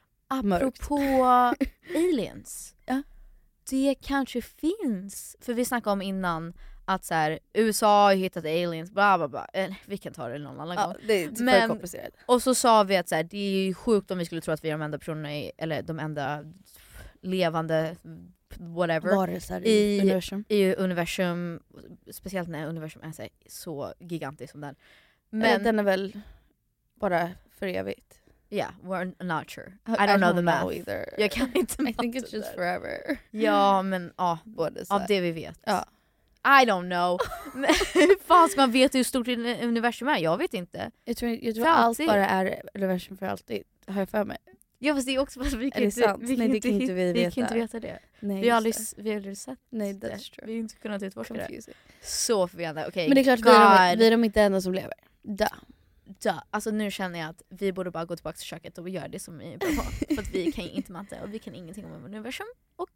mörkt. 0.42 0.64
Apropå 0.82 0.98
aliens. 1.96 2.74
Ja. 2.86 3.02
Det 3.70 3.94
kanske 4.02 4.42
finns, 4.42 5.36
för 5.40 5.54
vi 5.54 5.64
snackade 5.64 5.92
om 5.92 6.02
innan 6.02 6.52
att 6.84 7.04
så 7.04 7.14
här, 7.14 7.38
USA 7.52 8.04
har 8.06 8.14
hittat 8.14 8.44
aliens, 8.44 8.90
bla 8.92 9.18
bla 9.18 9.28
bla. 9.28 9.46
Eh, 9.52 9.72
vi 9.86 9.98
kan 9.98 10.12
ta 10.12 10.28
det 10.28 10.38
någon 10.38 10.60
annan 10.60 10.76
Ja, 10.76 10.86
gång. 10.86 10.94
det 11.06 11.24
är 11.24 11.42
Men- 11.42 11.68
komplicerat. 11.68 12.12
Och 12.26 12.42
så 12.42 12.54
sa 12.54 12.82
vi 12.82 12.96
att 12.96 13.08
så 13.08 13.14
här, 13.14 13.22
det 13.22 13.36
är 13.38 13.66
ju 13.66 13.74
sjukt 13.74 14.10
om 14.10 14.18
vi 14.18 14.24
skulle 14.24 14.40
tro 14.40 14.54
att 14.54 14.64
vi 14.64 14.68
är 14.68 14.72
de 14.72 14.82
enda 14.82 14.98
personerna, 14.98 15.36
i, 15.36 15.52
eller 15.58 15.82
de 15.82 15.98
enda 15.98 16.44
levande 17.22 17.96
whatever 18.58 19.16
Varelser 19.16 19.66
i 19.66 20.00
universum. 20.00 20.44
i 20.48 20.74
universum, 20.74 21.60
speciellt 22.10 22.48
när 22.48 22.66
universum 22.66 23.02
är 23.02 23.12
så, 23.12 23.22
här, 23.22 23.30
så 23.46 23.94
gigantiskt 23.98 24.50
som 24.52 24.60
den. 24.60 24.74
Men 25.30 25.62
den 25.62 25.78
är 25.78 25.82
väl 25.82 26.20
bara 26.94 27.30
för 27.58 27.66
evigt? 27.66 28.14
yeah, 28.50 28.70
we're 28.82 29.24
not 29.24 29.50
sure. 29.50 29.66
I 29.86 29.90
I 29.90 29.94
don't 29.94 30.16
know 30.16 30.28
don't 30.28 30.28
the 30.28 30.32
know 30.32 30.44
math. 30.44 30.76
either. 30.76 31.14
Jag 31.18 31.30
kan 31.30 31.52
inte 31.54 31.82
I 31.88 31.94
think 31.94 32.14
it's 32.16 32.34
just 32.34 32.54
forever. 32.54 33.18
Ja 33.30 33.82
men 33.82 34.12
ja, 34.16 34.38
Både 34.44 34.84
av 34.88 35.02
det 35.08 35.20
vi 35.20 35.32
vet. 35.32 35.60
Ja. 35.64 35.84
I 36.44 36.64
don't 36.66 36.88
know. 36.88 37.18
Hur 37.94 38.18
fan 38.24 38.48
ska 38.48 38.60
man 38.60 38.70
veta 38.72 38.98
hur 38.98 39.04
stort 39.04 39.26
uni- 39.28 39.64
universum 39.64 40.08
är? 40.08 40.18
Jag 40.18 40.38
vet 40.38 40.54
inte. 40.54 40.90
Jag 41.04 41.16
tror, 41.16 41.38
jag 41.42 41.54
tror 41.54 41.66
allt 41.66 41.98
bara 41.98 42.28
är 42.28 42.62
universum 42.74 43.16
för 43.16 43.26
alltid, 43.26 43.62
har 43.86 44.00
jag 44.00 44.08
för 44.08 44.24
mig. 44.24 44.38
Ja 44.78 44.94
fast 44.94 45.06
det 45.06 45.14
är 45.14 45.18
också 45.18 45.40
för 45.40 45.46
att 45.46 45.52
vi 45.54 45.70
kan 45.70 45.80
det 45.80 45.84
inte, 45.84 46.00
sant? 46.00 46.22
vi 46.22 46.26
kan 46.36 46.38
Nej, 46.38 46.48
det 46.48 46.56
inte, 46.56 46.68
kan 46.68 46.80
inte 46.80 46.92
hit- 46.92 47.14
vi 47.16 47.24
vi 47.24 47.30
kan 47.30 47.44
inte 47.44 47.54
veta. 47.54 47.80
det. 47.80 47.98
Nej, 48.20 48.40
vi, 48.42 48.48
har 48.48 48.56
aldrig, 48.56 48.74
det. 48.96 49.02
vi 49.02 49.10
har 49.10 49.16
aldrig 49.16 49.38
sett 49.38 49.58
Nej, 49.70 49.92
det. 49.94 50.06
that's 50.14 50.34
true. 50.34 50.46
Vi 50.46 50.52
har 50.52 50.58
inte 50.58 50.74
kunnat 50.76 51.02
utforska 51.02 51.34
det. 51.34 51.60
Så 52.02 52.48
förvirrande. 52.48 52.86
Okej, 52.88 53.08
Men 53.08 53.14
det 53.14 53.20
är 53.20 53.24
klart, 53.24 53.40
vi 53.40 53.50
är, 53.50 53.96
de, 53.96 53.98
vi 53.98 54.06
är 54.06 54.10
de 54.10 54.24
inte 54.24 54.42
enda 54.42 54.60
som 54.60 54.74
lever. 54.74 54.94
Duh. 55.22 55.46
Duh. 56.22 56.42
Alltså 56.50 56.70
nu 56.70 56.90
känner 56.90 57.18
jag 57.18 57.28
att 57.28 57.42
vi 57.48 57.72
borde 57.72 57.90
bara 57.90 58.04
gå 58.04 58.16
tillbaka 58.16 58.36
till 58.36 58.46
köket 58.46 58.78
och 58.78 58.88
göra 58.88 59.08
det 59.08 59.18
som 59.18 59.38
vi 59.38 59.52
är 59.54 59.58
bra 59.58 59.68
på. 59.68 60.14
För 60.14 60.22
att 60.22 60.34
vi 60.34 60.52
kan 60.52 60.64
inte 60.64 60.92
matte 60.92 61.20
och 61.22 61.34
vi 61.34 61.38
kan 61.38 61.54
ingenting 61.54 61.84
om 61.84 62.04
universum 62.04 62.46
och 62.76 62.90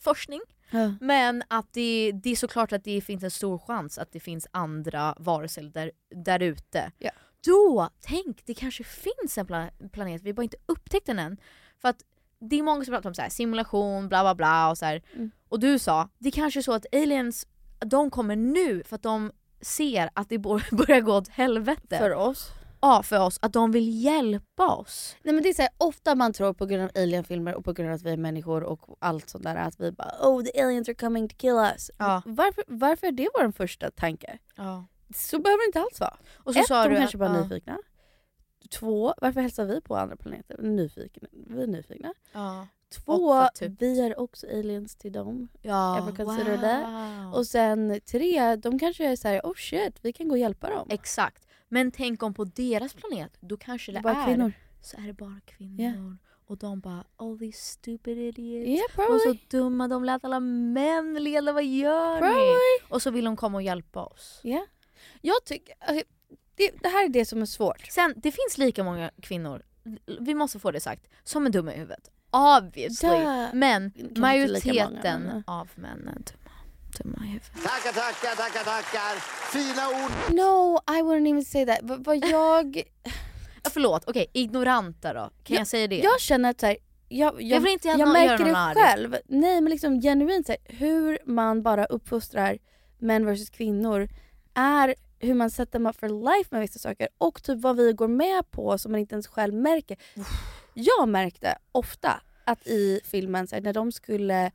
forskning. 0.00 0.40
Ja. 0.70 0.94
Men 1.00 1.42
att 1.48 1.72
det, 1.72 2.12
det 2.14 2.30
är 2.30 2.36
såklart 2.36 2.72
att 2.72 2.84
det 2.84 3.00
finns 3.00 3.22
en 3.22 3.30
stor 3.30 3.58
chans 3.58 3.98
att 3.98 4.12
det 4.12 4.20
finns 4.20 4.46
andra 4.50 5.14
varelser 5.18 5.62
där, 5.62 5.92
där 6.14 6.42
ute. 6.42 6.90
Ja. 6.98 7.10
Då, 7.46 7.88
tänk, 8.00 8.46
det 8.46 8.54
kanske 8.54 8.84
finns 8.84 9.38
en 9.38 9.46
pla- 9.46 9.88
planet, 9.92 10.22
vi 10.22 10.28
har 10.28 10.34
bara 10.34 10.42
inte 10.42 10.56
upptäckt 10.66 11.06
den 11.06 11.18
än. 11.18 11.36
För 11.78 11.88
att 11.88 12.04
det 12.38 12.58
är 12.58 12.62
många 12.62 12.84
som 12.84 12.94
pratar 12.94 13.10
om 13.10 13.14
så 13.14 13.22
här, 13.22 13.28
simulation, 13.28 14.08
bla 14.08 14.22
bla 14.22 14.34
bla 14.34 14.70
och 14.70 14.78
så. 14.78 14.84
Mm. 14.84 15.30
Och 15.48 15.60
du 15.60 15.78
sa, 15.78 16.08
det 16.18 16.30
kanske 16.30 16.60
är 16.60 16.62
så 16.62 16.72
att 16.72 16.94
aliens, 16.94 17.46
de 17.78 18.10
kommer 18.10 18.36
nu 18.36 18.82
för 18.84 18.96
att 18.96 19.02
de 19.02 19.32
ser 19.60 20.10
att 20.14 20.28
det 20.28 20.38
börjar 20.38 21.00
gå 21.00 21.14
åt 21.14 21.28
helvete. 21.28 21.98
För 21.98 22.14
oss. 22.14 22.50
Ja, 22.80 23.02
för 23.02 23.20
oss. 23.20 23.38
Att 23.42 23.52
de 23.52 23.72
vill 23.72 24.04
hjälpa 24.04 24.68
oss. 24.68 25.16
Nej 25.22 25.34
men 25.34 25.42
det 25.42 25.48
är 25.48 25.54
så 25.54 25.62
här, 25.62 25.70
ofta 25.78 26.14
man 26.14 26.32
tror 26.32 26.54
på 26.54 26.66
grund 26.66 26.84
av 26.84 26.90
alienfilmer 26.94 27.54
och 27.54 27.64
på 27.64 27.72
grund 27.72 27.88
av 27.88 27.94
att 27.94 28.02
vi 28.02 28.10
är 28.10 28.16
människor 28.16 28.62
och 28.62 28.96
allt 28.98 29.30
sånt 29.30 29.44
där 29.44 29.56
att 29.56 29.80
vi 29.80 29.92
bara 29.92 30.12
oh 30.20 30.44
the 30.44 30.62
aliens 30.62 30.88
are 30.88 30.94
coming 30.94 31.28
to 31.28 31.36
kill 31.36 31.56
us. 31.74 31.90
Ja. 31.98 32.22
Varför, 32.26 32.64
varför 32.66 33.06
är 33.06 33.12
det 33.12 33.28
vår 33.34 33.52
första 33.52 33.90
tanke? 33.90 34.38
Ja. 34.56 34.84
Så 35.14 35.38
behöver 35.38 35.62
det 35.62 35.66
inte 35.66 35.80
alls 35.80 36.00
vara. 36.00 36.16
Och 36.36 36.54
så 36.54 36.60
Ett, 36.60 36.66
sa 36.66 36.82
de 36.82 36.88
du 36.94 36.96
kanske 36.96 37.16
att- 37.16 37.20
bara 37.20 37.30
är 37.30 37.34
ja. 37.34 37.42
nyfikna. 37.42 37.78
Två, 38.70 39.14
varför 39.20 39.40
hälsar 39.40 39.64
vi 39.64 39.80
på 39.80 39.96
andra 39.96 40.16
planeter? 40.16 40.58
Nyfikna. 40.62 41.28
Vi 41.32 41.62
är 41.62 41.66
nyfikna. 41.66 42.14
Ja. 42.32 42.66
Två, 42.94 43.48
typ- 43.54 43.82
vi 43.82 44.00
är 44.00 44.20
också 44.20 44.46
aliens 44.46 44.96
till 44.96 45.12
dem. 45.12 45.48
Ja, 45.62 45.98
Ever 45.98 46.24
wow. 46.24 46.60
that? 46.60 47.34
Och 47.36 47.46
sen 47.46 48.00
tre, 48.10 48.56
de 48.56 48.78
kanske 48.78 49.06
är 49.06 49.16
såhär 49.16 49.40
oh 49.44 49.54
shit, 49.54 49.98
vi 50.02 50.12
kan 50.12 50.28
gå 50.28 50.32
och 50.34 50.38
hjälpa 50.38 50.70
dem. 50.70 50.86
Exakt. 50.90 51.46
Men 51.68 51.90
tänk 51.92 52.22
om 52.22 52.34
på 52.34 52.44
deras 52.44 52.94
planet, 52.94 53.36
då 53.40 53.56
kanske 53.56 53.92
det, 53.92 54.00
Det 54.00 54.08
är 54.08 54.26
kvinnor. 54.26 54.52
Så 54.82 54.96
är 54.96 55.06
det 55.06 55.12
bara 55.12 55.40
kvinnor. 55.46 55.80
Yeah. 55.80 56.12
Och 56.48 56.58
de 56.58 56.80
bara 56.80 57.04
oh 57.18 57.38
these 57.38 57.58
stupid 57.72 58.18
idiots. 58.18 58.68
Yeah, 58.68 58.86
de 58.96 59.02
är 59.02 59.18
så 59.18 59.24
probably. 59.24 59.40
dumma, 59.50 59.88
de 59.88 60.04
lät 60.04 60.24
alla 60.24 60.40
män 60.40 61.14
leda, 61.14 61.52
vad 61.52 61.64
gör 61.64 62.18
Probably. 62.18 62.40
ni? 62.44 62.88
Och 62.88 63.02
så 63.02 63.10
vill 63.10 63.24
de 63.24 63.36
komma 63.36 63.58
och 63.58 63.62
hjälpa 63.62 64.04
oss. 64.04 64.40
Ja. 64.42 64.66
Jag 65.20 65.44
tycker, 65.44 65.74
alltså, 65.80 66.04
det, 66.56 66.70
det 66.82 66.88
här 66.88 67.04
är 67.04 67.08
det 67.08 67.24
som 67.24 67.42
är 67.42 67.46
svårt. 67.46 67.86
Sen, 67.90 68.14
det 68.16 68.30
finns 68.32 68.58
lika 68.58 68.84
många 68.84 69.10
kvinnor, 69.22 69.62
vi 70.20 70.34
måste 70.34 70.58
få 70.58 70.70
det 70.70 70.80
sagt, 70.80 71.06
som 71.24 71.46
är 71.46 71.50
dumma 71.50 71.74
i 71.74 71.76
huvudet. 71.78 72.10
Obviously. 72.30 73.08
Duh. 73.08 73.46
Men 73.54 73.90
Kanske 73.90 74.20
majoriteten 74.20 75.22
många, 75.22 75.28
men- 75.32 75.44
av 75.46 75.68
män 75.74 76.08
är 76.08 76.22
dumma. 77.02 77.18
Tackar, 77.64 77.92
tackar, 77.92 78.36
tackar, 78.36 78.64
tackar. 78.64 79.16
Fina 79.52 79.88
ord. 79.88 80.10
No, 80.30 80.78
I 80.98 81.02
wouldn't 81.02 81.28
even 81.30 81.44
say 81.44 81.66
that. 81.66 81.78
Vad 81.82 82.16
jag... 82.24 82.82
Ja, 83.64 83.70
förlåt, 83.70 84.04
okej, 84.06 84.26
ignoranta 84.32 85.12
då. 85.12 85.30
Kan 85.44 85.56
jag, 85.56 85.66
säga 85.66 85.86
det? 85.86 85.98
Jag 85.98 86.20
känner 86.20 86.50
att 86.50 86.60
så 86.60 86.66
här, 86.66 86.76
jag, 87.08 87.34
jag, 87.34 87.42
Jag 87.42 87.60
vill 87.60 87.72
inte 87.72 87.88
jag 87.88 88.08
märker 88.08 88.44
det 88.44 88.56
arg. 88.56 88.74
själv. 88.74 89.16
Nej 89.26 89.60
men 89.60 89.70
liksom 89.70 90.00
genuint 90.00 90.46
så 90.46 90.52
här, 90.52 90.60
hur 90.76 91.18
man 91.24 91.62
bara 91.62 91.84
uppfostrar 91.84 92.58
män 92.98 93.26
versus 93.26 93.50
kvinnor 93.50 94.08
är 94.56 94.94
hur 95.18 95.34
man 95.34 95.50
sätter 95.50 95.78
dem 95.78 95.92
för 95.94 96.08
life 96.08 96.48
med 96.50 96.60
vissa 96.60 96.78
saker 96.78 97.08
och 97.18 97.42
typ 97.42 97.60
vad 97.60 97.76
vi 97.76 97.92
går 97.92 98.08
med 98.08 98.50
på 98.50 98.78
som 98.78 98.92
man 98.92 99.00
inte 99.00 99.14
ens 99.14 99.26
själv 99.26 99.54
märker. 99.54 99.96
Jag 100.74 101.08
märkte 101.08 101.58
ofta 101.72 102.20
att 102.44 102.66
i 102.66 103.00
filmen, 103.04 103.46
så 103.46 103.54
här, 103.54 103.62
när 103.62 103.72
de 103.72 103.92
skulle, 103.92 104.50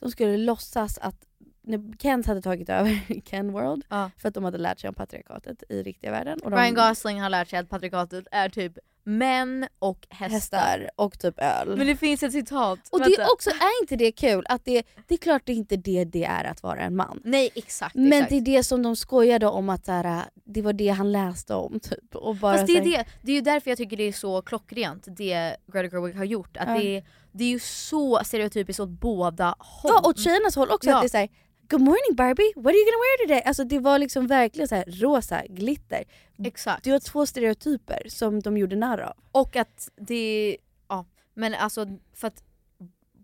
de 0.00 0.10
skulle 0.10 0.36
låtsas 0.36 0.98
att 0.98 1.26
när 1.64 1.96
Kent 1.98 2.26
hade 2.26 2.42
tagit 2.42 2.68
över 2.68 3.20
Ken 3.24 3.52
World 3.52 3.84
Ja. 3.88 4.10
för 4.18 4.28
att 4.28 4.34
de 4.34 4.44
hade 4.44 4.58
lärt 4.58 4.80
sig 4.80 4.88
om 4.88 4.94
patriarkatet 4.94 5.62
i 5.68 5.82
riktiga 5.82 6.10
världen. 6.10 6.38
Och 6.42 6.50
de, 6.50 6.56
Ryan 6.60 6.74
Gosling 6.74 7.20
har 7.20 7.30
lärt 7.30 7.48
sig 7.48 7.58
att 7.58 7.68
patriarkatet 7.68 8.26
är 8.30 8.48
typ 8.48 8.78
män 9.06 9.66
och 9.78 10.06
hästar. 10.10 10.28
hästar 10.58 10.90
och 10.96 11.18
typ 11.18 11.34
öl. 11.38 11.76
Men 11.76 11.86
det 11.86 11.96
finns 11.96 12.22
ett 12.22 12.32
citat. 12.32 12.78
och 12.92 12.98
det 13.00 13.04
är 13.14 13.32
också, 13.32 13.50
är 13.50 13.82
inte 13.82 13.96
det 13.96 14.12
kul? 14.12 14.44
Att 14.48 14.64
det, 14.64 14.82
det 15.06 15.14
är 15.14 15.18
klart 15.18 15.42
det 15.44 15.52
är 15.52 15.56
inte 15.56 15.76
det 15.76 16.04
det 16.04 16.24
är 16.24 16.44
att 16.44 16.62
vara 16.62 16.80
en 16.80 16.96
man. 16.96 17.20
Nej 17.24 17.50
exakt. 17.54 17.94
Men 17.94 18.12
exakt. 18.12 18.30
det 18.30 18.36
är 18.36 18.40
det 18.40 18.62
som 18.64 18.82
de 18.82 18.96
skojade 18.96 19.46
om 19.46 19.68
att 19.68 19.86
så 19.86 19.92
här, 19.92 20.24
det 20.44 20.62
var 20.62 20.72
det 20.72 20.88
han 20.88 21.12
läste 21.12 21.54
om 21.54 21.80
typ. 21.80 22.14
Och 22.14 22.36
bara 22.36 22.54
Fast 22.54 22.66
det 22.66 22.72
är, 22.78 22.82
så 22.84 22.90
här- 22.90 22.98
det, 22.98 23.04
det 23.22 23.32
är 23.32 23.36
ju 23.36 23.40
därför 23.40 23.70
jag 23.70 23.78
tycker 23.78 23.96
det 23.96 24.02
är 24.08 24.12
så 24.12 24.42
klockrent 24.42 25.06
det 25.16 25.56
Greta 25.66 25.96
Gerwig 25.96 26.14
har 26.16 26.24
gjort. 26.24 26.56
Att 26.56 26.68
Ja. 26.68 26.74
det, 26.78 26.96
är, 26.96 27.04
det 27.32 27.44
är 27.44 27.48
ju 27.48 27.58
så 27.58 28.20
stereotypiskt 28.24 28.80
åt 28.80 28.88
båda 28.88 29.54
håll. 29.58 29.92
Ja, 29.94 30.08
åt 30.08 30.18
tjejernas 30.18 30.56
håll 30.56 30.70
också. 30.70 30.90
Ja. 30.90 30.96
Att 30.96 31.02
det 31.02 31.06
är 31.06 31.08
såhär, 31.08 31.28
Good 31.74 31.82
morning 31.82 32.14
Barbie, 32.16 32.52
what 32.56 32.66
are 32.66 32.76
you 32.76 32.84
gonna 32.84 33.02
wear 33.04 33.26
today? 33.26 33.42
Alltså 33.46 33.64
det 33.64 33.78
var 33.78 33.98
liksom 33.98 34.26
verkligen 34.26 34.68
så 34.68 34.74
här 34.74 34.84
rosa, 34.86 35.42
glitter. 35.48 36.04
Exakt. 36.44 36.84
Det 36.84 36.90
var 36.90 36.98
två 36.98 37.26
stereotyper 37.26 38.02
som 38.08 38.40
de 38.40 38.56
gjorde 38.56 38.76
narr 38.76 38.98
av. 38.98 39.12
Och 39.32 39.56
att 39.56 39.88
det, 39.96 40.56
ja 40.88 41.06
men 41.34 41.54
alltså 41.54 41.86
för 42.12 42.28
att 42.28 42.42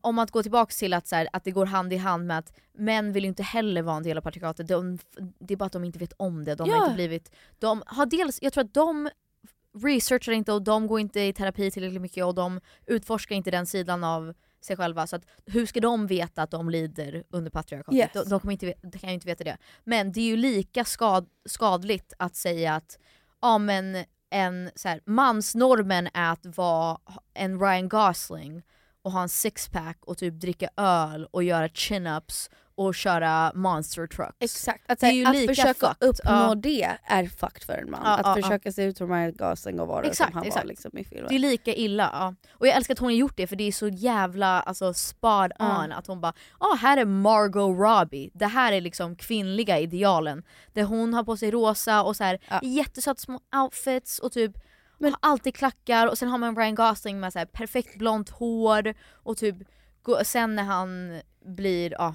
om 0.01 0.15
man 0.15 0.27
går 0.31 0.43
tillbaka 0.43 0.73
till 0.79 0.95
att, 0.95 1.07
så 1.07 1.17
här, 1.17 1.29
att 1.33 1.45
det 1.45 1.51
går 1.51 1.67
hand 1.67 1.93
i 1.93 1.97
hand 1.97 2.27
med 2.27 2.39
att 2.39 2.53
män 2.73 3.13
vill 3.13 3.25
ju 3.25 3.29
inte 3.29 3.43
heller 3.43 3.83
vara 3.83 3.97
en 3.97 4.03
del 4.03 4.19
av 4.19 4.23
patriarkatet, 4.23 4.69
de, 4.69 4.99
det 5.39 5.55
är 5.55 5.57
bara 5.57 5.65
att 5.65 5.73
de 5.73 5.85
inte 5.85 5.99
vet 5.99 6.13
om 6.17 6.45
det. 6.45 6.55
De 6.55 6.69
Ja. 6.69 6.77
har 6.77 6.83
inte 6.85 6.95
blivit, 6.95 7.31
de 7.59 7.83
har 7.87 8.07
dels, 8.07 8.39
jag 8.43 8.53
tror 8.53 8.65
att 8.65 8.75
de 8.75 9.11
researchar 9.83 10.33
inte 10.33 10.53
och 10.53 10.63
de 10.63 10.87
går 10.87 11.01
inte 11.01 11.21
i 11.21 11.33
terapi 11.33 11.71
tillräckligt 11.71 12.03
mycket 12.03 12.25
och 12.25 12.35
de 12.35 12.61
utforskar 12.87 13.37
inte 13.37 13.51
den 13.51 13.67
sidan 13.67 14.05
av 14.05 14.35
sig 14.65 14.77
själva. 14.77 15.07
Så 15.07 15.17
att, 15.17 15.23
hur 15.47 15.67
ska 15.67 15.81
de 15.81 16.07
veta 16.07 16.43
att 16.43 16.51
de 16.51 16.71
lider 16.71 17.25
under 17.31 17.51
patriarkatet? 17.51 17.99
Yes. 17.99 18.13
De, 18.13 18.29
de, 18.29 18.41
kommer 18.41 18.53
inte, 18.53 18.67
ve- 18.67 18.75
de 18.83 18.99
kan 18.99 19.11
ju 19.11 19.15
inte 19.15 19.27
veta 19.27 19.45
det. 19.45 19.57
Men 19.85 20.13
det 20.13 20.21
är 20.21 20.25
ju 20.25 20.37
lika 20.37 20.85
skad, 20.85 21.27
skadligt 21.45 22.13
att 22.19 22.37
säga 22.37 22.75
att 22.75 22.99
ja, 23.43 23.59
men 23.59 24.05
en, 24.31 24.71
så 24.75 24.89
här, 24.89 25.01
mansnormen 25.07 26.09
är 26.15 26.33
att 26.33 26.57
vara 26.57 26.99
en 27.35 27.61
Ryan 27.61 27.89
Gosling 27.89 28.63
och 29.03 29.13
ha 29.13 29.23
en 29.23 29.29
sixpack 29.29 29.99
och 30.01 30.19
typ 30.19 30.35
dricka 30.35 30.69
öl 30.77 31.27
och 31.31 31.43
göra 31.43 31.69
chin-ups 31.69 32.51
och 32.81 32.95
köra 32.95 33.53
monster 33.55 34.07
trucks. 34.07 34.37
Exakt, 34.41 34.91
att, 34.91 35.01
Det 35.01 35.07
är 35.07 35.13
ju 35.13 35.25
att 35.27 35.47
försöka 35.47 35.75
fucked. 35.75 36.09
uppnå 36.09 36.31
Ja. 36.33 36.55
det 36.55 36.97
är 37.05 37.27
fucked 37.27 37.63
för 37.63 37.73
en 37.73 37.91
man. 37.91 38.01
Ja, 38.05 38.19
att 38.19 38.37
ja, 38.37 38.43
försöka 38.43 38.73
se 38.73 38.83
ut 38.85 38.97
som 38.97 39.13
Ryan 39.13 39.33
Gosling 39.33 39.81
och 39.81 39.89
vara 39.89 40.07
Exakt, 40.07 40.31
som 40.31 40.39
han 40.39 40.47
exakt. 40.47 40.65
var 40.65 40.69
liksom, 40.69 40.99
i 40.99 41.05
filmen. 41.05 41.27
Det 41.29 41.35
är 41.35 41.39
lika 41.39 41.75
illa. 41.75 42.35
Och 42.53 42.67
jag 42.67 42.77
älskar 42.77 42.95
att 42.95 42.99
hon 42.99 43.07
har 43.07 43.17
gjort 43.17 43.37
det 43.37 43.47
för 43.47 43.57
det 43.57 43.65
är 43.65 43.73
så 43.73 43.89
jävla 43.89 44.61
alltså, 44.61 44.93
Ja. 45.59 45.85
on. 45.85 45.93
Att 45.93 46.07
hon 46.07 46.21
bara 46.21 46.33
ah, 46.59 46.75
här 46.75 46.97
är 46.97 47.05
Margot 47.05 47.79
Robbie. 47.79 48.31
Det 48.35 48.47
här 48.47 48.73
är 48.73 48.81
liksom 48.81 49.17
kvinnliga 49.17 49.79
idealen. 49.79 50.43
Där 50.73 50.83
hon 50.83 51.15
har 51.15 51.25
på 51.25 51.37
sig 51.37 51.51
rosa 51.51 52.03
och 52.03 52.17
så 52.17 52.25
här, 52.25 52.39
jättesöta 52.63 53.21
små 53.21 53.41
outfits 53.65 54.19
och 54.19 54.33
typ 54.33 54.53
har 55.01 55.15
alltid 55.21 55.55
klackar 55.55 56.07
och 56.07 56.19
sen 56.19 56.29
har 56.29 56.39
man 56.39 56.57
Ryan 56.57 56.75
Gosling 56.75 57.21
med 57.21 57.33
så 57.33 57.39
här, 57.39 57.47
perfekt 57.47 57.99
blont 57.99 58.31
hår 58.31 58.95
och 59.13 59.37
typ 59.37 59.57
sen 60.25 60.57
när 60.57 60.63
han 60.63 61.21
blir 61.45 61.93
ja, 61.93 62.15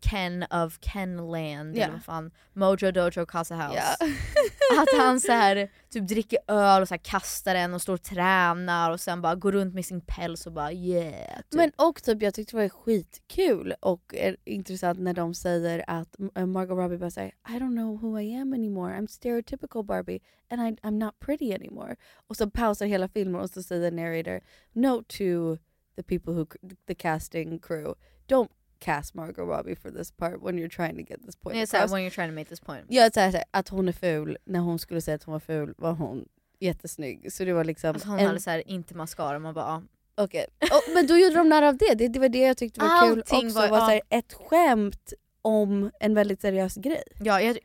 Ken 0.00 0.44
of 0.50 0.78
Kenland 0.80 1.76
Ja. 1.76 1.84
eller 1.84 1.92
vad 1.92 2.04
fan, 2.04 2.30
Mojo 2.52 2.90
Dojo 2.90 3.26
Casa 3.26 3.54
House. 3.54 3.76
Ja. 4.00 4.06
att 4.82 4.88
han 4.98 5.20
så 5.20 5.32
här, 5.32 5.70
typ 5.90 6.08
dricker 6.08 6.38
öl 6.46 6.82
och 6.82 6.88
så 6.88 6.94
här, 6.94 6.98
kastar 6.98 7.54
den 7.54 7.74
och 7.74 7.82
står 7.82 7.94
och 7.94 8.02
tränar 8.02 8.90
och 8.90 9.00
sen 9.00 9.22
bara 9.22 9.34
går 9.34 9.52
runt 9.52 9.74
med 9.74 9.84
sin 9.84 10.00
päls 10.00 10.46
och 10.46 10.52
bara 10.52 10.72
yeah. 10.72 11.36
Typ. 11.36 11.54
Men 11.54 11.70
och 11.76 12.02
typ 12.02 12.22
jag 12.22 12.34
tyckte 12.34 12.56
det 12.56 12.62
var 12.62 12.68
skitkul 12.68 13.74
och 13.80 14.14
är 14.14 14.36
intressant 14.44 14.98
när 14.98 15.14
de 15.14 15.34
säger 15.34 15.84
att 15.86 16.16
äh, 16.34 16.46
Margot 16.46 16.78
Robbie 16.78 16.98
bara 16.98 17.10
säger 17.10 17.32
I 17.48 17.52
don't 17.52 17.76
know 17.76 18.00
who 18.02 18.20
I 18.20 18.34
am 18.34 18.52
anymore, 18.52 18.94
I'm 18.94 19.06
stereotypical 19.06 19.84
Barbie 19.84 20.20
and 20.50 20.60
I, 20.60 20.86
I'm 20.86 21.04
not 21.04 21.18
pretty 21.18 21.54
anymore. 21.54 21.96
Och 22.26 22.36
så 22.36 22.50
pausar 22.50 22.86
hela 22.86 23.08
filmen 23.08 23.40
och 23.40 23.50
så 23.50 23.62
säger 23.62 23.90
narrator 23.90 24.40
Note 24.72 25.18
to 25.18 25.56
the 25.96 26.02
people 26.02 26.32
who, 26.32 26.46
the 26.86 26.94
casting 26.94 27.58
crew, 27.58 27.94
don't 28.28 28.48
cast 28.80 29.14
Margot 29.14 29.44
Robbie 29.46 29.76
for 29.76 29.90
this 29.90 30.10
part 30.12 30.42
when 30.42 30.58
you're 30.58 30.68
trying 30.76 30.96
to 31.06 31.12
get 31.12 31.22
this 31.26 31.36
point 31.36 31.56
Yeah, 31.56 31.68
across. 31.74 31.92
when 31.92 32.02
you're 32.02 32.14
trying 32.14 32.28
to 32.30 32.34
make 32.34 32.48
this 32.48 32.60
point. 32.60 32.84
Ja, 32.88 33.10
så 33.14 33.20
här, 33.20 33.44
att 33.50 33.68
hon 33.68 33.88
är 33.88 33.92
ful, 33.92 34.38
när 34.44 34.60
hon 34.60 34.78
skulle 34.78 35.00
säga 35.00 35.14
att 35.14 35.22
hon 35.24 35.32
var 35.32 35.40
ful 35.40 35.74
var 35.78 35.92
hon 35.92 36.24
jättesnygg. 36.60 37.32
Så 37.32 37.44
det 37.44 37.52
var 37.52 37.64
liksom 37.64 37.90
Alltså 37.90 38.08
hon 38.08 38.18
en- 38.18 38.26
hade 38.26 38.40
så 38.40 38.50
här, 38.50 38.68
inte 38.68 38.94
mascara, 38.94 39.38
man 39.38 39.54
bara 39.54 39.64
ah. 39.64 39.82
Okej, 40.14 40.46
Och- 40.60 40.94
men 40.94 41.06
då 41.06 41.16
gjorde 41.16 41.34
de 41.34 41.48
narr 41.48 41.62
av 41.62 41.76
det. 41.76 41.94
det. 41.94 42.08
Det 42.08 42.18
var 42.20 42.28
det 42.28 42.38
jag 42.38 42.56
tyckte 42.56 42.80
var 42.80 43.08
kul 43.08 43.18
Allting 43.18 43.46
också. 43.46 43.58
var- 43.58 43.68
Var, 43.68 43.78
så 43.78 43.84
här, 43.90 44.00
ett 44.08 44.32
skämt 44.32 45.12
om 45.42 45.90
en 46.00 46.14
väldigt 46.14 46.40
seriös 46.40 46.74
grej. 46.74 47.02
Ja, 47.20 47.40
jag, 47.40 47.58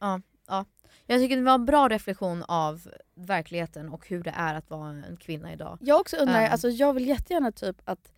ja, 0.00 0.20
ja. 0.48 0.64
jag 1.06 1.20
tycker 1.20 1.36
det 1.36 1.42
var 1.42 1.54
en 1.54 1.64
bra 1.66 1.88
reflektion 1.88 2.42
av 2.42 2.88
verkligheten 3.14 3.88
och 3.88 4.08
hur 4.08 4.22
det 4.22 4.34
är 4.36 4.54
att 4.54 4.70
vara 4.70 4.88
en 4.88 5.16
kvinna 5.20 5.52
idag. 5.52 5.78
Jag 5.80 6.00
också 6.00 6.16
undrar, 6.16 6.44
Um, 6.46 6.52
alltså 6.52 6.68
jag 6.68 6.92
vill 6.92 7.08
jättegärna 7.08 7.52
typ 7.52 7.76
att 7.84 8.12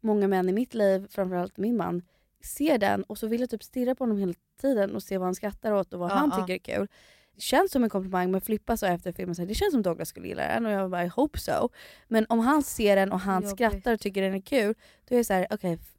många 0.00 0.28
män 0.28 0.48
i 0.48 0.52
mitt 0.52 0.74
liv, 0.74 1.06
framförallt 1.10 1.56
min 1.56 1.76
man, 1.76 2.02
ser 2.44 2.78
den 2.78 3.02
och 3.02 3.18
så 3.18 3.26
vill 3.26 3.40
jag 3.40 3.50
typ 3.50 3.62
stirra 3.62 3.94
på 3.94 4.04
honom 4.04 4.18
hela 4.18 4.34
tiden 4.60 4.94
och 4.94 5.02
se 5.02 5.18
vad 5.18 5.26
han 5.26 5.34
skrattar 5.34 5.72
åt 5.72 5.92
och 5.92 6.00
vad 6.00 6.10
Ja, 6.10 6.14
han 6.14 6.30
ja. 6.34 6.46
tycker 6.46 6.54
är 6.72 6.76
kul. 6.78 6.88
Det 7.34 7.40
känns 7.42 7.72
som 7.72 7.84
en 7.84 7.90
komplimang 7.90 8.30
men 8.30 8.40
Flippa 8.40 8.76
sa 8.76 8.86
efter 8.86 9.12
filmen 9.12 9.36
att 9.42 9.48
det 9.48 9.54
känns 9.54 9.72
som 9.72 9.82
Douglas 9.82 10.08
skulle 10.08 10.28
gilla 10.28 10.42
den 10.48 10.66
och 10.66 10.72
jag 10.72 10.90
bara 10.90 11.04
I 11.04 11.08
hope 11.08 11.38
so. 11.38 11.68
Men 12.08 12.26
om 12.28 12.38
han 12.38 12.62
ser 12.62 12.96
den 12.96 13.12
och 13.12 13.20
han 13.20 13.42
Jobbigt. 13.42 13.50
skrattar 13.56 13.92
och 13.92 14.00
tycker 14.00 14.22
den 14.22 14.34
är 14.34 14.40
kul, 14.40 14.74
då 15.08 15.14
är 15.14 15.18
det 15.18 15.24
så 15.24 15.32
här: 15.32 15.46
okej, 15.50 15.78
f- 15.80 15.96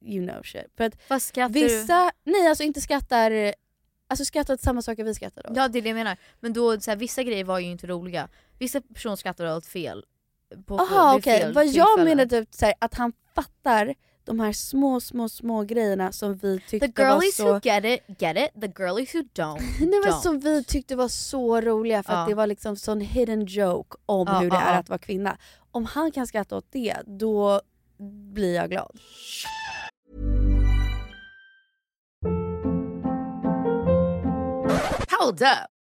you 0.00 0.26
know 0.28 0.42
shit. 0.42 0.64
För 0.76 0.84
att 0.84 1.02
Fast 1.02 1.28
skrattar 1.28 1.54
vissa, 1.54 2.10
nej 2.24 2.48
alltså 2.48 2.64
inte 2.64 2.80
skrattar, 2.80 3.54
alltså 4.08 4.24
skrattar 4.24 4.54
åt 4.54 4.60
samma 4.60 4.82
saker 4.82 5.04
vi 5.04 5.14
skrattar 5.14 5.50
åt. 5.50 5.56
Ja 5.56 5.68
det 5.68 5.78
är 5.78 5.82
det 5.82 5.88
jag 5.88 5.96
menar. 5.96 6.16
Men 6.40 6.52
då, 6.52 6.80
så 6.80 6.90
här, 6.90 6.98
vissa 6.98 7.22
grejer 7.22 7.44
var 7.44 7.58
ju 7.58 7.66
inte 7.66 7.86
roliga. 7.86 8.28
Vissa 8.58 8.80
personer 8.80 9.16
skrattar 9.16 9.56
åt 9.56 9.66
fel. 9.66 10.04
Jaha 10.68 11.16
okej, 11.16 11.40
fel 11.40 11.52
vad 11.54 11.66
jag 11.66 12.04
menar 12.04 12.26
typ 12.26 12.48
så 12.54 12.64
här, 12.66 12.74
att 12.78 12.94
han 12.94 13.12
fattar 13.42 13.94
de 14.24 14.40
här 14.40 14.52
små 14.52 15.00
små 15.00 15.28
små 15.28 15.62
grejerna 15.62 16.12
som 16.12 16.34
vi 16.36 16.60
tyckte 16.68 16.88
The 16.88 17.02
var 17.02 17.10
girlies 17.10 17.36
så... 17.36 17.52
who 17.52 17.60
get 17.62 17.84
it, 17.84 18.20
get 18.20 18.36
it. 18.36 18.60
The 18.60 18.82
girlies 18.82 19.14
who 19.14 19.20
don't, 19.34 19.60
Nej 19.80 20.00
men 20.04 20.12
don't. 20.12 20.20
som 20.20 20.38
vi 20.40 20.64
tyckte 20.64 20.96
var 20.96 21.08
så 21.08 21.60
roliga 21.60 22.02
för 22.02 22.12
Ja. 22.12 22.18
att 22.18 22.28
det 22.28 22.34
var 22.34 22.46
liksom 22.46 22.76
sån 22.76 23.00
hidden 23.00 23.44
joke 23.46 23.96
om 24.06 24.26
Ja, 24.30 24.38
hur 24.38 24.50
det 24.50 24.56
ja, 24.56 24.62
är 24.62 24.80
att 24.80 24.88
vara 24.88 24.98
kvinna. 24.98 25.36
Om 25.70 25.84
han 25.84 26.12
kan 26.12 26.26
skratta 26.26 26.56
åt 26.56 26.66
det, 26.72 26.96
då 27.06 27.60
blir 28.32 28.54
jag 28.54 28.70
glad. 28.70 28.98
Hold 35.20 35.42
up. 35.42 35.77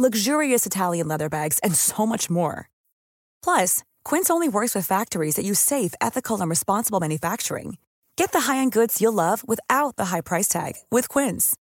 luxurious 0.00 0.64
Italian 0.64 1.08
leather 1.08 1.28
bags, 1.28 1.58
and 1.64 1.74
so 1.74 2.06
much 2.06 2.30
more. 2.30 2.68
Plus, 3.42 3.82
Quince 4.04 4.30
only 4.30 4.48
works 4.48 4.74
with 4.74 4.86
factories 4.86 5.34
that 5.34 5.44
use 5.44 5.60
safe, 5.60 5.94
ethical, 6.00 6.40
and 6.40 6.48
responsible 6.48 7.00
manufacturing. 7.00 7.78
Get 8.16 8.32
the 8.32 8.52
high-end 8.52 8.72
goods 8.72 9.00
you'll 9.00 9.14
love 9.14 9.46
without 9.48 9.96
the 9.96 10.06
high 10.06 10.20
price 10.20 10.46
tag 10.46 10.74
with 10.90 11.08
Quince. 11.08 11.56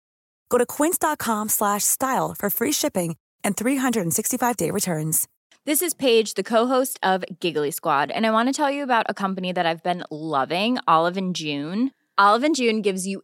Go 0.49 0.57
to 0.57 0.65
quince.com 0.65 1.49
slash 1.49 1.83
style 1.83 2.33
for 2.37 2.49
free 2.49 2.71
shipping 2.71 3.17
and 3.43 3.57
365-day 3.57 4.71
returns. 4.71 5.27
This 5.65 5.81
is 5.81 5.93
Paige, 5.93 6.35
the 6.35 6.43
co-host 6.43 6.97
of 7.03 7.25
Giggly 7.41 7.71
Squad, 7.71 8.09
and 8.11 8.25
I 8.25 8.31
want 8.31 8.47
to 8.47 8.53
tell 8.53 8.71
you 8.71 8.83
about 8.83 9.07
a 9.09 9.13
company 9.13 9.51
that 9.51 9.65
I've 9.65 9.83
been 9.83 10.05
loving, 10.09 10.77
Olive 10.87 11.17
and 11.17 11.35
June. 11.35 11.91
Olive 12.17 12.43
and 12.43 12.55
June 12.55 12.81
gives 12.81 13.05
you 13.05 13.23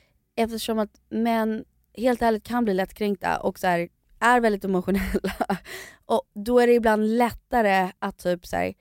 eftersom 0.35 0.79
att 0.79 1.01
män 1.09 1.65
helt 1.97 2.21
ärligt 2.21 2.43
kan 2.43 2.63
bli 2.63 2.73
lättkränkta 2.73 3.39
och 3.39 3.59
så 3.59 3.67
här, 3.67 3.89
är 4.19 4.39
väldigt 4.39 4.63
emotionella. 4.63 5.33
Och 6.05 6.21
då 6.33 6.59
är 6.59 6.67
det 6.67 6.73
ibland 6.73 7.17
lättare 7.17 7.91
att 7.99 8.17
typ 8.17 8.45
så 8.47 8.55
här, 8.55 8.73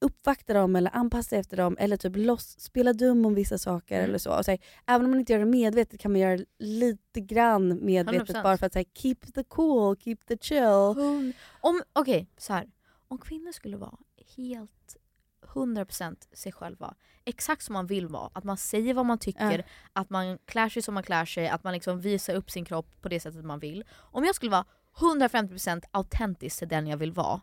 uppvakta 0.00 0.54
dem 0.54 0.76
eller 0.76 0.96
anpassa 0.96 1.28
sig 1.28 1.38
efter 1.38 1.56
dem 1.56 1.76
eller 1.80 1.96
typ 1.96 2.12
loss, 2.16 2.60
spela 2.60 2.92
dum 2.92 3.26
om 3.26 3.34
vissa 3.34 3.58
saker 3.58 3.94
Mm. 3.96 4.08
eller 4.08 4.18
så. 4.18 4.36
Och 4.38 4.44
så 4.44 4.50
här, 4.50 4.60
även 4.86 5.04
om 5.04 5.10
man 5.10 5.20
inte 5.20 5.32
gör 5.32 5.40
det 5.40 5.46
medvetet 5.46 6.00
kan 6.00 6.12
man 6.12 6.20
göra 6.20 6.36
det 6.36 6.44
lite 6.58 7.20
grann 7.20 7.84
medvetet 7.84 8.36
100%. 8.36 8.42
bara 8.42 8.56
för 8.56 8.66
att 8.66 8.72
säga 8.72 8.84
keep 8.94 9.16
the 9.34 9.44
cool, 9.44 9.96
keep 9.96 10.16
the 10.28 10.36
chill. 10.40 10.94
Om, 11.60 11.82
Okej, 11.92 12.28
så 12.36 12.52
här. 12.52 12.66
Om 13.08 13.18
kvinnor 13.18 13.52
skulle 13.52 13.76
vara 13.76 13.96
helt 14.36 14.96
100% 15.54 16.16
sig 16.32 16.52
själva, 16.52 16.94
exakt 17.24 17.62
som 17.62 17.72
man 17.72 17.86
vill 17.86 18.08
vara, 18.08 18.30
att 18.32 18.44
man 18.44 18.56
säger 18.56 18.94
vad 18.94 19.06
man 19.06 19.18
tycker, 19.18 19.58
Ja. 19.58 19.64
att 19.92 20.10
man 20.10 20.38
klär 20.44 20.68
sig 20.68 20.82
som 20.82 20.94
man 20.94 21.02
klär 21.02 21.24
sig, 21.24 21.48
att 21.48 21.64
man 21.64 21.72
liksom 21.72 22.00
visar 22.00 22.34
upp 22.34 22.50
sin 22.50 22.64
kropp 22.64 22.86
på 23.02 23.08
det 23.08 23.20
sättet 23.20 23.44
man 23.44 23.58
vill. 23.58 23.84
Om 23.98 24.24
jag 24.24 24.34
skulle 24.34 24.50
vara 24.50 24.64
150% 24.96 25.82
autentisk 25.90 26.58
till 26.58 26.68
den 26.68 26.86
jag 26.86 26.96
vill 26.96 27.12
vara, 27.12 27.40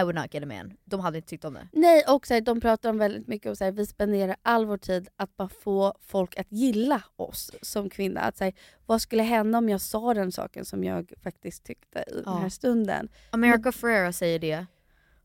I 0.00 0.02
would 0.02 0.14
not 0.14 0.34
get 0.34 0.42
a 0.42 0.46
man. 0.46 0.72
De 0.84 1.00
hade 1.00 1.16
inte 1.18 1.28
tyckt 1.28 1.44
om 1.44 1.54
det. 1.54 1.68
Nej, 1.72 2.04
och 2.08 2.26
så 2.26 2.34
här, 2.34 2.40
de 2.40 2.60
pratar 2.60 2.90
om 2.90 2.98
väldigt 2.98 3.28
mycket 3.28 3.60
om 3.60 3.68
att 3.68 3.74
vi 3.74 3.86
spenderar 3.86 4.36
all 4.42 4.66
vår 4.66 4.76
tid 4.76 5.08
att 5.16 5.36
bara 5.36 5.48
få 5.48 5.94
folk 6.00 6.36
att 6.38 6.46
gilla 6.52 7.02
oss 7.16 7.50
som 7.62 7.90
kvinna. 7.90 8.20
Att, 8.20 8.36
så 8.36 8.44
här, 8.44 8.52
vad 8.86 9.00
skulle 9.00 9.22
hända 9.22 9.58
om 9.58 9.68
jag 9.68 9.80
sa 9.80 10.14
den 10.14 10.32
saken 10.32 10.64
som 10.64 10.84
jag 10.84 11.12
faktiskt 11.22 11.64
tyckte 11.64 11.98
i 12.08 12.12
den 12.14 12.22
Ja. 12.26 12.32
här 12.36 12.48
stunden? 12.48 13.08
America 13.30 13.72
Ferrera 13.72 14.12
säger 14.12 14.38
det. 14.38 14.66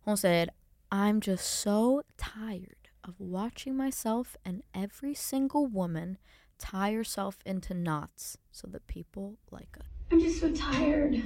Hon 0.03 0.17
säger 0.17 0.49
I'm 0.91 1.19
just 1.19 1.45
so 1.45 2.03
tired 2.17 2.89
of 3.03 3.19
watching 3.19 3.75
myself 3.75 4.38
and 4.45 4.63
every 4.73 5.13
single 5.13 5.67
woman 5.67 6.17
tie 6.57 6.93
herself 6.93 7.38
into 7.45 7.73
knots 7.73 8.38
so 8.51 8.67
that 8.67 8.88
people 8.88 9.35
like 9.51 9.77
us. 9.77 9.85
I'm 10.11 10.21
just 10.21 10.39
so 10.39 10.49
tired 10.49 11.21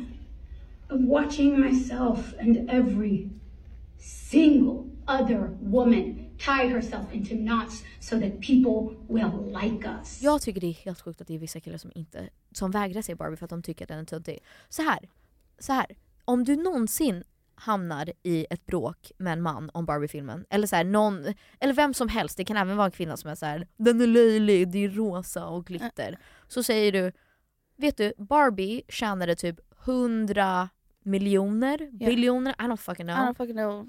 of 0.89 1.01
watching 1.01 1.59
myself 1.59 2.33
and 2.39 2.69
every 2.69 3.29
single 3.97 4.89
other 5.07 5.55
woman 5.61 6.31
tie 6.39 6.67
herself 6.67 7.13
into 7.13 7.35
knots 7.35 7.83
so 7.99 8.19
that 8.19 8.41
people 8.41 8.95
will 9.07 9.51
like 9.51 9.85
us. 9.85 10.21
Jag 10.21 10.41
tycker 10.41 10.61
det 10.61 10.67
är 10.67 10.73
helt 10.85 11.01
sjukt 11.01 11.21
att 11.21 11.27
det 11.27 11.35
är 11.35 11.39
vissa 11.39 11.59
killar 11.59 11.77
som 11.77 11.91
inte 11.95 12.29
som 12.51 12.71
vägrar 12.71 13.01
se 13.01 13.15
Barbie 13.15 13.37
för 13.37 13.45
att 13.45 13.49
de 13.49 13.61
tycker 13.61 13.85
att 13.85 13.89
den 13.89 13.99
är 13.99 14.05
töntig. 14.05 14.39
Så 14.69 14.81
här, 14.81 15.09
så 15.59 15.73
här. 15.73 15.95
Om 16.25 16.43
du 16.43 16.55
någonsin 16.55 17.23
hamnar 17.61 18.11
i 18.23 18.47
ett 18.49 18.65
bråk 18.65 19.11
med 19.17 19.33
en 19.33 19.41
man 19.41 19.69
om 19.73 19.85
Barbie-filmen, 19.85 20.45
eller 20.49 20.67
så 20.67 20.75
här, 20.75 20.83
någon, 20.83 21.25
eller 21.59 21.73
vem 21.73 21.93
som 21.93 22.07
helst, 22.07 22.37
det 22.37 22.45
kan 22.45 22.57
även 22.57 22.77
vara 22.77 22.85
en 22.85 22.91
kvinna 22.91 23.17
som 23.17 23.29
är 23.29 23.35
så 23.35 23.45
här: 23.45 23.67
den 23.77 24.01
är 24.01 24.07
löjlig, 24.07 24.71
det 24.71 24.85
är 24.85 24.89
rosa 24.89 25.47
och 25.47 25.65
glitter. 25.65 26.17
Så 26.47 26.63
säger 26.63 26.91
du, 26.91 27.11
vet 27.77 27.97
du, 27.97 28.13
Barbie 28.17 28.81
tjänade 28.89 29.35
typ 29.35 29.59
100 29.85 30.69
miljoner, 31.03 31.89
Ja. 31.99 32.07
biljoner, 32.07 32.51
I 32.51 32.63
don't 32.63 32.77
fucking 32.77 33.05
know. 33.05 33.17
I 33.17 33.19
don't 33.21 33.35
fucking 33.37 33.55
know. 33.55 33.87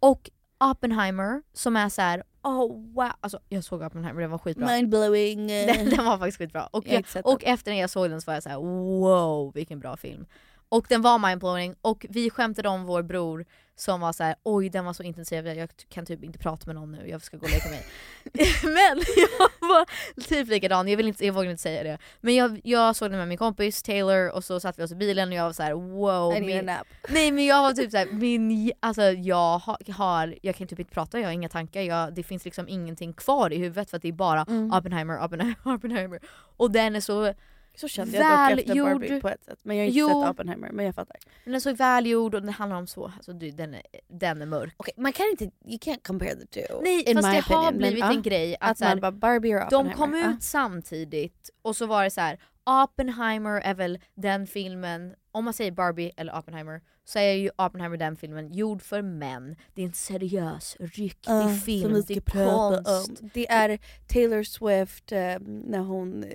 Och 0.00 0.30
Oppenheimer 0.70 1.42
som 1.52 1.76
är 1.76 1.88
så 1.88 2.02
här, 2.02 2.22
oh 2.42 2.92
wow, 2.94 3.10
alltså 3.20 3.38
jag 3.48 3.64
såg 3.64 3.82
Oppenheimer, 3.82 4.20
den 4.20 4.30
var 4.30 4.38
skitbra. 4.38 4.66
Mindblowing. 4.66 5.46
Den, 5.46 5.90
den 5.96 6.04
var 6.04 6.18
faktiskt 6.18 6.38
skitbra. 6.38 6.66
Och, 6.66 6.84
Jag 6.88 7.04
och 7.24 7.44
efter 7.44 7.70
när 7.72 7.80
jag 7.80 7.90
såg 7.90 8.10
den 8.10 8.20
så 8.20 8.30
var 8.30 8.34
jag 8.34 8.42
så 8.42 8.48
här: 8.48 8.56
wow 9.00 9.52
vilken 9.54 9.80
bra 9.80 9.96
film. 9.96 10.26
Och 10.72 10.86
den 10.88 11.02
var 11.02 11.18
mindblowing 11.18 11.74
och 11.82 12.06
vi 12.08 12.30
skämtade 12.30 12.68
om 12.68 12.84
vår 12.84 13.02
bror 13.02 13.44
som 13.76 14.00
var 14.00 14.12
så 14.12 14.24
här: 14.24 14.34
oj 14.42 14.68
den 14.68 14.84
var 14.84 14.92
så 14.92 15.02
intensiv, 15.02 15.46
jag 15.46 15.70
kan 15.88 16.06
typ 16.06 16.24
inte 16.24 16.38
prata 16.38 16.66
med 16.66 16.74
någon 16.74 16.92
nu, 16.92 17.08
jag 17.08 17.22
ska 17.22 17.36
gå 17.36 17.46
och 17.46 17.50
leka 17.50 17.68
mig. 17.68 17.86
Men 18.62 18.98
jag 19.16 19.68
var 19.68 19.86
typ 20.28 20.48
likadan, 20.48 20.88
jag, 20.88 20.96
vill 20.96 21.08
inte, 21.08 21.26
jag 21.26 21.32
vågar 21.32 21.50
inte 21.50 21.62
säga 21.62 21.82
det. 21.82 21.98
Men 22.20 22.34
jag, 22.34 22.60
jag 22.64 22.96
såg 22.96 23.10
den 23.10 23.18
med 23.18 23.28
min 23.28 23.38
kompis 23.38 23.82
Taylor 23.82 24.30
och 24.30 24.44
så 24.44 24.60
satt 24.60 24.78
vi 24.78 24.82
oss 24.82 24.92
i 24.92 24.94
bilen 24.94 25.28
och 25.28 25.34
jag 25.34 25.44
var 25.44 25.52
så 25.52 25.62
här: 25.62 25.72
wow. 25.72 26.36
I 26.36 26.40
min, 26.40 26.70
nej 27.08 27.32
men 27.32 27.46
jag 27.46 27.62
var 27.62 27.72
typ 27.72 27.90
såhär, 27.90 28.06
min, 28.06 28.72
alltså 28.80 29.02
jag 29.02 29.58
har, 29.88 30.34
jag 30.42 30.54
kan 30.56 30.66
typ 30.66 30.78
inte 30.78 30.94
prata, 30.94 31.18
jag 31.20 31.26
har 31.26 31.32
inga 31.32 31.48
tankar, 31.48 31.80
jag, 31.80 32.14
det 32.14 32.22
finns 32.22 32.44
liksom 32.44 32.68
ingenting 32.68 33.12
kvar 33.12 33.52
i 33.52 33.58
huvudet 33.58 33.90
för 33.90 33.96
att 33.96 34.02
det 34.02 34.08
är 34.08 34.12
bara 34.12 34.46
Mm. 34.50 34.72
Oppenheimer, 34.72 35.24
Oppenheimer, 35.24 35.74
Oppenheimer. 35.74 36.20
Och 36.56 36.70
den 36.70 36.96
är 36.96 37.00
så 37.00 37.34
Så 37.74 37.88
kände 37.88 38.16
jag 38.16 38.50
dock 38.50 38.60
efter. 38.60 38.82
Barbie 38.82 39.20
på 39.20 39.28
ett 39.28 39.44
sätt. 39.44 39.58
Men 39.62 39.76
jag 39.76 39.82
har 39.84 39.86
inte 39.86 39.98
Jo. 39.98 40.08
sett 40.08 40.30
Oppenheimer, 40.30 40.70
men 40.72 40.84
jag 40.84 40.94
fattar. 40.94 41.16
Den 41.44 41.54
är 41.54 41.60
så 41.60 41.72
välgjord 41.72 42.34
och 42.34 42.42
den 42.42 42.52
handlar 42.52 42.76
om 42.76 42.86
så, 42.86 43.04
alltså 43.04 43.32
du, 43.32 43.50
den, 43.50 43.74
är, 43.74 43.82
den 44.08 44.42
är 44.42 44.46
mörk. 44.46 44.74
Okej, 44.76 44.94
man 44.96 45.12
kan 45.12 45.26
inte, 45.30 45.44
you 45.44 45.78
can't 45.78 46.02
compare 46.02 46.34
the 46.34 46.46
two. 46.46 46.82
Nej 46.82 47.02
in 47.02 47.16
fast 47.16 47.28
my 47.28 47.34
det 47.34 47.40
opinion, 47.40 47.64
har 47.64 47.70
men, 47.72 47.78
blivit 47.78 47.98
ja, 47.98 48.12
en 48.12 48.22
grej 48.22 48.56
att, 48.60 48.70
att 48.70 48.78
så 48.78 48.84
här, 48.84 49.10
Barbie 49.10 49.54
och 49.54 49.70
de 49.70 49.92
kom 49.92 50.14
ut 50.14 50.24
ja. 50.24 50.36
samtidigt 50.40 51.50
och 51.62 51.76
så 51.76 51.86
var 51.86 52.04
det 52.04 52.10
så 52.10 52.20
här. 52.20 52.38
Oppenheimer 52.84 53.60
är 53.60 53.74
väl 53.74 53.98
den 54.14 54.46
filmen, 54.46 55.14
om 55.32 55.44
man 55.44 55.54
säger 55.54 55.70
Barbie 55.72 56.12
eller 56.16 56.38
Oppenheimer, 56.38 56.80
så 57.04 57.18
är 57.18 57.32
ju 57.32 57.50
Oppenheimer 57.58 57.96
den 57.96 58.16
filmen 58.16 58.52
gjord 58.52 58.82
för 58.82 59.02
män. 59.02 59.56
Det 59.74 59.82
är 59.82 59.86
en 59.86 59.92
seriös, 59.92 60.76
riktig 60.80 61.24
som 61.24 61.56
film, 61.56 62.02
det 62.08 62.16
är 62.16 62.20
prata 62.20 62.84
konst. 62.84 63.22
om. 63.22 63.30
Det 63.34 63.50
är 63.50 63.78
Taylor 64.06 64.42
Swift 64.42 65.12
eh, 65.12 65.38
när 65.46 65.78
hon 65.78 66.24
eh, 66.24 66.30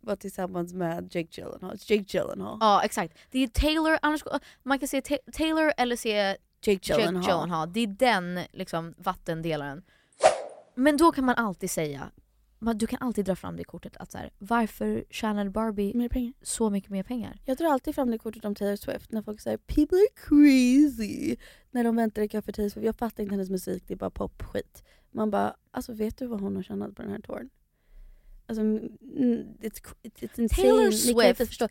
var 0.00 0.16
tillsammans 0.16 0.74
med 0.74 1.14
Jake 1.14 1.28
Gyllenhaal. 1.30 1.76
Jake 1.86 2.04
Gyllenhaal. 2.18 2.58
Ja 2.60 2.82
exakt. 2.84 3.18
Det 3.30 3.38
är 3.38 3.48
Taylor, 3.48 3.98
annars, 4.02 4.24
man 4.62 4.78
kan 4.78 4.88
se 4.88 5.00
Ta- 5.00 5.32
Taylor 5.32 5.72
eller 5.76 5.96
se 5.96 6.36
Jake 6.62 6.92
Gyllenhaal. 6.92 7.24
Gyllenhaal. 7.24 7.72
Det 7.72 7.80
är 7.80 7.86
den 7.86 8.40
liksom, 8.52 8.94
vattendelaren. 8.98 9.82
Men 10.74 10.96
då 10.96 11.12
kan 11.12 11.24
man 11.24 11.34
alltid 11.34 11.70
säga, 11.70 12.10
man, 12.58 12.78
du 12.78 12.86
kan 12.86 12.98
alltid 13.02 13.24
dra 13.24 13.36
fram 13.36 13.56
det 13.56 13.64
kortet 13.64 13.96
att 13.96 14.12
så 14.12 14.18
här, 14.18 14.30
varför 14.38 15.04
tjänade 15.10 15.50
Barbie 15.50 15.94
Mer 15.94 16.08
pengar. 16.08 16.32
så 16.42 16.70
mycket 16.70 16.90
mer 16.90 17.02
pengar? 17.02 17.40
Jag 17.44 17.56
drar 17.56 17.68
alltid 17.68 17.94
fram 17.94 18.10
det 18.10 18.18
kortet 18.18 18.44
om 18.44 18.54
Taylor 18.54 18.76
Swift 18.76 19.12
när 19.12 19.22
folk 19.22 19.40
säger 19.40 19.58
“people 19.58 19.98
are 19.98 20.08
crazy” 20.14 21.36
när 21.70 21.84
de 21.84 21.96
väntar 21.96 22.22
i 22.22 22.28
för 22.28 22.52
Taylor 22.52 22.68
Swift. 22.68 22.86
Jag 22.86 22.96
fattar 22.96 23.22
inte 23.22 23.34
hennes 23.34 23.50
musik, 23.50 23.84
det 23.86 23.94
är 23.94 23.98
bara 23.98 24.10
popskit. 24.10 24.84
Man 25.10 25.30
bara, 25.30 25.56
alltså 25.70 25.92
vet 25.92 26.18
du 26.18 26.26
vad 26.26 26.40
hon 26.40 26.56
har 26.56 26.62
tjänat 26.62 26.96
på 26.96 27.02
den 27.02 27.10
här 27.10 27.20
touren? 27.20 27.50
Alltså, 28.46 28.62
it's, 28.62 29.94
it's, 30.02 30.40
insane. 30.40 30.48
Taylor 30.48 30.90
Swift, 30.90 31.62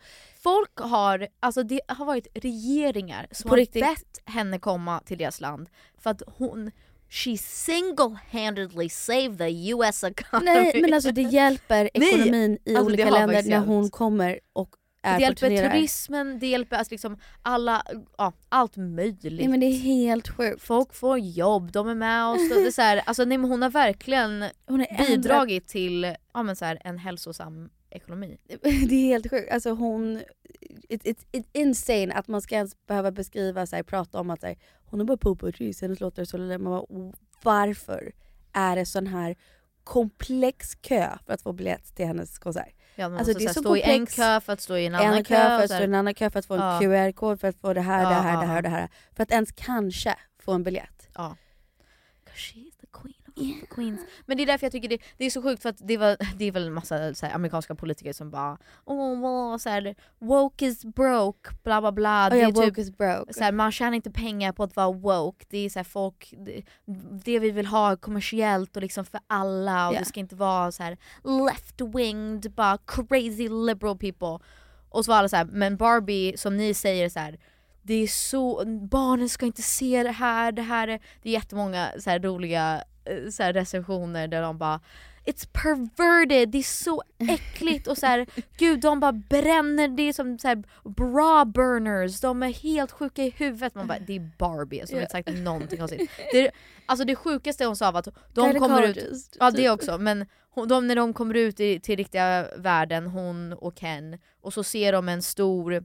folk 0.43 0.79
har, 0.79 1.27
alltså 1.39 1.63
det 1.63 1.81
har 1.87 2.05
varit 2.05 2.27
regeringar 2.33 3.27
som 3.31 3.49
På 3.49 3.53
har 3.53 3.57
riktigt. 3.57 3.83
bett 3.83 4.21
henne 4.25 4.59
komma 4.59 4.99
till 4.99 5.17
deras 5.17 5.41
land 5.41 5.69
för 5.97 6.09
att 6.09 6.21
hon 6.27 6.71
She 7.09 7.37
single-handedly 7.37 8.89
saved 8.89 9.37
the 9.37 9.69
US 9.73 10.03
economy. 10.03 10.45
Nej 10.45 10.81
men 10.81 10.93
alltså 10.93 11.11
det 11.11 11.21
hjälper 11.21 11.89
Nej, 11.95 12.09
ekonomin 12.09 12.57
i 12.65 12.75
alltså, 12.75 12.85
olika 12.85 13.09
länder 13.09 13.43
när 13.43 13.59
hon 13.59 13.89
kommer 13.89 14.39
och 14.53 14.75
är 15.01 15.17
det 15.17 15.23
hjälper 15.23 15.69
turismen, 15.69 16.39
det 16.39 16.47
hjälper 16.47 16.77
alltså 16.77 16.93
liksom 16.93 17.17
alla, 17.41 17.83
ja, 18.17 18.33
allt 18.49 18.75
möjligt. 18.77 19.39
Nej 19.39 19.47
men 19.47 19.59
det 19.59 19.65
är 19.65 19.79
helt 19.79 20.27
sjukt. 20.27 20.61
Folk 20.63 20.93
får 20.93 21.19
jobb, 21.19 21.71
de 21.71 21.87
är 21.87 21.95
med 21.95 22.25
oss. 22.25 22.49
Det 22.49 22.67
är 22.67 22.71
så 22.71 22.81
här, 22.81 23.01
alltså, 23.05 23.25
nej, 23.25 23.37
men 23.37 23.49
hon 23.49 23.61
har 23.61 23.69
verkligen 23.69 24.45
Hon 24.67 24.85
bidragit 24.97 25.67
till 25.67 26.15
ja, 26.33 26.43
men 26.43 26.55
så 26.55 26.65
här, 26.65 26.81
en 26.83 26.97
hälsosam 26.97 27.69
ekonomi. 27.89 28.37
det 28.61 28.95
är 28.95 29.07
helt 29.07 29.29
sjukt. 29.29 29.51
Alltså 29.51 29.69
hon, 29.71 30.21
it, 30.89 31.05
it, 31.05 31.25
it's 31.31 31.47
insane 31.53 32.13
att 32.13 32.27
man 32.27 32.41
ska 32.41 32.55
ens 32.55 32.85
behöva 32.87 33.11
beskriva, 33.11 33.65
så 33.65 33.75
här, 33.75 33.83
prata 33.83 34.19
om 34.19 34.29
att 34.29 34.41
så 34.41 34.47
här, 34.47 34.57
hon 34.85 35.01
är 35.01 35.05
bara 35.05 35.17
popartist, 35.17 35.81
hennes 35.81 35.99
låtar 35.99 36.23
så 36.25 36.37
man 36.37 36.63
bara, 36.63 37.13
Varför 37.43 38.11
är 38.53 38.75
det 38.75 38.85
sån 38.85 39.07
här 39.07 39.35
komplex 39.83 40.75
kö 40.75 41.09
för 41.25 41.33
att 41.33 41.41
få 41.41 41.53
biljett 41.53 41.95
till 41.95 42.05
hennes 42.05 42.39
konsert? 42.39 42.73
Ja, 42.95 43.09
man 43.09 43.17
Alltså, 43.17 43.31
måste 43.31 43.43
det 43.43 43.49
är 43.49 43.53
så 43.53 43.59
stå 43.59 43.77
i 43.77 43.81
en 43.81 43.97
komplex. 43.99 44.15
kö 44.15 44.41
för 44.41 44.53
att 44.53 44.61
stå 44.61 44.77
i 44.77 44.85
en 44.85 44.95
annan 44.95 45.13
en 45.13 45.23
kö. 45.23 45.35
för 45.35 45.63
att 45.63 45.69
stå 45.71 45.79
i 45.79 45.83
en 45.83 45.95
annan 45.95 46.13
kö 46.13 46.29
för 46.29 46.39
att 46.39 46.45
få 46.45 46.53
en 46.53 46.59
Ja. 46.61 46.79
QR-kod 46.81 47.39
för 47.39 47.47
att 47.47 47.55
få 47.57 47.73
det 47.73 47.81
här, 47.81 48.03
Ja, 48.03 48.09
det 48.09 48.15
här, 48.15 48.33
ja, 48.33 48.39
det 48.41 48.45
här 48.47 48.61
det 48.61 48.69
här. 48.69 48.89
För 49.15 49.23
att 49.23 49.31
ens 49.31 49.51
kanske 49.51 50.15
få 50.39 50.51
en 50.51 50.63
biljett. 50.63 51.09
Ja. 51.15 51.35
Queens. 53.69 54.01
Men 54.25 54.37
det 54.37 54.43
är 54.43 54.47
därför 54.47 54.65
jag 54.65 54.71
tycker 54.71 54.89
det, 54.89 54.97
det 55.17 55.25
är 55.25 55.29
så 55.29 55.41
sjukt 55.41 55.61
för 55.61 55.69
att 55.69 55.87
det, 55.87 55.97
var, 55.97 56.17
det 56.37 56.45
är 56.45 56.51
väl 56.51 56.67
en 56.67 56.73
massa 56.73 57.13
så 57.13 57.25
här, 57.25 57.35
amerikanska 57.35 57.75
politiker 57.75 58.13
som 58.13 58.31
bara 58.31 58.57
oh, 58.85 59.21
well, 59.21 59.59
så 59.59 59.69
här, 59.69 59.95
woke 60.19 60.65
is 60.65 60.85
broke, 60.85 61.49
bla 61.63 61.81
bla 61.81 61.91
bla. 61.91 62.29
Oh, 62.29 62.37
ja, 62.37 62.47
är 62.47 62.51
typ, 62.51 62.55
woke 62.55 62.81
is 62.81 62.97
broke. 62.97 63.33
Så 63.33 63.43
här, 63.43 63.51
man 63.51 63.71
tjänar 63.71 63.93
inte 63.93 64.11
pengar 64.11 64.51
på 64.51 64.63
att 64.63 64.75
vara 64.75 64.91
woke. 64.91 65.45
Det 65.49 65.57
är 65.57 65.69
så 65.69 65.83
folk, 65.83 66.33
det, 66.37 66.61
det 67.25 67.39
vi 67.39 67.51
vill 67.51 67.65
ha 67.65 67.97
kommersiellt 67.97 68.75
och 68.75 68.81
liksom 68.81 69.05
för 69.05 69.19
alla 69.27 69.87
och 69.87 69.93
Ja. 69.93 69.99
det 69.99 70.05
ska 70.05 70.19
inte 70.19 70.35
vara 70.35 70.71
så 70.71 70.83
här 70.83 70.97
left-winged, 71.23 72.49
bara 72.49 72.77
crazy 72.77 73.49
liberal 73.49 73.97
people. 73.97 74.47
Och 74.89 75.05
så 75.05 75.11
var 75.11 75.17
alla 75.17 75.29
så 75.29 75.35
här, 75.35 75.45
men 75.45 75.77
Barbie 75.77 76.37
som 76.37 76.57
ni 76.57 76.73
säger 76.73 77.09
så 77.09 77.19
här. 77.19 77.39
Det 77.81 77.93
är 77.93 78.07
så, 78.07 78.63
barnen 78.91 79.29
ska 79.29 79.45
inte 79.45 79.61
se 79.61 80.03
det 80.03 80.11
här, 80.11 80.51
det 80.51 80.61
här 80.61 80.87
är, 80.87 80.99
det 81.21 81.29
är 81.29 81.33
jättemånga 81.33 81.91
så 81.99 82.09
här 82.09 82.19
roliga 82.19 82.83
så 83.31 83.43
här 83.43 83.53
recensioner 83.53 84.27
där 84.27 84.41
de 84.41 84.57
bara 84.57 84.79
It's 85.25 85.47
perverted, 85.53 86.49
det 86.49 86.57
är 86.57 86.63
så 86.63 87.03
äckligt 87.17 87.87
och 87.87 87.97
så 87.97 88.05
här, 88.05 88.25
gud 88.57 88.79
de 88.79 88.99
bara 88.99 89.11
bränner, 89.11 89.87
det 89.87 90.03
är 90.03 90.13
som 90.13 90.39
så 90.39 90.47
här 90.47 90.63
bra 90.89 91.45
burners, 91.45 92.19
de 92.21 92.43
är 92.43 92.53
helt 92.53 92.91
sjuka 92.91 93.23
i 93.23 93.29
huvudet. 93.29 93.75
Man 93.75 93.87
bara 93.87 93.99
det 93.99 94.15
är 94.15 94.31
Barbie 94.37 94.87
som 94.87 94.95
Ja. 94.95 95.01
inte 95.01 95.11
sagt 95.11 95.29
någonting 95.33 95.79
konstigt. 95.79 96.11
Det, 96.31 96.47
är- 96.47 96.51
alltså 96.85 97.05
det 97.05 97.15
sjukaste 97.15 97.65
hon 97.65 97.75
sa 97.75 97.91
var 97.91 97.99
att 97.99 98.07
de 98.33 98.53
kommer 98.59 98.81
ut, 98.83 98.95
Gynecologist, 98.97 99.37
ja 99.39 99.51
det 99.51 99.57
typ. 99.57 99.71
också, 99.71 99.97
men 99.97 100.25
de, 100.67 100.87
när 100.87 100.95
de 100.95 101.13
kommer 101.13 101.33
ut 101.33 101.59
i, 101.59 101.79
till 101.79 101.95
riktiga 101.97 102.47
världen, 102.57 103.07
hon 103.07 103.53
och 103.53 103.75
Ken, 103.79 104.17
och 104.41 104.53
så 104.53 104.63
ser 104.63 104.91
de 104.93 105.09
en 105.09 105.21
stor 105.21 105.83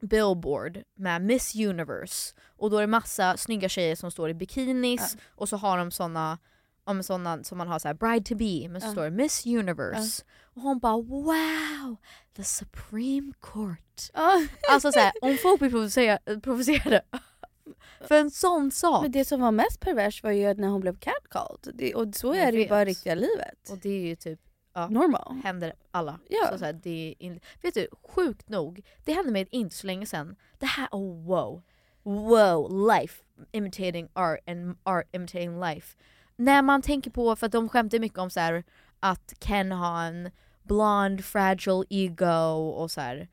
billboard 0.00 0.82
med 0.94 1.22
Miss 1.22 1.54
Universe 1.54 2.34
och 2.56 2.70
då 2.70 2.76
är 2.76 2.80
det 2.80 2.86
massa 2.86 3.36
snygga 3.36 3.68
tjejer 3.68 3.96
som 3.96 4.10
står 4.10 4.30
i 4.30 4.34
bikinis 4.34 5.16
och 5.34 5.48
så 5.48 5.56
har 5.56 5.78
de 5.78 5.90
såna, 5.90 6.38
ja, 6.86 7.02
såna 7.02 7.44
som 7.44 7.58
man 7.58 7.68
har 7.68 7.78
så 7.78 7.88
här 7.88 7.94
bride 7.94 8.24
to 8.24 8.34
be 8.34 8.68
men 8.68 8.80
så 8.80 8.86
Ja. 8.86 8.92
står 8.92 9.04
det 9.04 9.10
Miss 9.10 9.46
Universe 9.46 10.22
och 10.42 10.62
hon 10.62 10.78
bara 10.78 10.96
wow 11.02 11.96
the 12.36 12.44
Supreme 12.44 13.32
Court. 13.40 14.10
Alltså 14.70 14.92
såhär 14.92 15.12
om 15.22 15.36
folk 15.42 15.60
blir 15.60 15.70
provocerade, 15.70 16.40
provocerade 16.40 17.02
för 18.08 18.14
en 18.14 18.30
sån 18.30 18.70
sak. 18.70 19.02
Men 19.02 19.12
det 19.12 19.24
som 19.24 19.40
var 19.40 19.50
mest 19.52 19.80
pervers 19.80 20.22
var 20.22 20.30
ju 20.30 20.54
när 20.54 20.68
hon 20.68 20.80
blev 20.80 20.98
catcalled. 20.98 21.74
Det, 21.74 21.94
och 21.94 22.14
så 22.14 22.34
är 22.34 22.52
det 22.52 22.58
ju 22.58 22.68
bara 22.68 22.84
riktiga 22.84 23.14
livet. 23.14 23.70
Och 23.70 23.78
det 23.78 23.88
är 23.88 24.06
ju 24.06 24.16
typ 24.16 24.40
ja, 24.72 24.88
Normal. 24.88 25.40
händer 25.44 25.72
alla. 25.90 26.18
Ja. 26.28 26.48
Så 26.52 26.58
så 26.58 26.64
här, 26.64 26.72
det 26.72 26.90
är 27.10 27.24
in... 27.24 27.40
Vet 27.62 27.74
du, 27.74 27.88
sjukt 28.02 28.48
nog, 28.48 28.86
det 29.04 29.12
hände 29.12 29.32
mig 29.32 29.48
inte 29.50 29.76
så 29.76 29.86
länge 29.86 30.06
sedan. 30.06 30.36
Det 30.58 30.66
här, 30.66 30.88
oh 30.92 31.26
wow. 31.26 31.62
Wow, 32.02 32.88
life 32.88 33.22
imitating 33.52 34.08
art 34.12 34.38
and 34.46 34.76
art 34.82 35.08
imitating 35.12 35.60
life. 35.60 35.96
När 36.36 36.62
man 36.62 36.82
tänker 36.82 37.10
på, 37.10 37.36
för 37.36 37.46
att 37.46 37.52
de 37.52 37.68
skämtar 37.68 37.98
mycket 37.98 38.18
om 38.18 38.30
så 38.30 38.40
här, 38.40 38.64
att 39.00 39.34
Ken 39.38 39.72
har 39.72 40.02
en 40.02 40.30
blond 40.62 41.24
fragile 41.24 41.84
ego 41.90 42.70
och 42.70 42.90
så 42.90 43.00
här. 43.00 43.28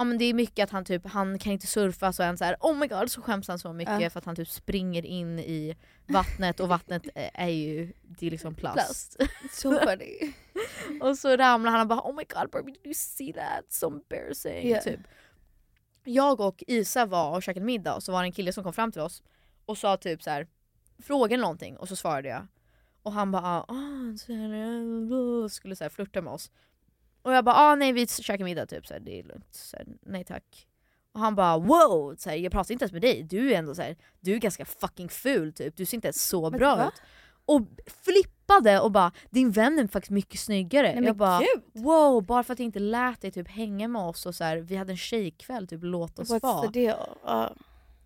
Ja 0.00 0.04
men 0.04 0.18
det 0.18 0.24
är 0.24 0.34
mycket 0.34 0.64
att 0.64 0.70
han 0.70 0.84
typ, 0.84 1.06
han 1.06 1.38
kan 1.38 1.52
inte 1.52 1.66
surfa 1.66 2.12
så 2.12 2.22
är 2.22 2.26
han 2.26 2.38
så 2.38 2.44
här, 2.44 2.56
oh 2.60 2.76
my 2.76 2.86
god 2.86 3.10
så 3.10 3.22
skäms 3.22 3.48
han 3.48 3.58
så 3.58 3.72
mycket 3.72 4.00
Ja. 4.00 4.10
för 4.10 4.18
att 4.18 4.24
han 4.24 4.36
typ 4.36 4.48
springer 4.48 5.06
in 5.06 5.38
i 5.38 5.76
vattnet 6.06 6.60
och 6.60 6.68
vattnet 6.68 7.02
är 7.14 7.48
ju, 7.48 7.92
det 8.02 8.26
är 8.26 8.30
liksom 8.30 8.54
plast. 8.54 9.16
Plast. 9.18 9.32
Så 9.52 9.80
funny. 9.80 10.32
och 11.00 11.18
så 11.18 11.36
ramlar 11.36 11.72
han 11.72 11.80
och 11.80 11.86
bara 11.86 12.00
oh 12.00 12.14
my 12.14 12.22
god 12.28 12.50
Barbie 12.50 12.72
did 12.72 12.86
you 12.86 12.94
see 12.94 13.32
that? 13.32 13.72
So 13.72 13.86
embarrassing. 13.86 14.66
Yeah. 14.66 14.84
Typ. 14.84 15.00
Jag 16.04 16.40
och 16.40 16.64
Isa 16.66 17.06
var 17.06 17.36
och 17.36 17.42
käkade 17.42 17.66
middag 17.66 17.94
och 17.94 18.02
så 18.02 18.12
var 18.12 18.22
det 18.22 18.26
en 18.26 18.32
kille 18.32 18.52
som 18.52 18.64
kom 18.64 18.72
fram 18.72 18.92
till 18.92 19.02
oss 19.02 19.22
och 19.66 19.78
sa 19.78 19.96
typ 19.96 20.22
så 20.22 20.30
här 20.30 20.46
frågade 20.98 21.42
någonting 21.42 21.76
och 21.76 21.88
så 21.88 21.96
svarade 21.96 22.28
jag. 22.28 22.46
Och 23.02 23.12
han 23.12 23.30
bara 23.30 23.64
ah, 23.68 23.74
här, 24.28 25.48
skulle 25.48 25.76
så 25.76 25.84
här 25.84 25.88
flirta 25.88 26.22
med 26.22 26.32
oss. 26.32 26.50
Och 27.22 27.32
jag 27.32 27.44
bara 27.44 27.56
ah, 27.56 27.74
nej 27.74 27.92
vi 27.92 28.06
käkar 28.06 28.44
middag 28.44 28.66
typ, 28.66 28.86
så 28.86 28.92
här, 28.94 29.00
det 29.00 29.18
är 29.18 29.22
lugnt. 29.22 29.54
Så 29.54 29.76
här, 29.76 29.86
nej 30.02 30.24
tack. 30.24 30.66
Och 31.12 31.20
han 31.20 31.34
bara 31.34 31.58
wow, 31.58 32.14
så 32.18 32.30
här, 32.30 32.36
jag 32.36 32.52
pratar 32.52 32.72
inte 32.72 32.84
ens 32.84 32.92
med 32.92 33.02
dig, 33.02 33.22
du 33.22 33.52
är 33.52 33.58
ändå 33.58 33.74
så 33.74 33.82
här, 33.82 33.96
du 34.20 34.34
är 34.34 34.38
ganska 34.38 34.64
fucking 34.64 35.08
ful 35.08 35.52
typ, 35.52 35.76
du 35.76 35.86
ser 35.86 35.96
inte 35.96 36.08
ens 36.08 36.28
så 36.28 36.50
Men 36.50 36.58
bra 36.58 36.76
va? 36.76 36.88
ut. 36.94 37.02
Och 37.44 37.62
flippade 38.04 38.80
och 38.80 38.90
bara 38.92 39.12
din 39.30 39.50
vän 39.50 39.78
är 39.78 39.86
faktiskt 39.86 40.10
mycket 40.10 40.40
snyggare. 40.40 40.94
Nej, 40.94 41.04
jag 41.04 41.16
bara 41.16 41.38
gud. 41.40 41.82
wow, 41.84 42.22
bara 42.22 42.42
för 42.42 42.52
att 42.52 42.58
jag 42.58 42.64
inte 42.66 42.78
lät 42.78 43.20
dig 43.20 43.30
typ 43.30 43.48
hänga 43.48 43.88
med 43.88 44.02
oss 44.02 44.26
och 44.26 44.34
så 44.34 44.44
här, 44.44 44.56
vi 44.56 44.76
hade 44.76 44.92
en 44.92 44.96
tjejkväll, 44.96 45.66
typ 45.66 45.80
låt 45.82 46.18
oss 46.18 46.30
What's 46.30 46.42
vara. 46.42 46.70
the 46.70 46.80
deal? 46.80 46.98
Ja. 47.24 47.52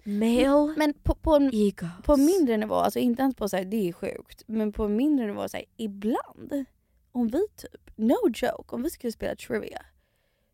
Male 0.06 0.74
Men 0.76 0.94
på, 1.02 1.14
på, 1.14 1.34
en, 1.36 1.50
egos. 1.54 1.88
på 2.02 2.16
mindre 2.16 2.56
nivå, 2.56 2.74
alltså 2.74 2.98
inte 2.98 3.22
ens 3.22 3.34
på 3.34 3.48
så 3.48 3.56
här, 3.56 3.64
det 3.64 3.88
är 3.88 3.92
sjukt, 3.92 4.42
men 4.46 4.72
på 4.72 4.88
mindre 4.88 5.26
nivå, 5.26 5.48
så 5.48 5.58
ibland, 5.76 6.64
om 7.14 7.28
vi 7.28 7.46
typ, 7.56 7.90
no 7.96 8.16
joke, 8.34 8.74
om 8.74 8.82
vi 8.82 8.90
skulle 8.90 9.12
spela 9.12 9.36
trivia, 9.36 9.82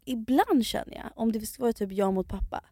ibland 0.05 0.67
känner 0.67 0.95
jag, 0.95 1.11
om 1.17 1.33
det 1.33 1.41
skulle 1.47 1.63
vara 1.65 1.73
typ 1.73 1.93
jag 1.93 2.15
mot 2.15 2.29
pappa, 2.29 2.65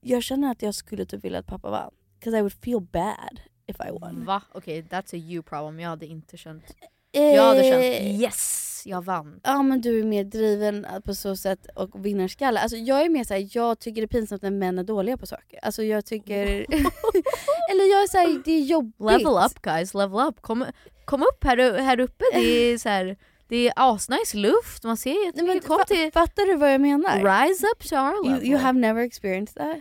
jag 0.00 0.22
känner 0.22 0.50
att 0.50 0.62
jag 0.62 0.74
skulle 0.74 1.04
typ 1.06 1.24
vilja 1.24 1.38
att 1.38 1.46
pappa 1.46 1.70
vann. 1.70 1.94
'Cause 2.20 2.38
I 2.38 2.40
would 2.40 2.52
feel 2.52 2.80
bad 2.80 3.40
if 3.66 3.76
I 3.80 3.90
won. 3.90 4.24
Va? 4.24 4.42
Okej, 4.52 4.82
that's 4.82 5.14
a 5.14 5.18
you 5.18 5.42
problem. 5.42 5.80
Jag 5.80 5.88
hade 5.90 6.06
inte 6.06 6.36
känt... 6.36 6.76
Jag 7.22 7.42
hade 7.42 7.62
känt 7.62 7.82
Eh, 7.82 8.20
yes, 8.20 8.82
jag 8.86 9.04
vann. 9.04 9.40
Ja 9.44 9.62
men 9.62 9.80
du 9.80 10.00
är 10.00 10.04
mer 10.04 10.24
driven 10.24 10.86
på 11.04 11.14
så 11.14 11.36
sätt 11.36 11.66
och 11.74 12.06
vinnarskalle. 12.06 12.60
Alltså 12.60 12.76
jag 12.76 13.02
är 13.02 13.08
mer 13.08 13.24
såhär, 13.24 13.48
jag 13.52 13.78
tycker 13.78 14.00
det 14.00 14.04
är 14.04 14.18
pinsamt 14.18 14.42
när 14.42 14.50
män 14.50 14.78
är 14.78 14.84
dåliga 14.84 15.16
på 15.16 15.26
saker. 15.26 15.58
Alltså 15.62 15.82
jag 15.82 16.06
tycker... 16.06 16.46
Eller 17.70 17.90
jag 17.90 18.02
är 18.02 18.08
såhär, 18.08 18.42
det 18.44 18.52
är 18.52 18.60
jobbigt. 18.60 19.00
Level 19.00 19.44
up 19.46 19.62
guys, 19.62 19.94
level 19.94 20.28
up. 20.28 20.42
Kom, 20.42 20.64
kom 21.04 21.22
upp 21.22 21.44
här, 21.44 21.78
här 21.78 22.00
uppe, 22.00 22.24
det 22.32 22.40
är 22.40 22.78
så 22.78 22.88
här, 22.88 23.16
det 23.48 23.68
är 23.68 23.72
asnice 23.76 24.36
luft, 24.36 24.84
man 24.84 24.96
ser 24.96 25.26
jättemycket. 25.26 25.66
Kom 25.66 25.84
till 25.86 26.12
Fattar 26.12 26.46
du 26.46 26.56
vad 26.56 26.72
jag 26.72 26.80
menar? 26.80 27.46
rise 27.46 27.66
up 27.66 27.92
our 27.92 28.30
You, 28.30 28.42
you 28.42 28.58
have 28.58 28.78
never 28.78 29.02
experienced 29.02 29.54
that? 29.54 29.76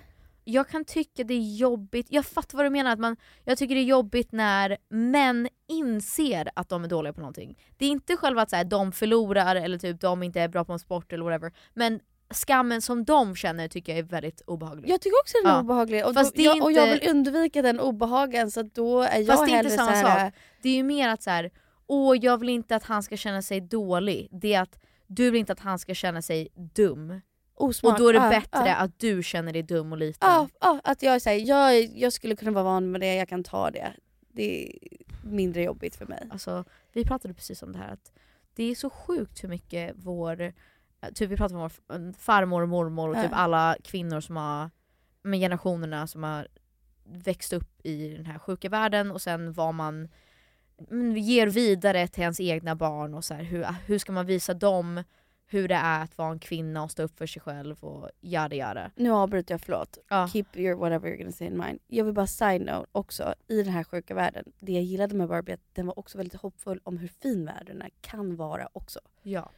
Jag 0.48 0.68
kan 0.70 0.86
tycka 0.86 1.24
det 1.24 1.34
är 1.34 1.56
jobbigt, 1.58 2.08
jag 2.10 2.26
fattar 2.26 2.58
vad 2.58 2.66
du 2.66 2.70
menar, 2.70 2.92
att 2.92 3.00
man, 3.00 3.18
jag 3.44 3.58
tycker 3.58 3.76
det 3.76 3.82
är 3.82 3.86
jobbigt 3.86 4.32
när 4.32 4.78
män 4.90 5.48
inser 5.68 6.50
att 6.56 6.70
de 6.70 6.84
är 6.84 6.88
dåliga 6.88 7.14
på 7.14 7.20
någonting. 7.20 7.58
Det 7.78 7.86
är 7.86 7.90
inte 7.90 8.18
själva 8.18 8.42
att 8.42 8.50
så 8.50 8.56
här, 8.56 8.64
de 8.64 8.92
förlorar 8.92 9.56
eller 9.56 9.78
typ 9.78 10.02
de 10.02 10.24
inte 10.24 10.42
är 10.42 10.48
bra 10.48 10.66
på 10.66 10.74
en 10.74 10.80
sport 10.80 11.14
eller 11.14 11.24
whatever, 11.24 11.52
men 11.74 12.00
skammen 12.34 12.82
som 12.82 13.04
de 13.06 13.36
känner 13.36 13.68
tycker 13.68 13.92
jag 13.92 14.00
är 14.00 14.04
väldigt 14.04 14.42
obehaglig. 14.48 14.90
Jag 14.90 15.02
tycker 15.02 15.18
också 15.22 15.34
den 15.44 15.52
är 15.52 15.56
Ja. 15.56 15.62
obehaglig 15.62 16.06
och, 16.06 16.14
då, 16.14 16.20
är 16.20 16.42
jag, 16.42 16.64
och 16.64 16.72
jag 16.72 16.88
inte- 16.94 17.00
vill 17.06 17.16
undvika 17.16 17.62
den 17.62 17.80
obehagen 17.80 18.52
så 18.52 18.60
att 18.60 18.76
då 18.76 19.02
är 19.02 19.18
jag 19.20 19.28
Fast 19.28 19.46
det 19.46 19.52
är 19.52 19.56
hellre 19.56 19.72
inte 19.72 19.84
samma 19.86 20.02
såhär, 20.02 20.26
sak. 20.26 20.34
Det 20.62 20.70
är 20.70 20.76
ju 20.76 20.84
mer 20.84 21.10
att 21.10 21.24
så 21.24 21.30
här, 21.30 21.52
åh 21.88 22.18
jag 22.22 22.38
vill 22.38 22.50
inte 22.50 22.76
att 22.76 22.84
han 22.84 23.04
ska 23.04 23.18
känna 23.18 23.42
sig 23.42 23.62
dålig. 23.62 24.28
Det 24.32 24.54
är 24.54 24.62
att 24.62 24.80
du 25.08 25.32
vill 25.32 25.40
inte 25.40 25.54
att 25.54 25.60
han 25.60 25.80
ska 25.80 25.94
känna 25.94 26.22
sig 26.22 26.48
dum. 26.76 27.22
Osmart. 27.56 27.94
Och 27.94 28.00
då 28.00 28.10
är 28.10 28.14
det 28.14 28.20
Ja, 28.20 28.30
bättre 28.30 28.68
ja. 28.70 28.76
att 28.76 29.00
du 29.00 29.24
känner 29.24 29.54
dig 29.54 29.64
dum 29.64 29.92
och 29.92 29.98
liten. 29.98 30.30
Ja, 30.30 30.48
ja, 30.60 30.80
att 30.84 31.02
jag 31.02 31.22
säger 31.22 31.48
jag, 31.48 31.86
jag 31.86 32.14
skulle 32.14 32.36
kunna 32.36 32.52
vara 32.52 32.64
van 32.64 32.92
med 32.92 33.02
det, 33.02 33.16
jag 33.16 33.30
kan 33.30 33.44
ta 33.44 33.72
det. 33.72 33.94
Det 34.34 34.68
är 34.68 34.78
mindre 35.24 35.64
jobbigt 35.64 35.96
för 35.96 36.06
mig. 36.06 36.28
Alltså, 36.32 36.66
vi 36.94 37.06
pratade 37.06 37.34
precis 37.34 37.64
om 37.64 37.72
det 37.72 37.78
här 37.78 37.94
att 37.94 38.12
det 38.56 38.64
är 38.64 38.76
så 38.76 38.90
sjukt 38.90 39.44
hur 39.44 39.50
mycket 39.50 39.94
vår, 39.96 40.54
typ 41.14 41.32
vi 41.32 41.38
pratade 41.38 41.60
om 41.60 41.70
vår 41.88 42.14
farmor 42.14 42.62
och 42.62 42.70
mormor 42.70 43.10
och 43.10 43.16
typ 43.16 43.32
alla 43.34 43.76
kvinnor 43.84 44.20
som 44.22 44.36
har, 44.38 44.70
med 45.22 45.40
generationerna 45.40 46.08
som 46.08 46.24
har 46.24 46.48
växt 47.06 47.54
upp 47.54 47.86
i 47.86 48.10
den 48.10 48.26
här 48.26 48.40
sjuka 48.40 48.70
världen 48.70 49.12
och 49.12 49.22
sen 49.22 49.54
vad 49.54 49.74
man 49.74 50.08
mm, 50.92 51.18
ger 51.18 51.48
vidare 51.48 52.08
till 52.08 52.24
ens 52.24 52.40
egna 52.40 52.76
barn 52.76 53.14
och 53.14 53.24
så 53.26 53.34
här, 53.34 53.44
hur, 53.44 53.66
hur 53.86 53.98
ska 54.00 54.12
man 54.12 54.26
visa 54.26 54.54
dem 54.54 55.04
hur 55.48 55.68
det 55.68 55.76
är 55.76 56.04
att 56.04 56.18
vara 56.18 56.32
en 56.32 56.40
kvinna 56.40 56.84
och 56.84 56.92
stå 56.92 57.04
upp 57.04 57.18
för 57.18 57.28
sig 57.28 57.42
själv 57.42 57.84
och 57.84 58.10
yada 58.22 58.56
yada. 58.56 58.92
Nu 58.96 59.12
avbryter 59.12 59.54
jag, 59.54 59.62
förlåt. 59.62 59.98
Ja. 60.10 60.28
Keep 60.28 60.46
your 60.54 60.76
whatever 60.76 61.10
you're 61.10 61.18
gonna 61.18 61.32
say 61.32 61.48
in 61.48 61.58
mind. 61.58 61.80
Jag 61.88 62.06
vill 62.06 62.14
bara 62.14 62.28
side 62.28 62.62
note 62.62 62.88
också, 62.92 63.36
i 63.48 63.64
den 63.64 63.74
här 63.74 63.84
sjuka 63.84 64.14
världen, 64.14 64.52
det 64.60 64.72
jag 64.72 64.84
gillade 64.84 65.16
med 65.16 65.28
Barbie, 65.28 65.54
att 65.54 65.76
den 65.76 65.86
var 65.86 66.00
också 66.00 66.18
väldigt 66.18 66.42
hoppfull 66.42 66.80
om 66.84 66.98
hur 66.98 67.08
fin 67.08 67.46
världen 67.46 67.82
är, 67.82 67.90
kan 68.02 68.36
vara 68.36 68.70
också. 68.74 69.00
Ja. 69.24 69.52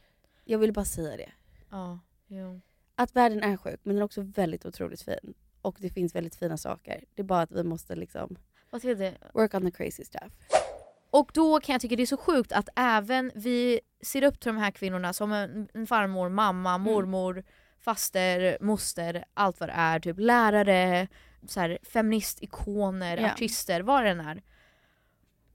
Jag 0.44 0.58
vill 0.58 0.72
bara 0.72 0.84
säga 0.84 1.16
det. 1.16 1.30
Ja, 1.70 1.98
jo. 2.26 2.60
Att 2.94 3.16
världen 3.16 3.42
är 3.42 3.56
sjuk, 3.56 3.80
men 3.82 3.94
den 3.94 4.00
är 4.02 4.04
också 4.04 4.22
väldigt 4.22 4.66
otroligt 4.66 5.02
fin. 5.02 5.34
Och 5.62 5.76
det 5.80 5.90
finns 5.90 6.14
väldigt 6.14 6.36
fina 6.36 6.56
saker. 6.56 7.04
Det 7.14 7.22
är 7.22 7.26
bara 7.26 7.40
att 7.40 7.52
vi 7.52 7.64
måste 7.64 7.96
liksom 7.96 8.36
Vad 8.70 8.82
work 9.32 9.54
on 9.54 9.62
the 9.62 9.70
crazy 9.70 10.04
stuff. 10.04 10.32
Och 11.10 11.30
då 11.34 11.60
kan 11.60 11.72
jag 11.72 11.80
tycka 11.80 11.96
det 11.96 12.02
är 12.02 12.06
så 12.06 12.16
sjukt 12.16 12.52
att 12.52 12.68
även 12.76 13.32
vi 13.34 13.80
ser 14.02 14.22
upp 14.24 14.40
till 14.40 14.52
de 14.54 14.58
här 14.58 14.70
kvinnorna 14.70 15.12
som 15.12 15.32
en, 15.32 15.68
en 15.74 15.86
farmor, 15.86 16.28
mamma, 16.28 16.78
mormor, 16.78 17.44
faster, 17.80 18.58
moster, 18.60 19.24
allt 19.34 19.60
vad 19.60 19.68
det 19.68 19.72
är. 19.72 20.00
Typ 20.00 20.16
lärare, 20.18 21.08
så 21.46 21.60
här, 21.60 21.78
feministikoner, 21.82 23.16
Ja. 23.16 23.32
artister, 23.32 23.80
vad 23.80 24.04
det 24.04 24.10
än 24.10 24.20
är. 24.20 24.42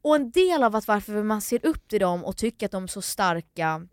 Och 0.01 0.16
en 0.16 0.32
del 0.32 0.64
av 0.64 0.76
att 0.76 0.88
varför 0.88 1.24
man 1.24 1.41
ser 1.41 1.66
upp 1.66 1.88
till 1.88 1.99
dem 1.99 2.26
och 2.26 2.38
tycker 2.38 2.66
att 2.66 2.72
de 2.72 2.84
är 2.84 2.88
så 2.88 3.01
starka 3.01 3.88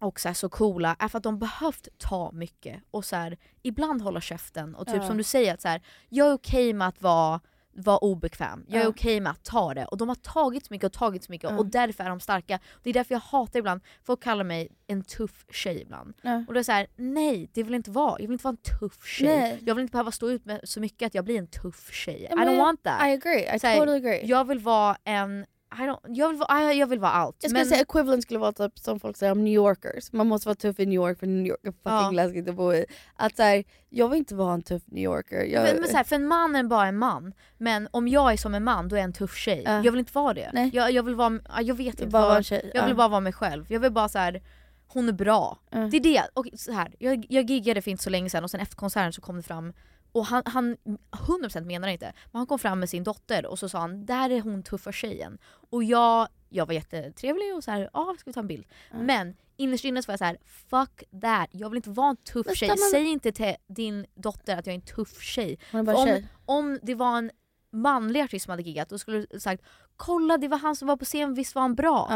och 0.00 0.20
så, 0.20 0.28
här, 0.28 0.34
så 0.34 0.48
coola 0.48 0.96
är 0.98 1.08
för 1.08 1.18
att 1.18 1.24
de 1.24 1.38
behövt 1.38 1.88
ta 1.98 2.30
mycket 2.32 2.82
och 2.90 3.04
så 3.04 3.16
här, 3.16 3.36
ibland 3.62 4.02
hålla 4.02 4.20
käften. 4.20 4.74
Och 4.74 4.86
typ 4.86 4.96
Ja. 4.96 5.06
som 5.06 5.16
du 5.16 5.22
säger, 5.22 5.54
att 5.54 5.60
så 5.60 5.68
här, 5.68 5.82
jag 6.08 6.28
är 6.28 6.32
okej 6.32 6.72
med 6.72 6.88
att 6.88 7.02
vara, 7.02 7.40
vara 7.78 7.98
obekväm. 7.98 8.64
Jag 8.68 8.80
är 8.80 8.84
Ja. 8.84 8.88
okej 8.88 9.20
med 9.20 9.32
att 9.32 9.44
ta 9.44 9.74
det. 9.74 9.84
Och 9.84 9.96
de 9.96 10.08
har 10.08 10.14
tagit 10.16 10.66
så 10.66 10.74
mycket 10.74 10.86
och 10.86 10.92
tagit 10.92 11.24
så 11.24 11.32
mycket 11.32 11.50
Ja. 11.50 11.56
och 11.58 11.66
därför 11.66 12.04
är 12.04 12.08
de 12.08 12.20
starka. 12.20 12.58
Det 12.82 12.90
är 12.90 12.94
därför 12.94 13.14
jag 13.14 13.20
hatar 13.20 13.58
ibland, 13.58 13.80
folk 14.04 14.22
kallar 14.22 14.44
mig 14.44 14.68
en 14.86 15.02
tuff 15.04 15.44
tjej 15.50 15.82
ibland. 15.82 16.14
Ja. 16.22 16.44
Och 16.48 16.54
det 16.54 16.60
är 16.60 16.64
så 16.64 16.72
här, 16.72 16.86
nej 16.96 17.50
det 17.54 17.62
vill 17.62 17.72
jag 17.72 17.78
inte 17.78 17.90
vara. 17.90 18.12
Jag 18.20 18.26
vill 18.28 18.32
inte 18.32 18.44
vara 18.44 18.56
en 18.62 18.78
tuff 18.78 19.06
tjej. 19.06 19.26
Nej. 19.38 19.58
Jag 19.66 19.74
vill 19.74 19.82
inte 19.82 19.92
behöva 19.92 20.12
stå 20.12 20.30
ut 20.30 20.44
med 20.44 20.60
så 20.64 20.80
mycket 20.80 21.06
att 21.06 21.14
jag 21.14 21.24
blir 21.24 21.38
en 21.38 21.46
tuff 21.46 21.92
tjej. 21.92 22.26
Ja, 22.30 22.32
I 22.32 22.38
men 22.38 22.48
don't 22.48 22.52
jag- 22.52 22.58
want 22.64 22.82
that. 22.82 23.00
I 23.06 23.12
agree, 23.12 23.42
I 23.42 23.58
här, 23.62 23.76
totally 23.78 23.96
agree. 23.98 24.26
Jag 24.26 24.44
vill 24.48 24.58
vara 24.58 24.96
en... 25.04 25.46
I 25.72 25.80
don't, 25.80 26.00
jag, 26.08 26.28
vill 26.28 26.38
vara, 26.38 26.72
jag 26.72 26.86
vill 26.86 26.98
vara 26.98 27.10
allt. 27.10 27.36
Jag 27.40 27.50
skulle 27.50 27.60
men- 27.64 27.68
säga 27.68 27.80
equivalent 27.80 28.22
skulle 28.22 28.38
vara 28.38 28.52
typ 28.52 28.78
som 28.78 29.00
folk 29.00 29.16
säger 29.16 29.32
om 29.32 29.44
New 29.44 29.52
Yorkers. 29.54 30.12
Man 30.12 30.26
måste 30.26 30.48
vara 30.48 30.54
tuff 30.54 30.80
i 30.80 30.86
New 30.86 30.94
York 30.94 31.18
för 31.18 31.26
New 31.26 31.46
York 31.46 31.60
är 31.62 31.70
fucking 31.72 31.82
Ja. 31.84 32.10
läskigt 32.10 32.48
att 32.48 32.54
bo 32.54 32.72
i. 32.74 32.86
Att 33.16 33.36
så 33.36 33.42
här, 33.42 33.64
jag 33.88 34.08
vill 34.08 34.18
inte 34.18 34.34
vara 34.34 34.54
en 34.54 34.62
tuff 34.62 34.82
New 34.86 35.04
Yorker. 35.04 35.42
Jag, 35.44 35.62
Men, 35.62 35.76
men 35.80 35.88
så 35.90 35.96
här, 35.96 36.04
för 36.04 36.16
en 36.16 36.26
man 36.26 36.56
är 36.56 36.62
bara 36.64 36.86
en 36.86 36.98
man. 36.98 37.32
Men 37.58 37.88
om 37.90 38.08
jag 38.08 38.32
är 38.32 38.36
som 38.36 38.54
en 38.54 38.64
man, 38.64 38.88
då 38.88 38.96
är 38.96 39.00
jag 39.00 39.04
en 39.04 39.12
tuff 39.12 39.36
tjej. 39.36 39.62
Ja. 39.66 39.82
Jag 39.84 39.92
vill 39.92 39.98
inte 39.98 40.12
vara 40.14 40.34
det. 40.34 40.50
Nej. 40.52 40.70
Jag, 40.72 40.92
jag 40.92 41.02
vill 41.02 41.14
vara, 41.14 41.40
ja, 41.48 41.60
jag 41.62 41.74
vet 41.74 41.86
inte. 41.86 42.06
bara 42.06 42.28
vara 42.28 42.42
tjej, 42.42 42.70
Jag 42.74 42.82
vill 42.82 42.90
ja. 42.90 42.96
bara 42.96 43.08
vara 43.08 43.20
mig 43.20 43.32
själv. 43.32 43.66
Jag 43.68 43.80
vill 43.80 43.92
bara 43.92 44.08
så 44.08 44.18
här. 44.18 44.42
hon 44.86 45.08
är 45.08 45.12
bra. 45.12 45.58
Ja. 45.70 45.78
Det 45.78 45.96
är 45.96 46.00
det. 46.00 46.22
Och 46.34 46.46
så 46.54 46.72
här, 46.72 46.94
jag, 46.98 47.26
jag 47.28 47.50
giggade 47.50 47.82
för 47.82 47.90
inte 47.90 48.04
så 48.04 48.10
länge 48.10 48.30
sedan 48.30 48.44
och 48.44 48.50
sen 48.50 48.60
efter 48.60 48.76
konserten 48.76 49.12
så 49.12 49.20
kom 49.20 49.36
det 49.36 49.42
fram 49.42 49.72
och 50.12 50.26
han, 50.26 50.42
han 50.46 50.76
100% 51.10 51.64
menar 51.64 51.88
inte, 51.88 52.12
men 52.32 52.38
han 52.38 52.46
kom 52.46 52.58
fram 52.58 52.80
med 52.80 52.90
sin 52.90 53.04
dotter 53.04 53.46
och 53.46 53.58
så 53.58 53.68
sa 53.68 53.78
han 53.78 54.06
där 54.06 54.30
är 54.30 54.40
hon 54.40 54.62
tuffa 54.62 54.92
tjejen. 54.92 55.38
Och 55.70 55.84
jag, 55.84 56.28
jag 56.48 56.66
var 56.66 56.74
jättetrevlig 56.74 57.54
och 57.56 57.64
så 57.64 57.70
här, 57.70 57.90
ja 57.92 58.14
ska 58.18 58.30
vi 58.30 58.34
ta 58.34 58.40
en 58.40 58.46
bild? 58.46 58.66
Men 59.04 59.36
innerst 59.56 59.84
inne 59.84 60.02
så 60.02 60.06
var 60.06 60.12
jag 60.12 60.18
så 60.18 60.24
här: 60.24 60.38
fuck 60.70 61.02
that, 61.22 61.48
jag 61.52 61.70
vill 61.70 61.76
inte 61.76 61.90
vara 61.90 62.08
en 62.10 62.16
tuff 62.16 62.46
Men 62.46 62.54
tjej. 62.54 62.68
stanna- 62.68 62.90
Säg 62.90 63.04
inte 63.04 63.32
till 63.32 63.54
din 63.68 64.06
dotter 64.14 64.56
att 64.56 64.66
jag 64.66 64.72
är 64.72 64.78
en 64.78 64.84
tuff 64.86 65.20
tjej. 65.22 65.58
Om, 65.96 66.06
tjej. 66.06 66.26
om 66.46 66.78
det 66.82 66.94
var 66.94 67.18
en 67.18 67.30
manlig 67.72 68.20
artist 68.20 68.44
som 68.44 68.50
hade 68.50 68.62
giggat 68.62 68.88
då 68.88 68.98
skulle 68.98 69.26
du 69.30 69.40
sagt 69.40 69.62
kolla 69.96 70.38
det 70.38 70.48
var 70.48 70.58
han 70.58 70.76
som 70.76 70.88
var 70.88 70.96
på 70.96 71.04
scen, 71.04 71.34
visst 71.34 71.54
var 71.54 71.62
han 71.62 71.74
bra? 71.74 72.06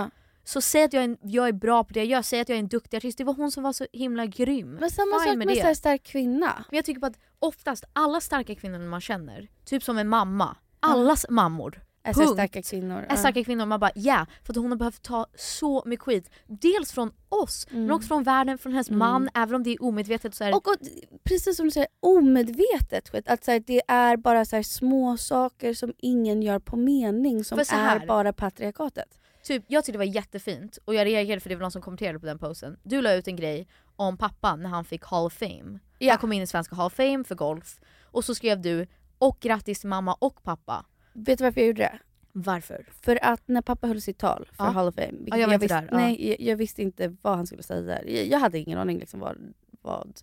Så 0.44 0.60
säg 0.60 0.82
att 0.84 0.92
jag 0.92 1.00
är, 1.00 1.08
en, 1.08 1.16
jag 1.22 1.48
är 1.48 1.52
bra 1.52 1.84
på 1.84 1.92
det 1.92 2.00
jag 2.00 2.06
gör, 2.06 2.22
säg 2.22 2.40
att 2.40 2.48
jag 2.48 2.56
är 2.56 2.60
en 2.60 2.68
duktig 2.68 2.96
artist, 2.96 3.18
det 3.18 3.24
var 3.24 3.34
hon 3.34 3.50
som 3.52 3.62
var 3.62 3.72
så 3.72 3.86
himla 3.92 4.26
grym. 4.26 4.70
Men 4.80 4.90
samma 4.90 5.18
Fine 5.18 5.28
sak 5.40 5.46
med, 5.46 5.56
så 5.56 5.62
här 5.62 5.74
stark 5.74 6.02
kvinna. 6.02 6.64
Men 6.70 6.76
jag 6.76 6.84
tycker 6.84 7.00
på 7.00 7.06
att 7.06 7.18
oftast 7.38 7.84
alla 7.92 8.20
starka 8.20 8.54
kvinnor 8.54 8.78
man 8.78 9.00
känner, 9.00 9.48
typ 9.64 9.82
som 9.82 9.98
en 9.98 10.08
mamma, 10.08 10.56
allas 10.80 11.26
mammor, 11.30 11.82
Är 12.02 12.06
här 12.06 12.14
punkt, 12.14 12.32
starka 12.32 12.62
kvinnor. 12.62 13.06
är 13.08 13.16
starka 13.16 13.44
kvinnor. 13.44 13.66
Man 13.66 13.80
bara 13.80 13.90
ja, 13.94 14.26
för 14.44 14.52
att 14.52 14.56
hon 14.56 14.70
har 14.70 14.76
behövt 14.78 15.02
ta 15.02 15.26
så 15.36 15.82
mycket 15.86 16.04
skit. 16.04 16.30
Dels 16.46 16.92
från 16.92 17.12
oss, 17.28 17.66
men 17.70 17.82
Mm. 17.82 17.96
också 17.96 18.08
från 18.08 18.22
världen, 18.22 18.58
från 18.58 18.72
hennes 18.72 18.88
Mm. 18.88 18.98
man, 18.98 19.28
även 19.34 19.54
om 19.54 19.62
det 19.62 19.70
är 19.70 19.82
omedvetet. 19.82 20.34
Så 20.34 20.44
är 20.44 20.48
det- 20.48 20.54
Och, 20.54 20.68
och 20.68 20.76
precis 21.24 21.56
som 21.56 21.64
du 21.66 21.70
säger, 21.70 21.88
omedvetet 22.00 23.08
skit. 23.08 23.28
Att 23.28 23.44
så 23.44 23.50
här, 23.50 23.60
det 23.60 23.82
är 23.88 24.16
bara 24.16 24.44
så 24.44 24.56
här, 24.56 24.62
små 24.62 25.16
saker 25.16 25.74
som 25.74 25.92
ingen 25.98 26.42
gör 26.42 26.58
på 26.58 26.76
mening 26.76 27.44
som 27.44 27.58
här- 27.70 28.00
är 28.00 28.06
bara 28.06 28.32
patriarkatet. 28.32 29.18
Typ, 29.42 29.64
jag 29.66 29.84
tyckte 29.84 29.92
det 29.92 30.06
var 30.06 30.14
jättefint 30.14 30.78
och 30.84 30.94
jag 30.94 31.06
reagerade 31.06 31.40
för 31.40 31.48
det 31.48 31.54
var 31.56 31.62
någon 31.62 31.70
som 31.70 31.82
kommenterade 31.82 32.18
på 32.20 32.26
den 32.26 32.38
posten. 32.38 32.76
Du 32.82 33.02
la 33.02 33.12
ut 33.14 33.28
en 33.28 33.36
grej 33.36 33.68
om 33.96 34.16
pappan 34.16 34.62
när 34.62 34.70
han 34.70 34.84
fick 34.84 35.04
Hall 35.04 35.26
of 35.26 35.32
Fame. 35.32 35.78
Han 36.08 36.18
kom 36.18 36.32
in 36.32 36.42
i 36.42 36.46
svenska 36.46 36.76
Hall 36.76 36.86
of 36.86 36.92
Fame 36.92 37.24
för 37.24 37.34
golf. 37.34 37.80
Och 38.02 38.24
så 38.24 38.34
skrev 38.34 38.60
du 38.60 38.86
och 39.18 39.38
grattis 39.40 39.80
till 39.80 39.88
mamma 39.88 40.14
och 40.14 40.42
pappa. 40.42 40.86
Vet 41.12 41.38
du 41.38 41.44
varför 41.44 41.60
jag 41.60 41.66
gjorde 41.66 41.82
det? 41.82 41.98
Varför? 42.32 42.86
För 43.02 43.24
att 43.24 43.48
när 43.48 43.62
pappa 43.62 43.86
höll 43.86 44.00
sitt 44.00 44.18
tal 44.18 44.48
för 44.52 44.64
Ja. 44.64 44.70
Hall 44.70 44.88
of 44.88 44.94
Fame, 44.94 45.12
Ja, 45.26 45.36
jag 45.36 45.46
var 45.46 45.54
inte 45.54 45.64
visste, 45.64 45.80
där, 45.80 45.88
ja. 45.90 45.96
nej, 45.96 46.28
jag, 46.28 46.40
jag 46.40 46.56
visste 46.56 46.82
inte 46.82 47.16
vad 47.22 47.36
han 47.36 47.46
skulle 47.46 47.62
säga. 47.62 48.04
Jag, 48.04 48.26
jag 48.26 48.38
hade 48.38 48.58
ingen 48.58 48.78
aning 48.78 48.98
liksom 48.98 49.20
vad, 49.20 49.36
vad, 49.82 50.20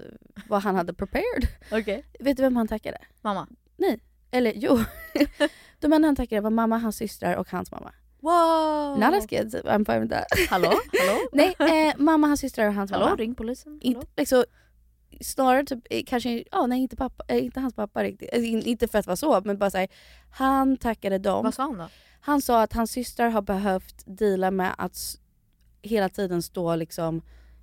vad 0.49 0.63
han 0.63 0.75
hade 0.75 0.93
prepared. 0.93 1.47
Okej. 1.71 2.05
Vet 2.19 2.37
du 2.37 2.43
vem 2.43 2.55
han 2.55 2.67
tackade? 2.67 2.97
Mamma. 3.21 3.47
Nej, 3.77 3.99
eller 4.31 4.53
jo. 4.55 4.79
De 5.79 5.93
enda 5.93 6.07
han 6.07 6.15
tackade 6.15 6.41
var 6.41 6.49
mamma, 6.49 6.77
hans 6.77 6.95
systrar 6.97 7.35
och 7.35 7.49
hans 7.51 7.71
mamma. 7.71 7.93
Wow! 8.29 8.97
Not 8.99 9.13
as 9.13 9.25
kids, 9.27 9.55
I'm 9.55 9.85
fine 9.85 9.99
with 10.01 10.13
that. 10.13 10.25
Hallå? 10.49 10.67
Hallå? 10.99 11.19
Nej, 11.33 11.55
eh, 11.87 11.93
mamma, 11.97 12.27
hans 12.27 12.39
systrar 12.39 12.67
och 12.67 12.73
hans 12.73 12.91
Hallå? 12.91 13.05
mamma. 13.05 13.15
Ring 13.15 13.35
polisen. 13.35 13.79
Inte, 13.81 14.07
liksom, 14.17 14.43
snarare 15.21 15.63
typ, 15.65 15.79
eh, 15.89 16.03
kanske, 16.07 16.43
ja 16.51 16.67
nej 16.67 16.81
inte 16.81 16.95
pappa, 16.95 17.23
eh, 17.27 17.45
inte 17.45 17.59
hans 17.59 17.73
pappa 17.73 18.03
riktigt. 18.03 18.29
Eh, 18.33 18.49
in- 18.53 18.65
inte 18.65 18.87
för 18.87 18.99
att 18.99 19.05
vara 19.07 19.15
så, 19.17 19.41
men 19.45 19.57
bara 19.57 19.69
såhär, 19.71 19.87
han 20.31 20.77
tackade 20.77 21.17
dem. 21.17 21.43
Vad 21.43 21.53
sa 21.53 21.63
han 21.63 21.77
då? 21.77 21.87
Han 22.21 22.41
sa 22.41 22.61
att 22.61 22.73
hans 22.73 22.91
systrar 22.91 23.29
har 23.29 23.41
behövt 23.41 24.03
deala 24.05 24.51
med 24.51 24.71
att 24.77 24.93
s- 24.95 25.17
hela 25.81 26.09
tiden 26.09 26.41
stå 26.41 26.75
liksom 26.75 27.21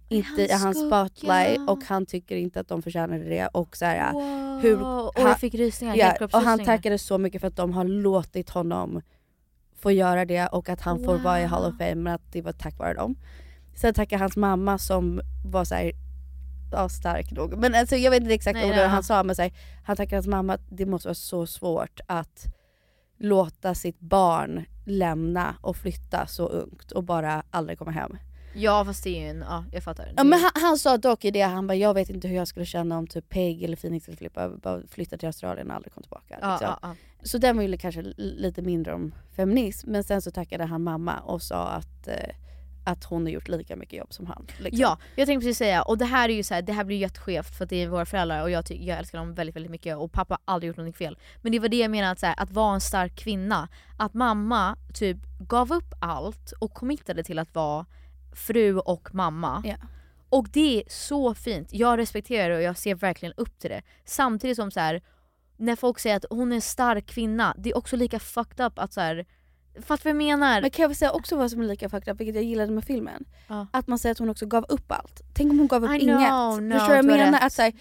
inte 0.08 0.42
i 0.42 0.52
hans 0.52 0.78
skugga. 0.78 1.08
spotlight 1.08 1.68
och 1.70 1.84
han 1.84 2.06
tycker 2.06 2.36
inte 2.36 2.60
att 2.60 2.68
de 2.68 2.82
förtjänade 2.82 3.24
det 3.24 3.46
och 3.46 3.76
så 3.76 3.84
här, 3.84 4.12
Wow. 4.12 4.60
hur 4.62 4.82
Och 4.82 5.12
jag 5.16 5.40
fick 5.40 5.54
rysningar, 5.54 5.96
ja, 5.96 6.04
och 6.04 6.08
helkroppsrysningar. 6.10 6.50
han 6.56 6.64
tackade 6.64 6.98
så 6.98 7.18
mycket 7.18 7.40
för 7.40 7.48
att 7.48 7.56
de 7.56 7.72
har 7.72 7.84
låtit 7.84 8.50
honom 8.50 9.02
få 9.78 9.90
göra 9.90 10.24
det 10.24 10.46
och 10.46 10.68
att 10.68 10.80
han 10.80 11.04
får 11.04 11.18
vara 11.18 11.40
i 11.40 11.44
Hall 11.44 11.64
of 11.64 11.78
Fame 11.78 11.94
men 11.94 12.14
att 12.14 12.32
det 12.32 12.42
var 12.42 12.52
tack 12.52 12.78
vare 12.78 12.94
dem. 12.94 13.16
Sen 13.74 13.94
tackade 13.94 14.22
hans 14.22 14.36
mamma 14.36 14.78
som 14.78 15.20
var 15.44 15.64
så 15.64 15.74
här, 15.74 15.92
ja, 16.72 16.88
stark 16.88 17.30
nog. 17.30 17.58
Men 17.58 17.74
alltså, 17.74 17.96
jag 17.96 18.10
vet 18.10 18.20
inte 18.20 18.34
exakt 18.34 18.54
Nej, 18.54 18.68
ja. 18.68 18.86
han 18.86 19.02
sa 19.02 19.22
men 19.22 19.36
så 19.36 19.42
här, 19.42 19.52
han 19.84 19.96
tackade 19.96 20.16
hans 20.16 20.26
mamma 20.26 20.54
att 20.54 20.60
det 20.68 20.86
måste 20.86 21.08
vara 21.08 21.14
så 21.14 21.46
svårt 21.46 22.00
att 22.06 22.46
låta 23.18 23.74
sitt 23.74 24.00
barn 24.00 24.64
lämna 24.84 25.56
och 25.60 25.76
flytta 25.76 26.26
så 26.26 26.46
ungt 26.46 26.92
och 26.92 27.04
bara 27.04 27.42
aldrig 27.50 27.78
komma 27.78 27.90
hem. 27.90 28.16
Ja 28.54 28.84
fast 28.84 29.04
det 29.04 29.10
är 29.10 29.22
ju 29.22 29.28
en, 29.28 29.44
ja 29.48 29.64
jag 29.72 29.82
fattar. 29.82 30.12
Ja, 30.16 30.24
men 30.24 30.40
han, 30.40 30.50
han 30.54 30.78
sa 30.78 30.96
dock 30.96 31.24
i 31.24 31.30
det, 31.30 31.42
han 31.42 31.66
bara 31.66 31.74
jag 31.74 31.94
vet 31.94 32.10
inte 32.10 32.28
hur 32.28 32.36
jag 32.36 32.48
skulle 32.48 32.66
känna 32.66 32.98
om 32.98 33.06
typ 33.06 33.28
Peg 33.28 33.62
eller 33.62 33.76
Phoenix 33.76 34.08
eller 34.08 34.16
Filippa 34.16 34.50
flyttade 34.88 35.18
till 35.18 35.26
Australien 35.26 35.70
och 35.70 35.76
aldrig 35.76 35.92
kom 35.92 36.02
tillbaka. 36.02 36.38
Ja, 36.40 36.50
liksom. 36.50 36.74
ja. 36.82 36.94
Så 37.26 37.38
den 37.38 37.56
var 37.56 37.62
ju 37.62 37.76
kanske 37.76 38.02
lite 38.16 38.62
mindre 38.62 38.94
om 38.94 39.14
feminism 39.36 39.90
men 39.90 40.04
sen 40.04 40.22
så 40.22 40.30
tackade 40.30 40.64
han 40.64 40.82
mamma 40.82 41.18
och 41.18 41.42
sa 41.42 41.68
att, 41.68 42.08
eh, 42.08 42.34
att 42.84 43.04
hon 43.04 43.22
har 43.22 43.30
gjort 43.30 43.48
lika 43.48 43.76
mycket 43.76 43.98
jobb 43.98 44.12
som 44.12 44.26
han. 44.26 44.46
liksom. 44.58 44.80
Ja, 44.80 44.98
jag 45.16 45.26
tänkte 45.26 45.44
precis 45.44 45.58
säga, 45.58 45.82
och 45.82 45.98
det 45.98 46.04
här 46.04 46.28
är 46.28 46.34
ju 46.34 46.42
så 46.42 46.54
här, 46.54 46.62
det 46.62 46.72
här 46.72 46.84
blir 46.84 46.96
jätteskevt 46.96 47.58
för 47.58 47.66
det 47.66 47.82
är 47.82 47.88
våra 47.88 48.06
föräldrar 48.06 48.42
och 48.42 48.50
jag, 48.50 48.70
jag 48.70 48.98
älskar 48.98 49.18
dem 49.18 49.34
väldigt 49.34 49.56
väldigt 49.56 49.70
mycket 49.70 49.96
och 49.96 50.12
pappa 50.12 50.34
har 50.34 50.54
aldrig 50.54 50.68
gjort 50.68 50.76
något 50.76 50.96
fel. 50.96 51.18
Men 51.42 51.52
det 51.52 51.58
var 51.58 51.68
det 51.68 51.76
jag 51.76 51.90
menade, 51.90 52.12
att, 52.12 52.20
så 52.20 52.26
här, 52.26 52.34
att 52.38 52.50
vara 52.50 52.74
en 52.74 52.80
stark 52.80 53.16
kvinna. 53.16 53.68
Att 53.96 54.14
mamma 54.14 54.76
typ 54.94 55.18
gav 55.38 55.72
upp 55.72 55.94
allt 56.00 56.52
och 56.58 56.74
committade 56.74 57.24
till 57.24 57.38
att 57.38 57.54
vara 57.54 57.86
fru 58.34 58.78
och 58.78 59.14
mamma. 59.14 59.62
Ja. 59.66 59.76
Och 60.28 60.48
det 60.52 60.80
är 60.80 60.84
så 60.88 61.34
fint, 61.34 61.68
jag 61.72 61.98
respekterar 61.98 62.50
det 62.50 62.56
och 62.56 62.62
jag 62.62 62.76
ser 62.76 62.94
verkligen 62.94 63.32
upp 63.36 63.58
till 63.58 63.70
det. 63.70 63.82
Samtidigt 64.04 64.56
som 64.56 64.70
så 64.70 64.80
här, 64.80 65.02
när 65.56 65.76
folk 65.76 65.98
säger 65.98 66.16
att 66.16 66.24
hon 66.30 66.52
är 66.52 66.56
en 66.56 66.62
stark 66.62 67.06
kvinna, 67.06 67.54
det 67.58 67.70
är 67.70 67.76
också 67.76 67.96
lika 67.96 68.18
fucked 68.18 68.66
up 68.66 68.78
att 68.78 68.92
så 68.92 69.00
här, 69.00 69.26
Fattar 69.82 70.04
vad 70.04 70.10
jag 70.10 70.16
menar? 70.16 70.60
Men 70.60 70.70
kan 70.70 70.82
jag 70.82 70.96
säga 70.96 71.10
också 71.12 71.36
vad 71.36 71.50
som 71.50 71.60
är 71.60 71.64
lika 71.64 71.88
fucked 71.88 72.14
up, 72.14 72.20
vilket 72.20 72.34
jag 72.34 72.44
gillade 72.44 72.72
med 72.72 72.84
filmen? 72.84 73.24
Ja. 73.48 73.66
Att 73.70 73.86
man 73.86 73.98
säger 73.98 74.12
att 74.12 74.18
hon 74.18 74.30
också 74.30 74.46
gav 74.46 74.66
upp 74.68 74.92
allt. 74.92 75.22
Tänk 75.34 75.50
om 75.52 75.58
hon 75.58 75.68
gav 75.68 75.84
upp 75.84 75.90
I 75.90 76.02
inget. 76.02 76.28
know, 76.28 76.62
no, 76.62 76.72
Förstår 76.72 76.88
du 76.88 76.94
vad 76.94 76.98
jag 76.98 77.04
menar? 77.04 77.32
rätt. 77.32 77.42
Att, 77.42 77.52
så 77.52 77.62
här, 77.62 77.72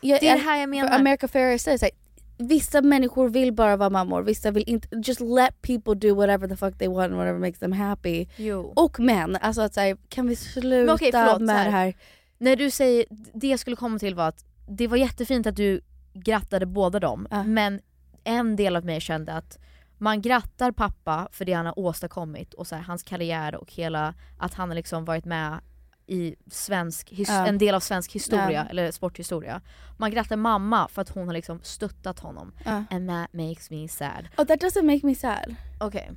det 0.00 0.28
är 0.28 0.36
det 0.36 0.42
här 0.42 0.60
jag 0.60 0.68
menar. 0.68 0.90
America 0.98 1.28
Ferrer 1.28 1.58
säger 1.58 1.78
såhär, 1.78 1.92
vissa 2.38 2.82
människor 2.82 3.28
vill 3.28 3.52
bara 3.52 3.76
vara 3.76 3.90
mammor, 3.90 4.22
vissa 4.22 4.50
vill 4.50 4.64
inte. 4.66 4.88
Just 5.04 5.20
let 5.20 5.62
people 5.62 5.94
do 5.94 6.14
whatever 6.14 6.48
the 6.48 6.56
fuck 6.56 6.78
they 6.78 6.88
want, 6.88 7.12
whatever 7.12 7.38
makes 7.38 7.58
them 7.58 7.72
happy. 7.72 8.26
Jo. 8.36 8.72
Och 8.76 9.00
män, 9.00 9.38
alltså 9.40 9.62
att 9.62 9.74
säga, 9.74 9.96
kan 10.08 10.28
vi 10.28 10.36
sluta 10.36 10.94
okej, 10.94 11.12
förlåt, 11.12 11.42
med 11.42 11.56
här. 11.56 11.64
det 11.64 11.70
här? 11.70 11.94
När 12.38 12.56
du 12.56 12.70
säger, 12.70 13.04
det 13.34 13.48
jag 13.48 13.60
skulle 13.60 13.76
komma 13.76 13.98
till 13.98 14.14
var 14.14 14.28
att 14.28 14.44
det 14.68 14.86
var 14.86 14.96
jättefint 14.96 15.46
att 15.46 15.56
du 15.56 15.80
grattade 16.12 16.66
båda 16.66 17.00
dem, 17.00 17.28
men 17.46 17.80
en 18.24 18.56
del 18.56 18.76
av 18.76 18.84
mig 18.84 19.00
kände 19.00 19.32
att 19.32 19.58
man 19.98 20.20
grattar 20.22 20.72
pappa 20.72 21.28
för 21.32 21.44
det 21.44 21.52
han 21.52 21.66
har 21.66 21.78
åstadkommit 21.78 22.54
och 22.54 22.66
så 22.66 22.74
här, 22.76 22.82
hans 22.82 23.02
karriär 23.02 23.54
och 23.54 23.72
hela, 23.72 24.14
att 24.38 24.54
han 24.54 24.68
har 24.68 24.76
liksom 24.76 25.04
varit 25.04 25.24
med 25.24 25.60
i 26.06 26.34
svensk, 26.50 27.08
Ja. 27.12 27.46
en 27.46 27.58
del 27.58 27.74
av 27.74 27.80
svensk 27.80 28.12
historia, 28.12 28.50
Ja. 28.50 28.64
eller 28.70 28.90
sporthistoria. 28.90 29.60
Man 29.98 30.10
grattar 30.10 30.36
mamma 30.36 30.88
för 30.88 31.02
att 31.02 31.08
hon 31.08 31.26
har 31.26 31.34
liksom 31.34 31.60
stöttat 31.62 32.18
honom. 32.20 32.52
And 32.64 33.08
that 33.08 33.32
makes 33.32 33.70
me 33.70 33.88
sad. 33.88 34.28
Oh, 34.36 34.44
that 34.44 34.60
doesn't 34.60 34.82
make 34.82 35.06
me 35.06 35.14
sad. 35.14 35.54
Okej. 35.80 36.10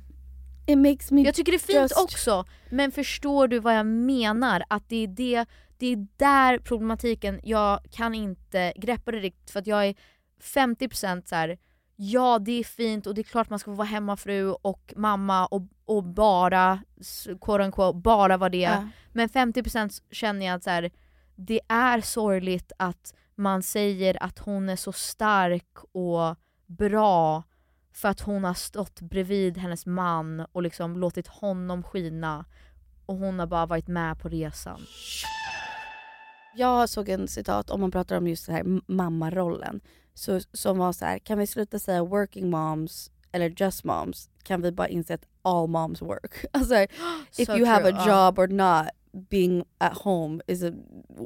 It 0.66 0.78
makes 0.78 1.10
me 1.10 1.22
Jag 1.22 1.34
tycker 1.34 1.52
det 1.52 1.56
är 1.56 1.58
fint 1.58 1.78
just- 1.80 1.98
också, 2.04 2.44
men 2.70 2.92
förstår 2.92 3.48
du 3.48 3.58
vad 3.58 3.76
jag 3.76 3.86
menar? 3.86 4.62
Att 4.68 4.88
det 4.88 4.96
är, 5.04 5.06
det, 5.08 5.46
det 5.78 5.86
är 5.86 6.06
där 6.16 6.58
problematiken, 6.58 7.40
jag 7.42 7.80
kan 7.90 8.14
inte 8.14 8.72
greppa 8.76 9.10
det 9.10 9.18
riktigt 9.18 9.50
för 9.50 9.60
att 9.60 9.66
jag 9.66 9.86
är 9.86 9.94
50% 10.42 11.22
så 11.26 11.34
här. 11.34 11.58
ja 11.96 12.38
det 12.38 12.52
är 12.52 12.64
fint 12.64 13.06
och 13.06 13.14
det 13.14 13.20
är 13.20 13.22
klart 13.22 13.50
man 13.50 13.58
ska 13.58 13.70
få 13.70 13.74
vara 13.74 13.86
hemmafru 13.86 14.50
och 14.52 14.94
mamma 14.96 15.46
och, 15.46 15.62
och 15.84 16.04
bara, 16.04 16.82
quote 17.40 17.64
unquote, 17.64 17.98
bara 17.98 18.36
vara 18.36 18.50
det. 18.50 18.58
Ja. 18.58 18.88
Men 19.12 19.28
50% 19.28 20.02
känner 20.10 20.46
jag 20.46 20.54
att 20.54 20.64
så 20.64 20.70
här, 20.70 20.90
det 21.36 21.60
är 21.68 22.00
sorgligt 22.00 22.72
att 22.78 23.14
man 23.34 23.62
säger 23.62 24.22
att 24.22 24.38
hon 24.38 24.68
är 24.68 24.76
så 24.76 24.92
stark 24.92 25.76
och 25.92 26.36
bra 26.66 27.42
för 27.92 28.08
att 28.08 28.20
hon 28.20 28.44
har 28.44 28.54
stått 28.54 29.00
bredvid 29.00 29.58
hennes 29.58 29.86
man 29.86 30.46
och 30.52 30.62
liksom 30.62 30.96
låtit 30.96 31.26
honom 31.26 31.82
skina 31.82 32.44
och 33.06 33.16
hon 33.16 33.38
har 33.38 33.46
bara 33.46 33.66
varit 33.66 33.88
med 33.88 34.18
på 34.20 34.28
resan. 34.28 34.80
Jag 36.56 36.88
såg 36.88 37.08
en 37.08 37.28
citat 37.28 37.70
om 37.70 37.80
man 37.80 37.90
pratar 37.90 38.16
om 38.16 38.26
just 38.26 38.46
det 38.46 38.52
här 38.52 38.80
mammarollen. 38.92 39.80
Så, 40.14 40.40
som 40.52 40.78
var 40.78 40.92
så 40.92 41.04
här, 41.04 41.18
kan 41.18 41.38
vi 41.38 41.46
sluta 41.46 41.78
säga 41.78 42.04
working 42.04 42.50
moms 42.50 43.10
eller 43.32 43.54
just 43.56 43.84
moms? 43.84 44.30
Kan 44.42 44.62
vi 44.62 44.72
bara 44.72 44.88
inse 44.88 45.14
att 45.14 45.26
all 45.42 45.68
moms 45.68 46.02
work? 46.02 46.44
Alltså, 46.52 46.74
if 47.36 47.46
So 47.46 47.56
you 47.56 47.66
have 47.66 47.88
a 47.88 48.02
true, 48.02 48.12
job 48.12 48.38
or 48.38 48.46
not, 48.46 48.88
being 49.30 49.64
at 49.78 49.92
home 49.92 50.40
is, 50.46 50.62
a, 50.62 50.72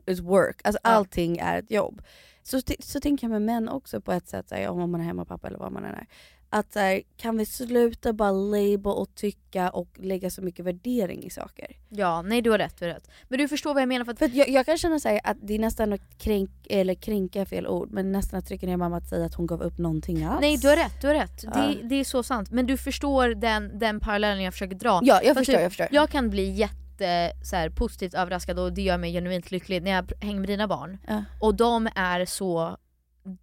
is 0.06 0.20
work. 0.20 0.60
Alltså 0.64 0.80
allting 0.82 1.38
är 1.38 1.58
ett 1.58 1.70
jobb. 1.70 2.02
Så, 2.42 2.60
så 2.80 3.00
tänker 3.00 3.24
jag 3.24 3.30
med 3.30 3.42
män 3.42 3.68
också 3.68 4.00
på 4.00 4.12
ett 4.12 4.28
sätt, 4.28 4.50
här, 4.50 4.68
om 4.68 4.90
man 4.90 5.00
är 5.00 5.04
hemmapappa 5.04 5.48
eller 5.48 5.58
vad 5.58 5.72
man 5.72 5.84
än 5.84 5.94
är. 5.94 6.06
Att 6.52 6.72
så 6.72 6.78
här, 6.78 7.02
kan 7.16 7.36
vi 7.36 7.46
sluta 7.46 8.12
bara 8.12 8.30
label 8.30 8.92
och 8.92 9.14
tycka 9.14 9.70
och 9.70 9.88
lägga 9.96 10.30
så 10.30 10.42
mycket 10.42 10.64
värdering 10.64 11.24
i 11.24 11.30
saker? 11.30 11.66
Ja, 11.88 12.22
nej 12.22 12.42
du 12.42 12.50
har 12.50 12.58
rätt, 12.58 12.78
du 12.78 12.84
har 12.84 12.94
rätt. 12.94 13.10
Men 13.28 13.38
du 13.38 13.48
förstår 13.48 13.74
vad 13.74 13.82
jag 13.82 13.88
menar 13.88 14.04
för 14.04 14.12
att... 14.12 14.18
För 14.18 14.26
att 14.26 14.34
jag, 14.34 14.48
jag 14.48 14.66
kan 14.66 14.78
känna 14.78 15.00
så 15.00 15.08
här 15.08 15.20
att 15.24 15.36
det 15.42 15.54
är 15.54 15.58
nästan 15.58 15.92
att 15.92 16.18
kränk, 16.18 16.50
eller 16.70 16.94
kränka 16.94 17.46
fel 17.46 17.66
ord, 17.66 17.90
men 17.90 18.12
nästan 18.12 18.38
att 18.38 18.46
trycka 18.46 18.66
ner 18.66 18.76
mamma 18.76 18.96
att 18.96 19.08
säga 19.08 19.26
att 19.26 19.34
hon 19.34 19.46
gav 19.46 19.62
upp 19.62 19.78
någonting 19.78 20.24
alls. 20.24 20.40
Nej 20.40 20.56
du 20.56 20.68
har 20.68 20.76
rätt, 20.76 21.00
du 21.00 21.06
har 21.06 21.14
rätt. 21.14 21.44
Ja. 21.44 21.50
Det, 21.50 21.88
det 21.88 21.94
är 21.94 22.04
så 22.04 22.22
sant. 22.22 22.50
Men 22.50 22.66
du 22.66 22.76
förstår 22.76 23.28
den, 23.28 23.78
den 23.78 24.00
parallellen 24.00 24.42
jag 24.42 24.54
försöker 24.54 24.76
dra. 24.76 25.00
Ja, 25.02 25.20
jag 25.22 25.34
För 25.34 25.40
förstår, 25.40 25.60
jag 25.60 25.70
förstår. 25.70 25.88
Jag 25.90 26.10
kan 26.10 26.30
bli 26.30 26.50
jätte 26.50 27.32
så 27.44 27.56
här, 27.56 27.70
positivt 27.70 28.14
överraskad 28.14 28.58
och 28.58 28.72
det 28.72 28.82
gör 28.82 28.98
mig 28.98 29.12
genuint 29.12 29.50
lycklig 29.50 29.82
när 29.82 29.90
jag 29.90 30.12
hänger 30.20 30.40
med 30.40 30.48
dina 30.48 30.68
barn. 30.68 30.98
Ja. 31.08 31.24
Och 31.40 31.54
de 31.54 31.88
är 31.94 32.24
så... 32.24 32.76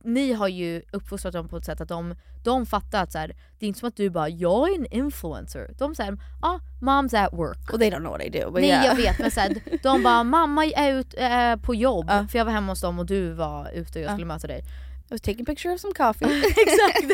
Ni 0.03 0.33
har 0.33 0.47
ju 0.47 0.81
uppfostrat 0.91 1.33
dem 1.33 1.47
på 1.47 1.57
ett 1.57 1.65
sätt 1.65 1.81
att 1.81 1.87
de, 1.87 2.15
de 2.43 2.65
fattar 2.65 3.03
att 3.03 3.11
så 3.11 3.17
här, 3.17 3.27
det 3.59 3.65
är 3.65 3.67
inte 3.67 3.79
som 3.79 3.87
att 3.87 3.95
du 3.95 4.09
bara 4.09 4.29
“jag 4.29 4.69
är 4.69 4.75
en 4.75 4.85
influencer”. 4.93 5.71
De 5.77 5.95
säger 5.95 6.17
ah, 6.41 6.59
“mom's 6.81 7.25
at 7.25 7.33
work”. 7.33 7.73
Och 7.73 7.79
they 7.79 7.89
don't 7.89 7.99
know 7.99 8.11
what 8.11 8.21
they 8.21 8.29
do. 8.29 8.51
But 8.51 8.61
Nej 8.61 8.69
yeah. 8.69 8.85
jag 8.85 8.95
vet 8.95 9.19
men 9.19 9.31
så 9.31 9.39
här, 9.39 9.57
de 9.83 10.03
bara 10.03 10.23
“mamma 10.23 10.65
är 10.65 10.93
ut 10.93 11.13
äh, 11.17 11.55
på 11.55 11.75
jobb” 11.75 12.07
för 12.29 12.37
jag 12.37 12.45
var 12.45 12.51
hemma 12.51 12.71
hos 12.71 12.81
dem 12.81 12.99
och 12.99 13.05
du 13.05 13.33
var 13.33 13.71
ute 13.73 13.99
och 13.99 14.05
jag 14.05 14.11
skulle 14.11 14.25
möta 14.25 14.47
dig. 14.47 14.63
I 15.09 15.13
was 15.13 15.21
taking 15.21 15.41
a 15.41 15.45
picture 15.45 15.73
of 15.73 15.79
some 15.79 15.93
coffee. 15.93 16.25
Exakt! 16.47 17.07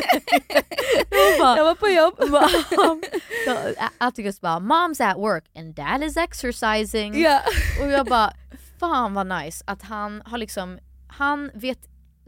bara, 1.40 1.56
jag 1.56 1.64
var 1.64 1.74
på 1.74 1.88
jobb. 1.88 2.14
Atticus 3.98 4.40
bara 4.40 4.58
“mom's 4.58 5.10
at 5.10 5.16
work 5.16 5.44
and 5.56 5.74
dad 5.74 6.02
is 6.02 6.16
exercising” 6.16 7.20
Ja. 7.20 7.40
och 7.80 7.90
jag 7.90 8.06
bara 8.06 8.32
“fan 8.80 9.14
vad 9.14 9.26
nice 9.26 9.64
att 9.66 9.82
han 9.82 10.22
har 10.26 10.38
liksom, 10.38 10.78
han 11.08 11.50
vet 11.54 11.78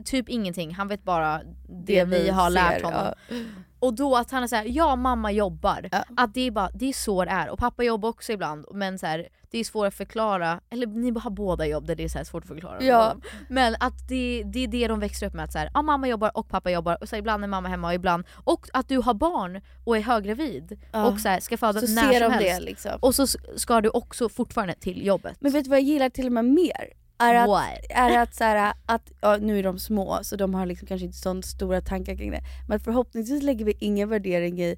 typ 0.04 0.28
ingenting, 0.28 0.74
han 0.74 0.88
vet 0.88 1.04
bara 1.04 1.38
det, 1.38 1.44
Det 1.86 2.04
vi 2.04 2.22
vi 2.22 2.28
har 2.30 2.50
lärt 2.50 2.74
ser, 2.80 2.84
honom. 2.84 3.00
ja. 3.28 3.36
Och 3.78 3.94
då 3.94 4.16
att 4.16 4.30
han 4.30 4.42
är 4.42 4.46
såhär, 4.46 4.64
ja 4.68 4.96
mamma 4.96 5.32
jobbar. 5.32 5.88
Att 6.16 6.34
det 6.34 6.40
är, 6.40 6.50
bara, 6.50 6.70
det 6.74 6.88
är 6.88 6.92
så 6.92 7.24
det 7.24 7.30
är. 7.30 7.48
Och 7.50 7.58
pappa 7.58 7.82
jobbar 7.82 8.08
också 8.08 8.32
ibland 8.32 8.64
men 8.72 8.98
så 8.98 9.06
här, 9.06 9.28
det 9.50 9.58
är 9.58 9.64
svårt 9.64 9.86
att 9.86 9.94
förklara, 9.94 10.60
eller 10.70 10.86
ni 10.86 11.18
har 11.20 11.30
båda 11.30 11.66
jobb 11.66 11.86
där 11.86 11.94
det 11.96 12.04
är 12.04 12.08
så 12.08 12.24
svårt 12.24 12.42
att 12.42 12.48
förklara. 12.48 12.82
Ja. 12.82 13.16
Men 13.48 13.76
att 13.80 14.08
det, 14.08 14.42
det 14.46 14.64
är 14.64 14.68
det 14.68 14.88
de 14.88 15.00
växer 15.00 15.26
upp 15.26 15.34
med, 15.34 15.44
att 15.44 15.52
så 15.52 15.58
här, 15.58 15.70
ja, 15.74 15.82
mamma 15.82 16.08
jobbar 16.08 16.30
och 16.34 16.48
pappa 16.48 16.70
jobbar 16.70 16.98
och 17.00 17.08
så 17.08 17.16
här, 17.16 17.20
ibland 17.20 17.44
är 17.44 17.48
mamma 17.48 17.68
hemma 17.68 17.88
och 17.88 17.94
ibland, 17.94 18.24
och 18.44 18.66
att 18.72 18.88
du 18.88 18.98
har 18.98 19.14
barn 19.14 19.60
och 19.84 19.96
är 19.96 20.00
höggravid 20.00 20.78
Ja. 20.92 21.06
och 21.06 21.20
så 21.20 21.28
här, 21.28 21.40
ska 21.40 21.56
föda 21.56 21.80
Så 21.80 21.94
när 21.94 22.02
som 22.20 22.32
de 22.32 22.38
det, 22.44 22.50
helst. 22.50 22.62
liksom. 22.66 22.92
Och 23.00 23.14
så 23.14 23.26
ska 23.56 23.80
du 23.80 23.88
också 23.88 24.28
fortfarande 24.28 24.74
till 24.74 25.06
jobbet. 25.06 25.36
Men 25.40 25.52
vet 25.52 25.64
du 25.64 25.70
vad 25.70 25.78
jag 25.78 25.84
gillar 25.86 26.08
till 26.08 26.26
och 26.26 26.32
med 26.32 26.44
mer? 26.44 26.92
Är 27.18 27.34
att, 27.34 27.48
What? 27.48 27.78
är 27.90 28.18
att, 28.18 28.34
så 28.34 28.44
här, 28.44 28.74
att 28.86 29.12
ja, 29.20 29.36
nu 29.36 29.58
är 29.58 29.62
de 29.62 29.78
små 29.78 30.18
så 30.22 30.36
de 30.36 30.54
har 30.54 30.66
liksom 30.66 30.88
kanske 30.88 31.04
inte 31.06 31.18
så 31.18 31.42
stora 31.42 31.80
tankar 31.80 32.16
kring 32.16 32.30
det. 32.30 32.40
Men 32.68 32.80
förhoppningsvis 32.80 33.42
lägger 33.42 33.64
vi 33.64 33.76
ingen 33.80 34.08
värdering 34.08 34.60
i 34.60 34.76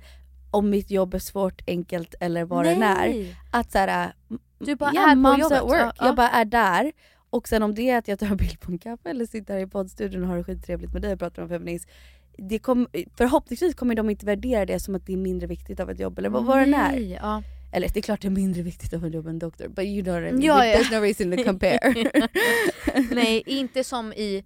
om 0.50 0.70
mitt 0.70 0.90
jobb 0.90 1.14
är 1.14 1.18
svårt, 1.18 1.62
enkelt 1.66 2.14
eller 2.20 2.44
vad 2.44 2.64
det 2.64 2.70
än 2.70 2.82
är. 2.82 3.08
Nej. 3.08 3.36
Att 3.50 3.72
så 3.72 3.78
här, 3.78 4.12
Du 4.58 4.76
bara 4.76 4.90
ja, 4.94 5.10
är 5.10 5.34
på 5.34 5.40
jobbet. 5.40 5.62
work. 5.62 5.80
Ja, 5.80 5.92
ja. 5.98 6.06
Jag 6.06 6.16
bara 6.16 6.30
är 6.30 6.44
där. 6.44 6.92
Och 7.30 7.48
sen 7.48 7.62
om 7.62 7.74
det 7.74 7.90
är 7.90 7.98
att 7.98 8.08
jag 8.08 8.18
tar 8.18 8.26
en 8.26 8.36
bild 8.46 8.60
på 8.60 8.72
en 8.72 8.78
kaffe 8.78 9.10
eller 9.10 9.26
sitter 9.26 9.54
här 9.54 9.60
i 9.60 9.66
poddstudion 9.66 10.22
och 10.22 10.28
har 10.28 10.36
det 10.36 10.44
skittrevligt 10.44 10.92
med 10.92 11.02
dig 11.02 11.12
och 11.12 11.18
pratar 11.18 11.42
om 11.42 11.48
feminism. 11.48 11.90
Det 12.38 12.58
kom, 12.58 12.88
förhoppningsvis 13.16 13.74
kommer 13.74 13.94
de 13.94 14.10
inte 14.10 14.26
värdera 14.26 14.66
det 14.66 14.80
som 14.80 14.94
att 14.94 15.06
det 15.06 15.12
är 15.12 15.16
mindre 15.16 15.46
viktigt 15.46 15.80
av 15.80 15.90
ett 15.90 16.00
jobb 16.00 16.18
eller 16.18 16.28
vad, 16.28 16.44
vad 16.44 16.56
det 16.56 16.62
är. 16.62 16.66
Nej, 16.66 17.12
ja. 17.22 17.42
Eller 17.72 17.88
det 17.88 18.00
är 18.00 18.02
klart 18.02 18.20
det 18.22 18.28
är 18.28 18.30
mindre 18.30 18.62
viktigt 18.62 18.92
av 18.94 19.06
ett 19.06 19.14
jobb 19.14 19.26
än 19.26 19.38
doktor, 19.38 19.68
but 19.68 19.84
you 19.84 20.02
know 20.02 20.14
what 20.14 20.22
I 20.30 20.32
mean. 20.32 20.42
Ja, 20.42 20.66
ja. 20.66 20.78
There's 20.78 20.90
no 20.98 21.02
reason 21.04 21.36
to 21.36 21.44
compare. 21.50 21.94
Nej, 23.10 23.42
inte 23.46 23.84
som 23.84 24.12
i 24.12 24.44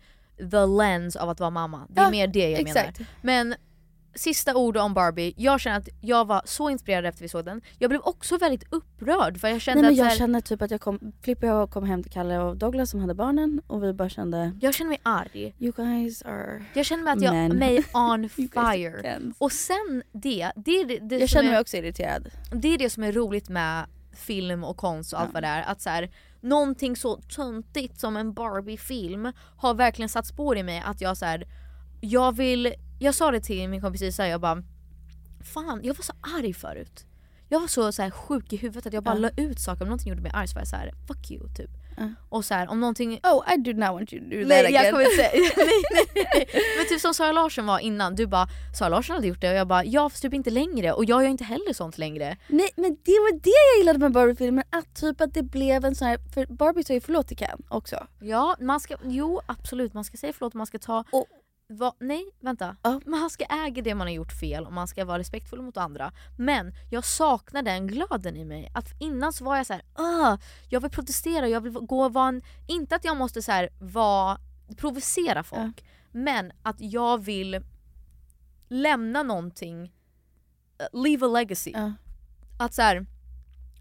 the 0.50 0.66
lens 0.66 1.16
av 1.16 1.28
att 1.28 1.40
vara 1.40 1.50
mamma. 1.50 1.86
Det 1.90 2.00
är 2.00 2.04
Ja, 2.04 2.10
mer 2.10 2.26
det 2.26 2.50
jag 2.50 2.60
exakt. 2.60 2.98
menar. 2.98 3.10
Men 3.22 3.54
sista 4.14 4.56
ord 4.56 4.76
om 4.76 4.94
Barbie. 4.94 5.34
Jag 5.36 5.60
känner 5.60 5.76
att 5.78 5.88
jag 6.00 6.24
var 6.26 6.42
så 6.44 6.70
inspirerad 6.70 7.06
efter 7.06 7.22
vi 7.22 7.28
såg 7.28 7.44
den. 7.44 7.60
Jag 7.78 7.90
blev 7.90 8.00
också 8.04 8.38
väldigt 8.38 8.72
upprörd 8.72 9.40
för 9.40 9.48
jag 9.48 9.60
kände 9.60 9.82
Nej 9.82 9.96
men 9.96 10.04
att 10.06 10.10
jag 10.10 10.18
känner 10.18 10.40
typ 10.40 10.62
att 10.62 10.70
jag 10.70 10.80
kom, 10.80 11.12
Filippa 11.22 11.46
och 11.46 11.60
jag 11.60 11.70
kom 11.70 11.84
hem 11.84 12.02
till 12.02 12.12
Kalle 12.12 12.38
och 12.38 12.56
Douglas 12.56 12.90
som 12.90 13.00
hade 13.00 13.14
barnen 13.14 13.60
och 13.66 13.82
vi 13.84 13.92
bara 13.92 14.08
kände 14.08 14.58
jag 14.60 14.74
känner 14.74 14.88
mig 14.88 15.00
arg. 15.02 15.54
You 15.58 15.72
guys 15.76 16.22
are 16.22 16.64
Jag 16.74 16.86
känner 16.86 17.02
mig 17.04 17.12
att 17.12 17.22
jag 17.22 17.34
men. 17.34 17.56
mig 17.56 17.84
on 17.94 18.28
fire. 18.28 19.20
Och 19.38 19.52
sen 19.52 20.02
det, 20.12 20.52
det 20.56 20.70
är 20.70 20.84
det, 20.84 20.98
det 20.98 21.18
Jag 21.18 21.28
känner 21.28 21.48
är, 21.48 21.52
mig 21.52 21.60
också 21.60 21.76
irriterad. 21.76 22.28
det 22.52 22.68
är 22.74 22.78
det 22.78 22.90
som 22.90 23.02
är 23.02 23.12
roligt 23.12 23.48
med 23.48 23.84
film 24.12 24.64
och 24.64 24.76
konst 24.76 25.12
och 25.12 25.20
allt 25.20 25.32
vad 25.34 25.42
det 25.42 25.46
är. 25.46 25.62
Att 25.62 25.80
så 25.80 25.90
här, 25.90 26.10
någonting 26.40 26.96
så 26.96 27.16
töntigt 27.16 28.00
som 28.00 28.16
en 28.16 28.32
Barbie-film 28.32 29.32
har 29.56 29.74
verkligen 29.74 30.08
satt 30.08 30.26
spår 30.26 30.56
i 30.56 30.62
mig 30.62 30.82
att 30.86 31.00
jag 31.00 31.16
så 31.16 31.24
här, 31.24 31.46
jag 32.00 32.36
vill, 32.36 32.74
jag 33.02 33.14
sa 33.14 33.30
det 33.30 33.40
till 33.40 33.68
min 33.68 33.80
kompis 33.80 34.02
Isa, 34.02 34.28
jag 34.28 34.40
bara 34.40 34.62
Fan, 35.54 35.80
jag 35.84 35.94
var 35.94 36.02
så 36.02 36.12
arg 36.38 36.54
förut. 36.54 37.06
Jag 37.48 37.60
var 37.60 37.68
så, 37.68 37.92
så 37.92 38.02
här, 38.02 38.10
sjuk 38.10 38.52
i 38.52 38.56
huvudet 38.56 38.86
att 38.86 38.92
jag 38.92 39.02
bara 39.04 39.14
Ja. 39.14 39.20
la 39.20 39.30
ut 39.36 39.60
saker, 39.60 39.82
om 39.82 39.88
någonting 39.88 40.08
gjorde 40.08 40.22
mig 40.22 40.32
arg 40.34 40.48
så 40.48 40.54
var 40.54 40.60
jag 40.60 40.68
så 40.68 40.76
här, 40.76 40.92
fuck 41.08 41.30
you 41.30 41.48
typ. 41.56 41.70
Ja. 41.96 42.08
Och 42.28 42.44
så 42.44 42.54
här, 42.54 42.68
om 42.70 42.80
någonting 42.80 43.20
Oh 43.22 43.54
I 43.54 43.56
do 43.56 43.72
not 43.72 43.88
want 43.88 44.12
you 44.12 44.22
to 44.24 44.30
do 44.36 44.40
that 44.40 44.48
Nej 44.48 44.66
again. 44.66 44.84
jag 44.84 44.90
kommer 44.92 45.04
inte 45.04 45.16
säga, 45.16 45.30
nej, 45.56 45.82
nej, 46.14 46.26
nej. 46.34 46.48
Men 46.78 46.86
typ 46.88 47.00
som 47.00 47.14
Sara 47.14 47.32
Larsson 47.32 47.66
var 47.66 47.78
innan, 47.78 48.14
du 48.14 48.26
bara 48.26 48.48
Sara 48.78 48.88
Larsson 48.88 49.14
hade 49.16 49.28
gjort 49.28 49.40
det 49.40 49.48
och 49.50 49.54
jag 49.56 49.68
bara 49.68 49.84
ja 49.84 50.08
fast 50.10 50.22
typ 50.22 50.34
inte 50.34 50.50
längre 50.50 50.92
och 50.92 51.04
jag 51.04 51.22
gör 51.22 51.28
inte 51.28 51.44
heller 51.44 51.72
sånt 51.72 51.98
längre. 51.98 52.36
Nej 52.48 52.68
men 52.76 52.90
det 53.04 53.12
var 53.12 53.32
det 53.40 53.50
jag 53.72 53.78
gillade 53.78 53.98
med 53.98 54.12
Barbie-filmen, 54.12 54.64
att 54.70 54.94
typ 54.94 55.20
att 55.20 55.34
det 55.34 55.42
blev 55.42 55.84
en 55.84 55.94
sån 55.94 56.08
här, 56.08 56.18
för 56.34 56.46
Barbie 56.46 56.84
sa 56.84 56.92
ju 56.92 57.00
förlåt 57.00 57.28
till 57.28 57.36
Ken 57.36 57.62
också. 57.68 58.06
Ja, 58.20 58.56
man 58.60 58.80
ska, 58.80 58.96
jo 59.04 59.40
absolut 59.46 59.94
man 59.94 60.04
ska 60.04 60.16
säga 60.16 60.32
förlåt 60.32 60.52
och 60.52 60.58
man 60.58 60.66
ska 60.66 60.78
ta 60.78 61.04
Och- 61.12 61.26
Va, 61.72 61.94
nej, 62.00 62.24
vänta. 62.40 62.76
Man 63.06 63.30
ska 63.30 63.44
äga 63.44 63.82
det 63.82 63.94
man 63.94 64.06
har 64.06 64.14
gjort 64.14 64.32
fel 64.32 64.66
och 64.66 64.72
man 64.72 64.88
ska 64.88 65.04
vara 65.04 65.18
respektfull 65.18 65.62
mot 65.62 65.76
andra. 65.76 66.12
Men 66.38 66.74
jag 66.90 67.04
saknar 67.04 67.62
den 67.62 67.86
glöden 67.86 68.36
i 68.36 68.44
mig. 68.44 68.70
Att 68.74 68.88
innan 69.00 69.32
så 69.32 69.44
var 69.44 69.56
jag 69.56 69.66
så 69.66 69.72
här, 69.72 69.82
"Åh, 69.98 70.36
jag 70.68 70.80
vill 70.80 70.90
protestera, 70.90 71.48
jag 71.48 71.60
vill 71.60 71.72
gå 71.72 72.04
och 72.04 72.12
vara 72.12 72.28
en... 72.28 72.42
Inte 72.68 72.96
att 72.96 73.04
jag 73.04 73.16
måste 73.16 73.42
så 73.42 73.52
här, 73.52 73.68
vara, 73.78 74.38
provocera 74.76 75.42
folk. 75.42 75.84
Men 76.12 76.52
att 76.62 76.76
jag 76.80 77.18
vill 77.24 77.60
lämna 78.68 79.22
någonting, 79.22 79.82
uh, 79.82 81.02
leave 81.02 81.26
a 81.26 81.28
legacy. 81.28 81.72
Att 82.58 82.74
så 82.74 82.82
här, 82.82 83.06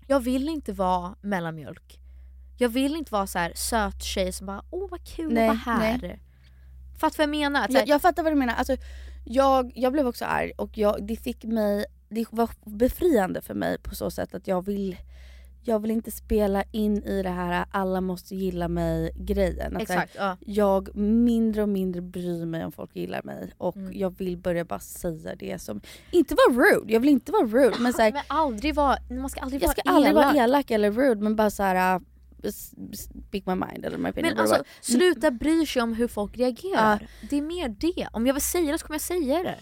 jag 0.08 0.20
vill 0.20 0.50
inte 0.50 0.74
vara 0.74 1.16
mellanmjölk. 1.22 1.98
Jag 2.60 2.70
vill 2.70 2.96
inte 2.96 3.12
vara 3.14 3.28
så 3.28 3.40
här 3.40 3.54
söt 3.56 4.04
tjej 4.04 4.32
som 4.34 4.48
bara 4.48 4.64
åh 4.70 4.90
vad 4.90 5.08
kul 5.08 5.34
Nej, 5.34 5.50
att 5.50 5.66
vara 5.66 5.76
här. 5.78 6.00
nej. 6.02 6.22
Fattar 7.02 7.18
vad 7.18 7.24
jag 7.24 7.30
menar? 7.30 7.66
Att 7.66 7.74
Jag, 7.74 7.88
jag 7.88 8.02
fattar 8.02 8.24
vad 8.24 8.32
du 8.32 8.36
menar. 8.36 8.54
Alltså, 8.54 8.76
jag, 9.26 9.72
jag 9.76 9.94
blev 9.94 10.08
också 10.08 10.26
arg 10.26 10.52
och 10.58 10.78
jag, 10.78 11.08
det 11.08 11.16
fick 11.16 11.44
mig, 11.44 11.86
det 12.10 12.26
var 12.32 12.50
befriande 12.66 13.42
för 13.42 13.54
mig 13.54 13.78
på 13.78 13.96
så 13.96 14.12
sätt 14.12 14.36
att 14.36 14.48
jag 14.48 14.66
vill 14.66 14.98
jag 15.64 15.80
vill 15.80 15.92
inte 15.92 16.12
spela 16.12 16.64
in 16.72 17.04
i 17.04 17.24
det 17.24 17.30
här 17.30 17.66
alla 17.72 18.02
måste 18.02 18.36
gilla 18.36 18.68
mig 18.68 19.12
grejen. 19.16 19.78
Att 19.78 19.88
så 19.88 19.94
här, 19.94 20.04
Exakt, 20.04 20.16
ja. 20.20 20.38
Jag 20.46 20.96
mindre 20.96 21.62
och 21.62 21.70
mindre 21.70 22.02
bryr 22.02 22.46
mig 22.46 22.66
om 22.66 22.72
folk 22.72 22.96
gillar 22.96 23.22
mig 23.24 23.54
och 23.58 23.76
Mm. 23.78 23.92
jag 24.00 24.18
vill 24.18 24.38
börja 24.38 24.66
bara 24.66 24.80
säga 24.80 25.36
det 25.36 25.62
som, 25.62 25.82
inte 26.12 26.36
vara 26.36 26.58
rude, 26.66 26.94
jag 26.94 27.00
vill 27.00 27.10
inte 27.10 27.32
vara 27.32 27.46
rude 27.48 27.76
men 27.80 27.94
så 27.94 28.02
här, 28.02 28.12
Men 28.12 28.22
aldrig 28.28 28.76
vara, 28.76 28.98
man 29.10 29.30
ska 29.30 29.42
aldrig 29.42 29.62
jag 29.62 29.68
vara 29.68 29.76
ska 29.78 29.92
aldrig 29.92 30.12
elak. 30.14 30.26
vara 30.34 30.44
elak 30.44 30.72
eller 30.72 30.92
rude 30.92 31.22
men 31.22 31.36
bara 31.36 31.50
så 31.50 31.64
här. 31.64 32.02
Uh, 32.46 32.52
speak 32.94 33.46
my 33.46 33.56
mind 33.56 33.86
eller 33.86 33.98
my 33.98 34.10
opinion. 34.10 34.34
Men 34.36 34.40
alltså 34.40 34.64
sluta 34.82 35.32
bry 35.32 35.66
sig 35.66 35.82
om 35.82 35.94
hur 35.94 36.08
folk 36.08 36.38
reagerar. 36.38 37.08
Det 37.30 37.38
är 37.38 37.42
mer 37.42 37.70
det. 37.70 38.08
Om 38.14 38.28
jag 38.28 38.34
vill 38.34 38.44
säga 38.44 38.72
det 38.72 38.78
så 38.78 38.86
kommer 38.86 38.96
jag 38.96 39.02
säga 39.02 39.44
det. 39.44 39.60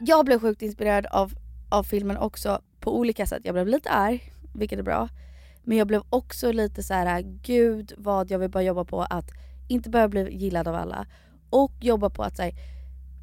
jag 0.00 0.24
blev 0.24 0.40
sjukt 0.40 0.62
inspirerad 0.62 1.06
av, 1.06 1.32
av 1.70 1.82
filmen 1.82 2.16
också 2.16 2.62
på 2.80 2.98
olika 2.98 3.26
sätt. 3.26 3.40
Jag 3.44 3.54
blev 3.54 3.66
lite 3.66 3.90
arg, 3.90 4.32
vilket 4.54 4.78
är 4.78 4.82
bra. 4.82 5.08
Men 5.64 5.78
jag 5.78 5.86
blev 5.86 6.02
också 6.10 6.52
lite 6.52 6.82
så 6.82 6.94
här: 6.94 7.22
gud 7.42 7.92
vad 7.98 8.30
jag 8.30 8.38
vill 8.38 8.50
bara 8.50 8.62
jobba 8.62 8.84
på 8.84 9.02
att 9.02 9.30
inte 9.68 9.90
bara 9.90 10.08
bli 10.08 10.36
gillad 10.36 10.68
av 10.68 10.74
alla. 10.74 11.06
Och 11.50 11.72
jobba 11.80 12.10
på 12.10 12.22
att 12.22 12.36
så 12.36 12.42
här, 12.42 12.52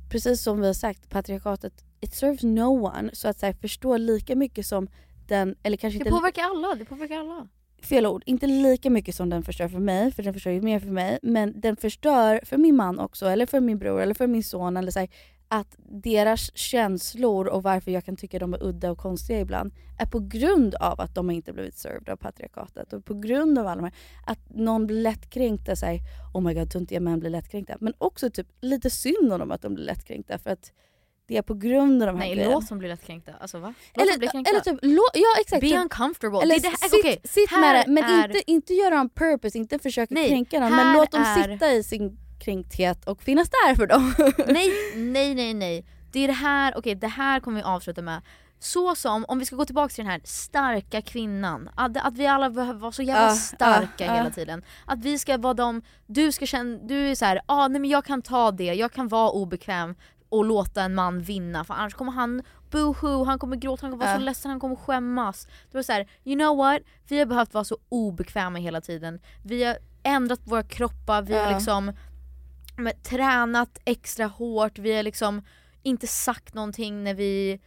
precis 0.10 0.44
som 0.44 0.62
vi 0.62 0.68
har 0.68 0.74
sagt, 0.74 1.10
patriarkatet, 1.10 1.74
it 2.00 2.14
serves 2.14 2.44
no 2.44 2.86
one. 2.86 3.10
Så 3.14 3.28
att 3.28 3.40
så 3.40 3.46
här, 3.46 3.54
förstå 3.54 3.98
lika 3.98 4.36
mycket 4.36 4.66
som 4.66 4.88
den, 5.28 5.56
eller 5.64 5.78
kanske 5.78 6.00
Det 6.00 6.02
inte 6.02 6.12
påverkar 6.12 6.44
alla, 6.44 6.76
det 6.76 6.86
påverkar 6.86 7.20
alla 7.20 7.48
fel 7.88 8.06
ord, 8.06 8.24
inte 8.26 8.48
lika 8.48 8.90
mycket 8.90 9.16
som 9.16 9.30
den 9.30 9.44
förstör 9.44 9.68
för 9.68 9.80
mig, 9.80 10.12
för 10.12 10.24
den 10.24 10.34
förstör 10.34 10.52
ju 10.52 10.62
mer 10.62 10.80
för 10.80 10.92
mig, 10.92 11.20
men 11.22 11.62
den 11.62 11.76
förstör 11.76 12.40
för 12.44 12.58
min 12.58 12.76
man 12.76 13.00
också, 13.00 13.26
eller 13.26 13.46
för 13.46 13.60
min 13.60 13.78
bror, 13.78 14.02
eller 14.02 14.14
för 14.14 14.28
min 14.28 14.44
son, 14.44 14.78
eller 14.78 14.92
så 14.92 15.00
här, 15.00 15.10
att 15.48 15.76
deras 15.90 16.58
känslor 16.58 17.48
och 17.48 17.64
varför 17.64 17.92
jag 17.92 18.06
kan 18.06 18.16
tycka 18.16 18.40
de 18.40 18.54
är 18.54 18.64
udda 18.64 18.92
och 18.92 18.98
konstiga 18.98 19.40
ibland 19.40 19.72
är 20.00 20.06
på 20.06 20.20
grund 20.20 20.76
av 20.76 21.02
att 21.02 21.16
de 21.16 21.28
har 21.28 21.36
inte 21.36 21.54
blivit 21.54 21.78
served 21.78 22.10
av 22.10 22.16
patriarkatet 22.16 22.94
och 22.94 23.06
på 23.06 23.14
grund 23.14 23.60
av 23.60 23.68
alla 23.68 23.82
de 23.82 23.84
här, 23.84 23.94
att 24.26 24.40
någon 24.50 24.88
blir 24.88 25.02
lättkränkta, 25.02 25.74
oh 26.34 26.42
my 26.42 26.54
god 26.54 26.72
töntiga 26.72 27.00
män 27.00 27.20
blir 27.20 27.30
lättkränkta, 27.30 27.78
men 27.80 27.94
också 27.98 28.30
typ 28.30 28.48
lite 28.62 28.90
synd 28.90 29.34
om 29.34 29.40
dem 29.40 29.52
att 29.52 29.62
de 29.62 29.74
blir 29.74 29.86
lättkränkta 29.86 30.38
för 30.38 30.50
att 30.50 30.72
det 31.28 31.38
är 31.38 31.42
på 31.42 31.54
grund 31.54 32.02
av 32.04 32.08
de 32.08 32.12
här 32.18 32.26
Nej 32.26 32.36
grejerna. 32.36 32.54
låt 32.56 32.70
dem 32.70 32.78
bli 32.80 32.88
lättkränkta. 32.88 33.32
Alltså 33.42 33.60
va? 33.60 33.74
Låt 33.94 34.08
dem 34.08 34.18
bli 34.18 34.28
Eller, 34.28 34.32
kränkta. 34.32 34.52
eller 34.52 34.60
typ, 34.62 34.82
lå- 34.84 35.12
ja 35.14 35.28
exakt. 35.42 35.62
Be 35.62 35.68
typ, 35.68 35.78
uncomfortable. 35.80 36.42
Eller 36.42 36.56
Det 36.60 36.70
det 36.70 36.78
sitt, 36.78 36.94
okej, 36.94 37.22
sitt 37.24 37.52
med 37.52 37.76
det, 37.76 37.92
men 37.92 38.04
är- 38.04 38.28
inte, 38.28 38.52
inte 38.52 38.74
göra 38.74 39.02
on 39.02 39.10
purpose, 39.10 39.58
inte 39.58 39.80
försöka 39.80 40.14
Nej, 40.14 40.30
kränka 40.30 40.60
dem. 40.60 40.76
Men 40.76 40.94
låt 40.98 41.12
dem 41.12 41.22
är- 41.22 41.54
sitta 41.54 41.72
i 41.74 41.84
sin 41.84 42.18
kränkthet 42.40 43.08
och 43.08 43.24
finnas 43.24 43.50
där 43.50 43.76
för 43.76 43.88
dem. 43.88 44.14
nej, 44.48 44.72
nej, 44.96 45.36
nej, 45.36 45.54
nej. 45.54 45.86
Det 46.12 46.20
är 46.20 46.28
det 46.28 46.34
här, 46.34 46.74
okej 46.78 46.96
det 46.96 47.08
här 47.08 47.40
kommer 47.40 47.58
vi 47.58 47.64
avsluta 47.64 48.02
med. 48.02 48.22
Så 48.60 48.96
som, 48.96 49.26
om 49.28 49.40
vi 49.40 49.46
ska 49.46 49.56
gå 49.56 49.66
tillbaka 49.66 49.90
till 49.94 50.04
den 50.04 50.12
här 50.12 50.22
starka 50.24 51.02
kvinnan, 51.02 51.70
att, 51.76 51.98
att 51.98 52.18
vi 52.18 52.28
alla 52.28 52.50
behöver 52.50 52.80
vara 52.80 52.92
så 52.92 53.02
jävla 53.04 53.28
Ah, 53.32 53.36
starka 53.36 54.12
ah, 54.12 54.16
hela 54.16 54.28
ah. 54.28 54.32
tiden. 54.32 54.64
Att 54.86 55.00
vi 55.00 55.20
ska 55.20 55.38
vara 55.38 55.54
de, 55.54 55.82
du 56.08 56.32
ska 56.32 56.46
känna, 56.46 56.78
du 56.78 57.08
är 57.12 57.16
såhär, 57.16 57.42
ah, 57.46 57.68
nej 57.68 57.82
men 57.82 57.90
jag 57.90 58.06
kan 58.06 58.22
ta 58.22 58.52
det, 58.52 58.64
jag 58.74 58.92
kan 58.92 59.08
vara 59.08 59.30
obekväm 59.30 59.96
och 60.30 60.46
låta 60.46 60.82
en 60.84 60.96
man 60.96 61.22
vinna 61.22 61.64
för 61.64 61.74
annars 61.74 61.94
kommer 61.94 62.12
han 62.12 62.42
boohoo, 62.72 63.24
han 63.24 63.40
kommer 63.40 63.56
gråta, 63.56 63.82
han 63.86 63.92
kommer 63.92 64.06
vara 64.06 64.16
Ah. 64.16 64.20
så 64.20 64.26
ledsen, 64.26 64.52
han 64.52 64.60
kommer 64.60 64.76
skämmas. 64.76 65.48
Det 65.72 65.78
var 65.78 65.84
så 65.84 65.92
här, 65.92 66.08
you 66.24 66.36
know 66.40 66.58
what? 66.58 66.82
Vi 67.08 67.20
har 67.20 67.26
behövt 67.26 67.54
vara 67.54 67.64
så 67.64 67.78
obekväma 67.90 68.60
hela 68.60 68.82
tiden. 68.82 69.20
Vi 69.44 69.64
har 69.64 69.78
ändrat 70.04 70.40
våra 70.44 70.64
kroppar, 70.64 71.22
vi 71.22 71.34
har 71.34 71.52
Ja. 71.52 71.56
liksom 71.56 71.92
men, 72.78 72.94
tränat 73.04 73.80
extra 73.86 74.26
hårt, 74.26 74.80
vi 74.80 74.96
har 74.96 75.04
liksom 75.04 75.42
inte 75.84 76.08
sagt 76.08 76.54
någonting 76.54 77.04
när 77.04 77.14
vi, 77.14 77.60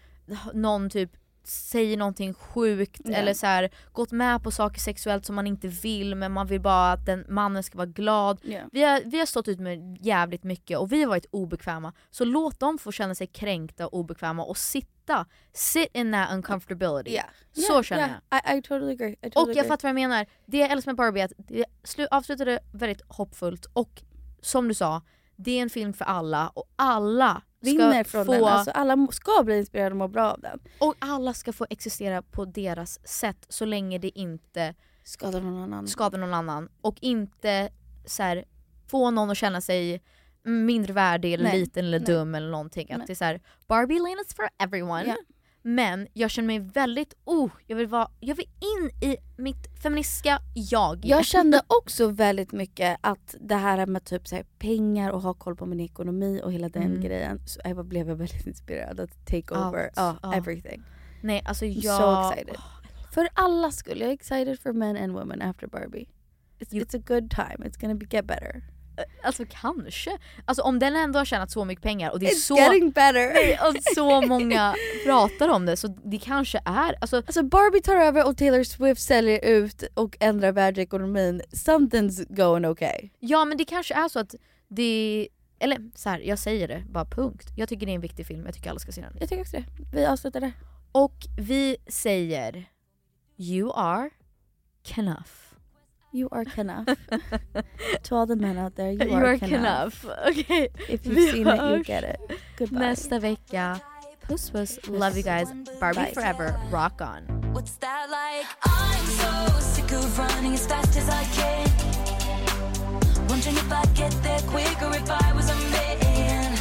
någon 0.55 0.91
typ 0.91 1.11
säger 1.45 1.97
någonting 1.97 2.35
sjukt 2.35 3.01
Ja. 3.05 3.13
eller 3.17 3.35
så 3.35 3.47
här, 3.47 3.71
gått 3.93 4.13
med 4.13 4.43
på 4.43 4.51
saker 4.51 4.81
sexuellt 4.81 5.27
som 5.27 5.35
man 5.37 5.47
inte 5.47 5.69
vill 5.69 6.15
men 6.15 6.33
man 6.33 6.47
vill 6.47 6.61
bara 6.61 6.93
att 6.93 7.07
den 7.07 7.25
mannen 7.29 7.63
ska 7.63 7.79
vara 7.79 7.87
glad. 7.87 8.41
Ja. 8.43 8.61
Vi, 8.73 8.83
har, 8.83 9.01
vi 9.05 9.19
har 9.19 9.27
stått 9.27 9.49
ut 9.49 9.61
med 9.61 9.99
jävligt 10.01 10.45
mycket 10.45 10.79
och 10.79 10.93
vi 10.93 11.03
har 11.03 11.09
varit 11.09 11.27
obekväma. 11.31 11.93
Så 12.11 12.25
låt 12.25 12.61
dem 12.61 12.79
få 12.79 12.93
känna 12.93 13.15
sig 13.15 13.27
kränkta 13.27 13.87
och 13.87 13.95
obekväma 13.95 14.45
och 14.45 14.57
sitta, 14.59 15.27
sit 15.53 15.89
in 15.93 16.13
that 16.13 16.33
uncomfortability. 16.33 17.11
Ja. 17.15 17.25
Så 17.53 17.83
känner 17.83 18.21
ja. 18.31 18.39
jag. 18.43 18.55
I, 18.55 18.59
I 18.59 18.63
totally 18.63 18.93
agree. 18.93 19.11
I 19.13 19.15
Och 19.29 19.33
totally 19.33 19.53
jag 19.53 19.59
agree. 19.59 19.69
fattar 19.69 19.89
vad 19.89 20.01
jag 20.01 20.09
menar. 20.09 20.27
Det 20.47 20.59
jag 20.59 20.71
älskar 20.71 20.93
med 20.93 20.97
Barbie 20.97 21.21
är 21.21 21.25
att 21.25 21.33
det 21.37 21.65
slu- 21.85 22.09
avslutade 22.11 22.59
väldigt 22.73 23.03
hoppfullt 23.09 23.67
och 23.73 24.03
som 24.43 24.69
du 24.69 24.75
sa, 24.75 25.03
det 25.37 25.51
är 25.59 25.63
en 25.63 25.71
film 25.71 25.93
för 25.93 26.05
alla 26.05 26.49
och 26.49 26.65
alla 26.77 27.43
Vinner 27.61 28.05
från 28.05 28.27
få, 28.27 28.33
den. 28.33 28.45
Alltså, 28.45 28.71
alla 28.71 29.09
ska 29.11 29.43
bli 29.45 29.59
inspirerade 29.59 29.91
och 29.91 29.97
må 29.97 30.09
bra 30.09 30.33
av 30.33 30.41
den. 30.41 30.61
och 30.79 30.95
alla 30.99 31.35
ska 31.35 31.53
få 31.53 31.67
existera 31.71 32.23
på 32.23 32.45
deras 32.45 33.07
sätt 33.09 33.47
så 33.49 33.65
länge 33.65 33.99
det 33.99 34.19
inte 34.19 34.75
Skadar 35.05 35.41
någon 35.41 35.63
annan. 35.63 35.89
skadar 35.89 36.19
någon 36.19 36.35
annan 36.35 36.69
och 36.81 36.97
inte 37.01 37.71
så 38.07 38.23
här, 38.23 38.45
få 38.87 39.11
någon 39.11 39.31
att 39.31 39.37
känna 39.37 39.61
sig 39.61 40.03
mindre 40.43 40.93
värdig 40.93 41.35
eller 41.35 41.45
Nej, 41.45 41.61
liten 41.61 41.85
eller 41.85 41.99
nej. 41.99 42.07
dum 42.07 42.35
eller 42.35 42.51
någonting. 42.51 42.93
Att 42.93 42.99
Nej. 42.99 43.07
det 43.07 43.13
är 43.13 43.15
så 43.15 43.25
här, 43.25 43.41
Barbie 43.67 43.99
Lane 43.99 44.23
is 44.27 44.35
for 44.35 44.49
everyone. 44.59 45.05
Ja. 45.07 45.17
Men 45.63 46.07
jag 46.13 46.31
känner 46.31 46.47
mig 46.47 46.59
väldigt, 46.59 47.15
oh, 47.25 47.51
jag 47.67 47.77
vill, 47.77 47.87
vara, 47.87 48.11
jag 48.21 48.35
vill 48.35 48.47
in 48.61 49.11
i 49.11 49.17
mitt 49.37 49.81
feministiska 49.83 50.39
jag. 50.55 51.05
Jag 51.05 51.25
kände 51.25 51.63
också 51.67 52.09
väldigt 52.09 52.53
mycket 52.53 52.99
att 53.01 53.35
det 53.41 53.55
här 53.57 53.87
med 53.87 54.05
typ 54.05 54.29
så 54.29 54.37
här, 54.37 54.45
pengar 54.59 55.11
och 55.11 55.23
ha 55.23 55.35
koll 55.35 55.57
på 55.57 55.67
min 55.67 55.81
ekonomi 55.81 56.41
och 56.45 56.53
hela 56.53 56.69
den 56.69 56.83
Mm. 56.83 57.01
grejen, 57.01 57.41
så 57.47 57.61
jag 57.65 57.85
blev 57.87 58.07
väldigt 58.07 58.47
inspirerad 58.47 59.01
att 59.01 59.27
take 59.27 59.55
over 59.55 59.91
ja, 59.97 60.17
Ja. 60.23 60.35
everything. 60.35 60.83
Nej 61.23 61.43
alltså 61.45 61.67
jag... 61.67 62.01
so 62.01 62.31
excited. 62.33 62.57
För 63.15 63.29
alla 63.35 63.71
skull, 63.71 64.01
jag 64.01 64.09
är 64.11 64.15
excited 64.15 64.61
for 64.61 64.73
men 64.73 64.97
and 64.97 65.13
women 65.13 65.43
after 65.43 65.67
Barbie. 65.67 66.09
It's, 66.59 66.73
You- 66.75 66.85
it's 66.85 66.97
a 66.99 67.03
good 67.07 67.31
time, 67.31 67.69
it's 67.69 67.81
gonna 67.81 67.95
be, 67.95 68.07
get 68.11 68.25
better. 68.27 68.63
Alltså 69.23 69.45
kanske. 69.51 70.19
Alltså 70.45 70.63
om 70.63 70.79
den 70.79 70.97
ändå 70.97 71.19
har 71.19 71.25
tjänat 71.25 71.51
så 71.51 71.65
mycket 71.65 71.83
pengar 71.83 72.11
och 72.11 72.21
det 72.21 72.27
är 72.27 72.31
It's 72.31 72.47
så... 72.47 72.57
getting 72.57 72.91
better! 72.91 73.59
Och 73.69 73.77
så 73.95 74.21
många 74.21 74.75
pratar 75.05 75.49
om 75.49 75.67
det 75.67 75.77
så 75.77 75.89
det 75.89 76.19
kanske 76.19 76.61
är, 76.65 76.97
alltså 77.01 77.17
Alltså 77.17 77.43
Barbie 77.43 77.81
tar 77.83 77.97
över 77.97 78.27
och 78.27 78.37
Taylor 78.37 78.65
Swift 78.65 79.03
säljer 79.03 79.45
ut 79.45 79.85
och 79.95 80.17
ändrar 80.21 80.53
världsekonomin. 80.53 81.43
Something's 81.53 82.37
going 82.37 82.67
okay. 82.67 83.11
Ja 83.19 83.45
men 83.45 83.59
det 83.59 83.65
kanske 83.65 83.95
är 83.95 84.09
så 84.09 84.19
att 84.19 84.35
det, 84.69 85.29
eller 85.59 85.91
så 85.95 86.09
här, 86.09 86.21
jag 86.21 86.39
säger 86.39 86.69
det 86.69 86.85
bara 86.91 87.05
punkt. 87.05 87.47
Jag 87.57 87.69
tycker 87.69 87.87
det 87.87 87.93
är 87.93 87.95
en 87.95 88.01
viktig 88.01 88.27
film, 88.27 88.47
jag 88.47 88.55
tycker 88.55 88.71
alla 88.71 88.79
ska 88.79 88.93
se 88.93 89.01
den. 89.01 89.17
Jag 89.21 89.29
tycker 89.29 89.43
också 89.43 89.57
det. 89.57 89.65
Vi 89.93 90.07
avslutar 90.07 90.41
där. 90.41 90.53
Och 90.93 91.15
vi 91.39 91.77
säger 91.87 92.65
You 93.37 93.73
are 93.75 94.11
Knuff. 94.83 95.50
You 96.13 96.29
are 96.33 96.45
Knuff. 96.45 96.87
to 98.03 98.15
all 98.15 98.27
the 98.27 98.37
men 98.37 98.59
out 98.59 98.75
there, 98.75 98.91
you, 98.91 98.99
You 99.05 99.15
are, 99.15 99.25
are 99.27 99.37
Knuff. 99.39 100.03
Knuff. 100.05 100.05
Okej, 100.27 100.69
If 100.89 101.07
you've 101.07 101.15
vi 101.15 101.31
seen 101.31 101.47
it, 101.47 101.57
you 101.57 101.63
hörs 101.63 101.87
get 101.87 102.05
it. 102.05 102.21
Goodbye. 102.57 102.79
nästa 102.81 103.19
vecka. 103.21 103.81
Puss 104.27 104.51
puss, 104.51 104.79
love 104.89 105.17
you 105.17 105.23
guys. 105.23 105.49
Barbie 105.81 105.97
Bye. 106.07 106.13
forever, 106.15 106.55
rock 106.71 107.01
on. 107.01 107.23
What's 107.53 107.77
that 107.79 108.07
like? 108.11 108.47
I'm 108.65 109.07
so 109.07 109.61
sick 109.61 109.91
of 109.93 110.19
running 110.19 110.55
as 110.55 110.67
fast 110.67 110.97
as 110.97 111.09
I 111.09 111.25
can. 111.39 111.67
Wondering 113.29 113.57
if 113.57 113.73
I'd 113.73 113.95
get 113.95 114.13
there 114.23 114.41
quicker 114.51 114.91
if 114.95 115.11
I 115.11 115.33
was 115.33 115.49
a 115.51 115.57
man. 115.71 116.53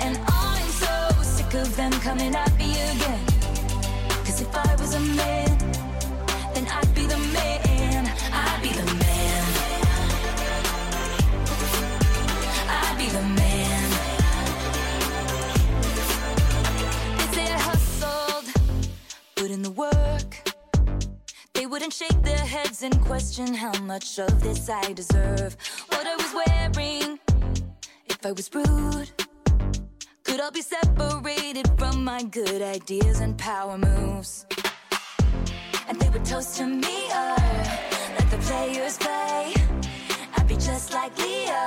And 0.00 0.16
I'm 0.28 0.68
so 0.84 1.22
sick 1.22 1.54
of 1.54 1.74
them 1.76 1.92
coming 2.00 2.34
at 2.34 2.52
me 2.58 2.70
again. 2.72 3.24
Cause 4.24 4.40
if 4.40 4.54
I 4.54 4.74
was 4.76 4.94
a 4.94 5.00
man, 5.00 5.58
then 6.54 6.66
I'd 6.68 6.94
be 6.94 7.06
the 7.06 7.18
man. 7.32 7.69
And 22.82 22.98
question 23.02 23.52
how 23.52 23.78
much 23.80 24.18
of 24.18 24.42
this 24.42 24.70
I 24.70 24.92
deserve. 24.94 25.54
What 25.88 26.06
I 26.06 26.16
was 26.16 26.32
wearing, 26.32 27.18
if 28.06 28.24
I 28.24 28.32
was 28.32 28.48
rude, 28.54 29.10
could 30.24 30.40
I 30.40 30.50
be 30.50 30.62
separated 30.62 31.68
from 31.76 32.02
my 32.02 32.22
good 32.22 32.62
ideas 32.62 33.20
and 33.20 33.36
power 33.36 33.76
moves. 33.76 34.46
And 35.88 36.00
they 36.00 36.08
would 36.08 36.24
toast 36.24 36.56
to 36.58 36.66
me, 36.66 37.06
or 37.12 37.36
the 37.36 37.89
players 38.50 38.96
play. 38.98 39.54
I'd 40.36 40.48
be 40.48 40.56
just 40.56 40.92
like 40.92 41.16
Leo 41.18 41.64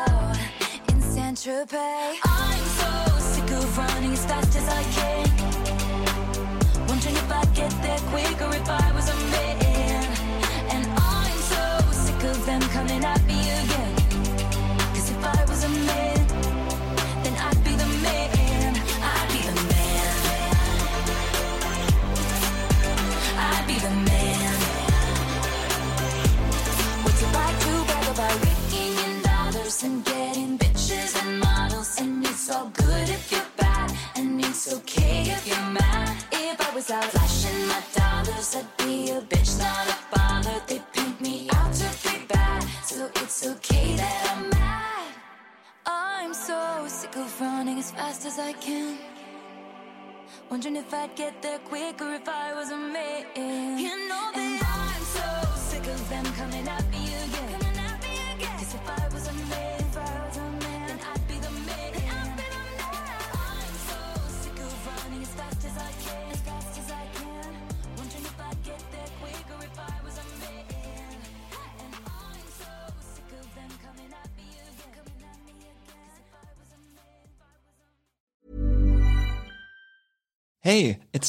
in 0.90 1.00
Saint 1.02 1.38
Tropez. 1.44 2.16
I'm 2.26 2.66
so 2.82 2.92
sick 3.32 3.50
of 3.58 3.78
running 3.78 4.12
as 4.12 4.26
fast 4.26 4.54
as 4.60 4.68
I 4.80 4.84
can. 4.98 5.26
Wondering 6.90 7.16
if 7.24 7.32
I'd 7.40 7.52
get 7.56 7.72
there 7.86 8.02
quicker 8.12 8.50
if 8.62 8.70
I 8.84 8.92
was 8.98 9.08
a 9.16 9.18
man. 9.34 10.08
And 10.74 10.86
I'm 11.16 11.38
so 11.54 11.66
sick 12.04 12.22
of 12.32 12.46
them 12.46 12.62
coming 12.78 13.04
at 13.14 13.24
me 13.32 13.43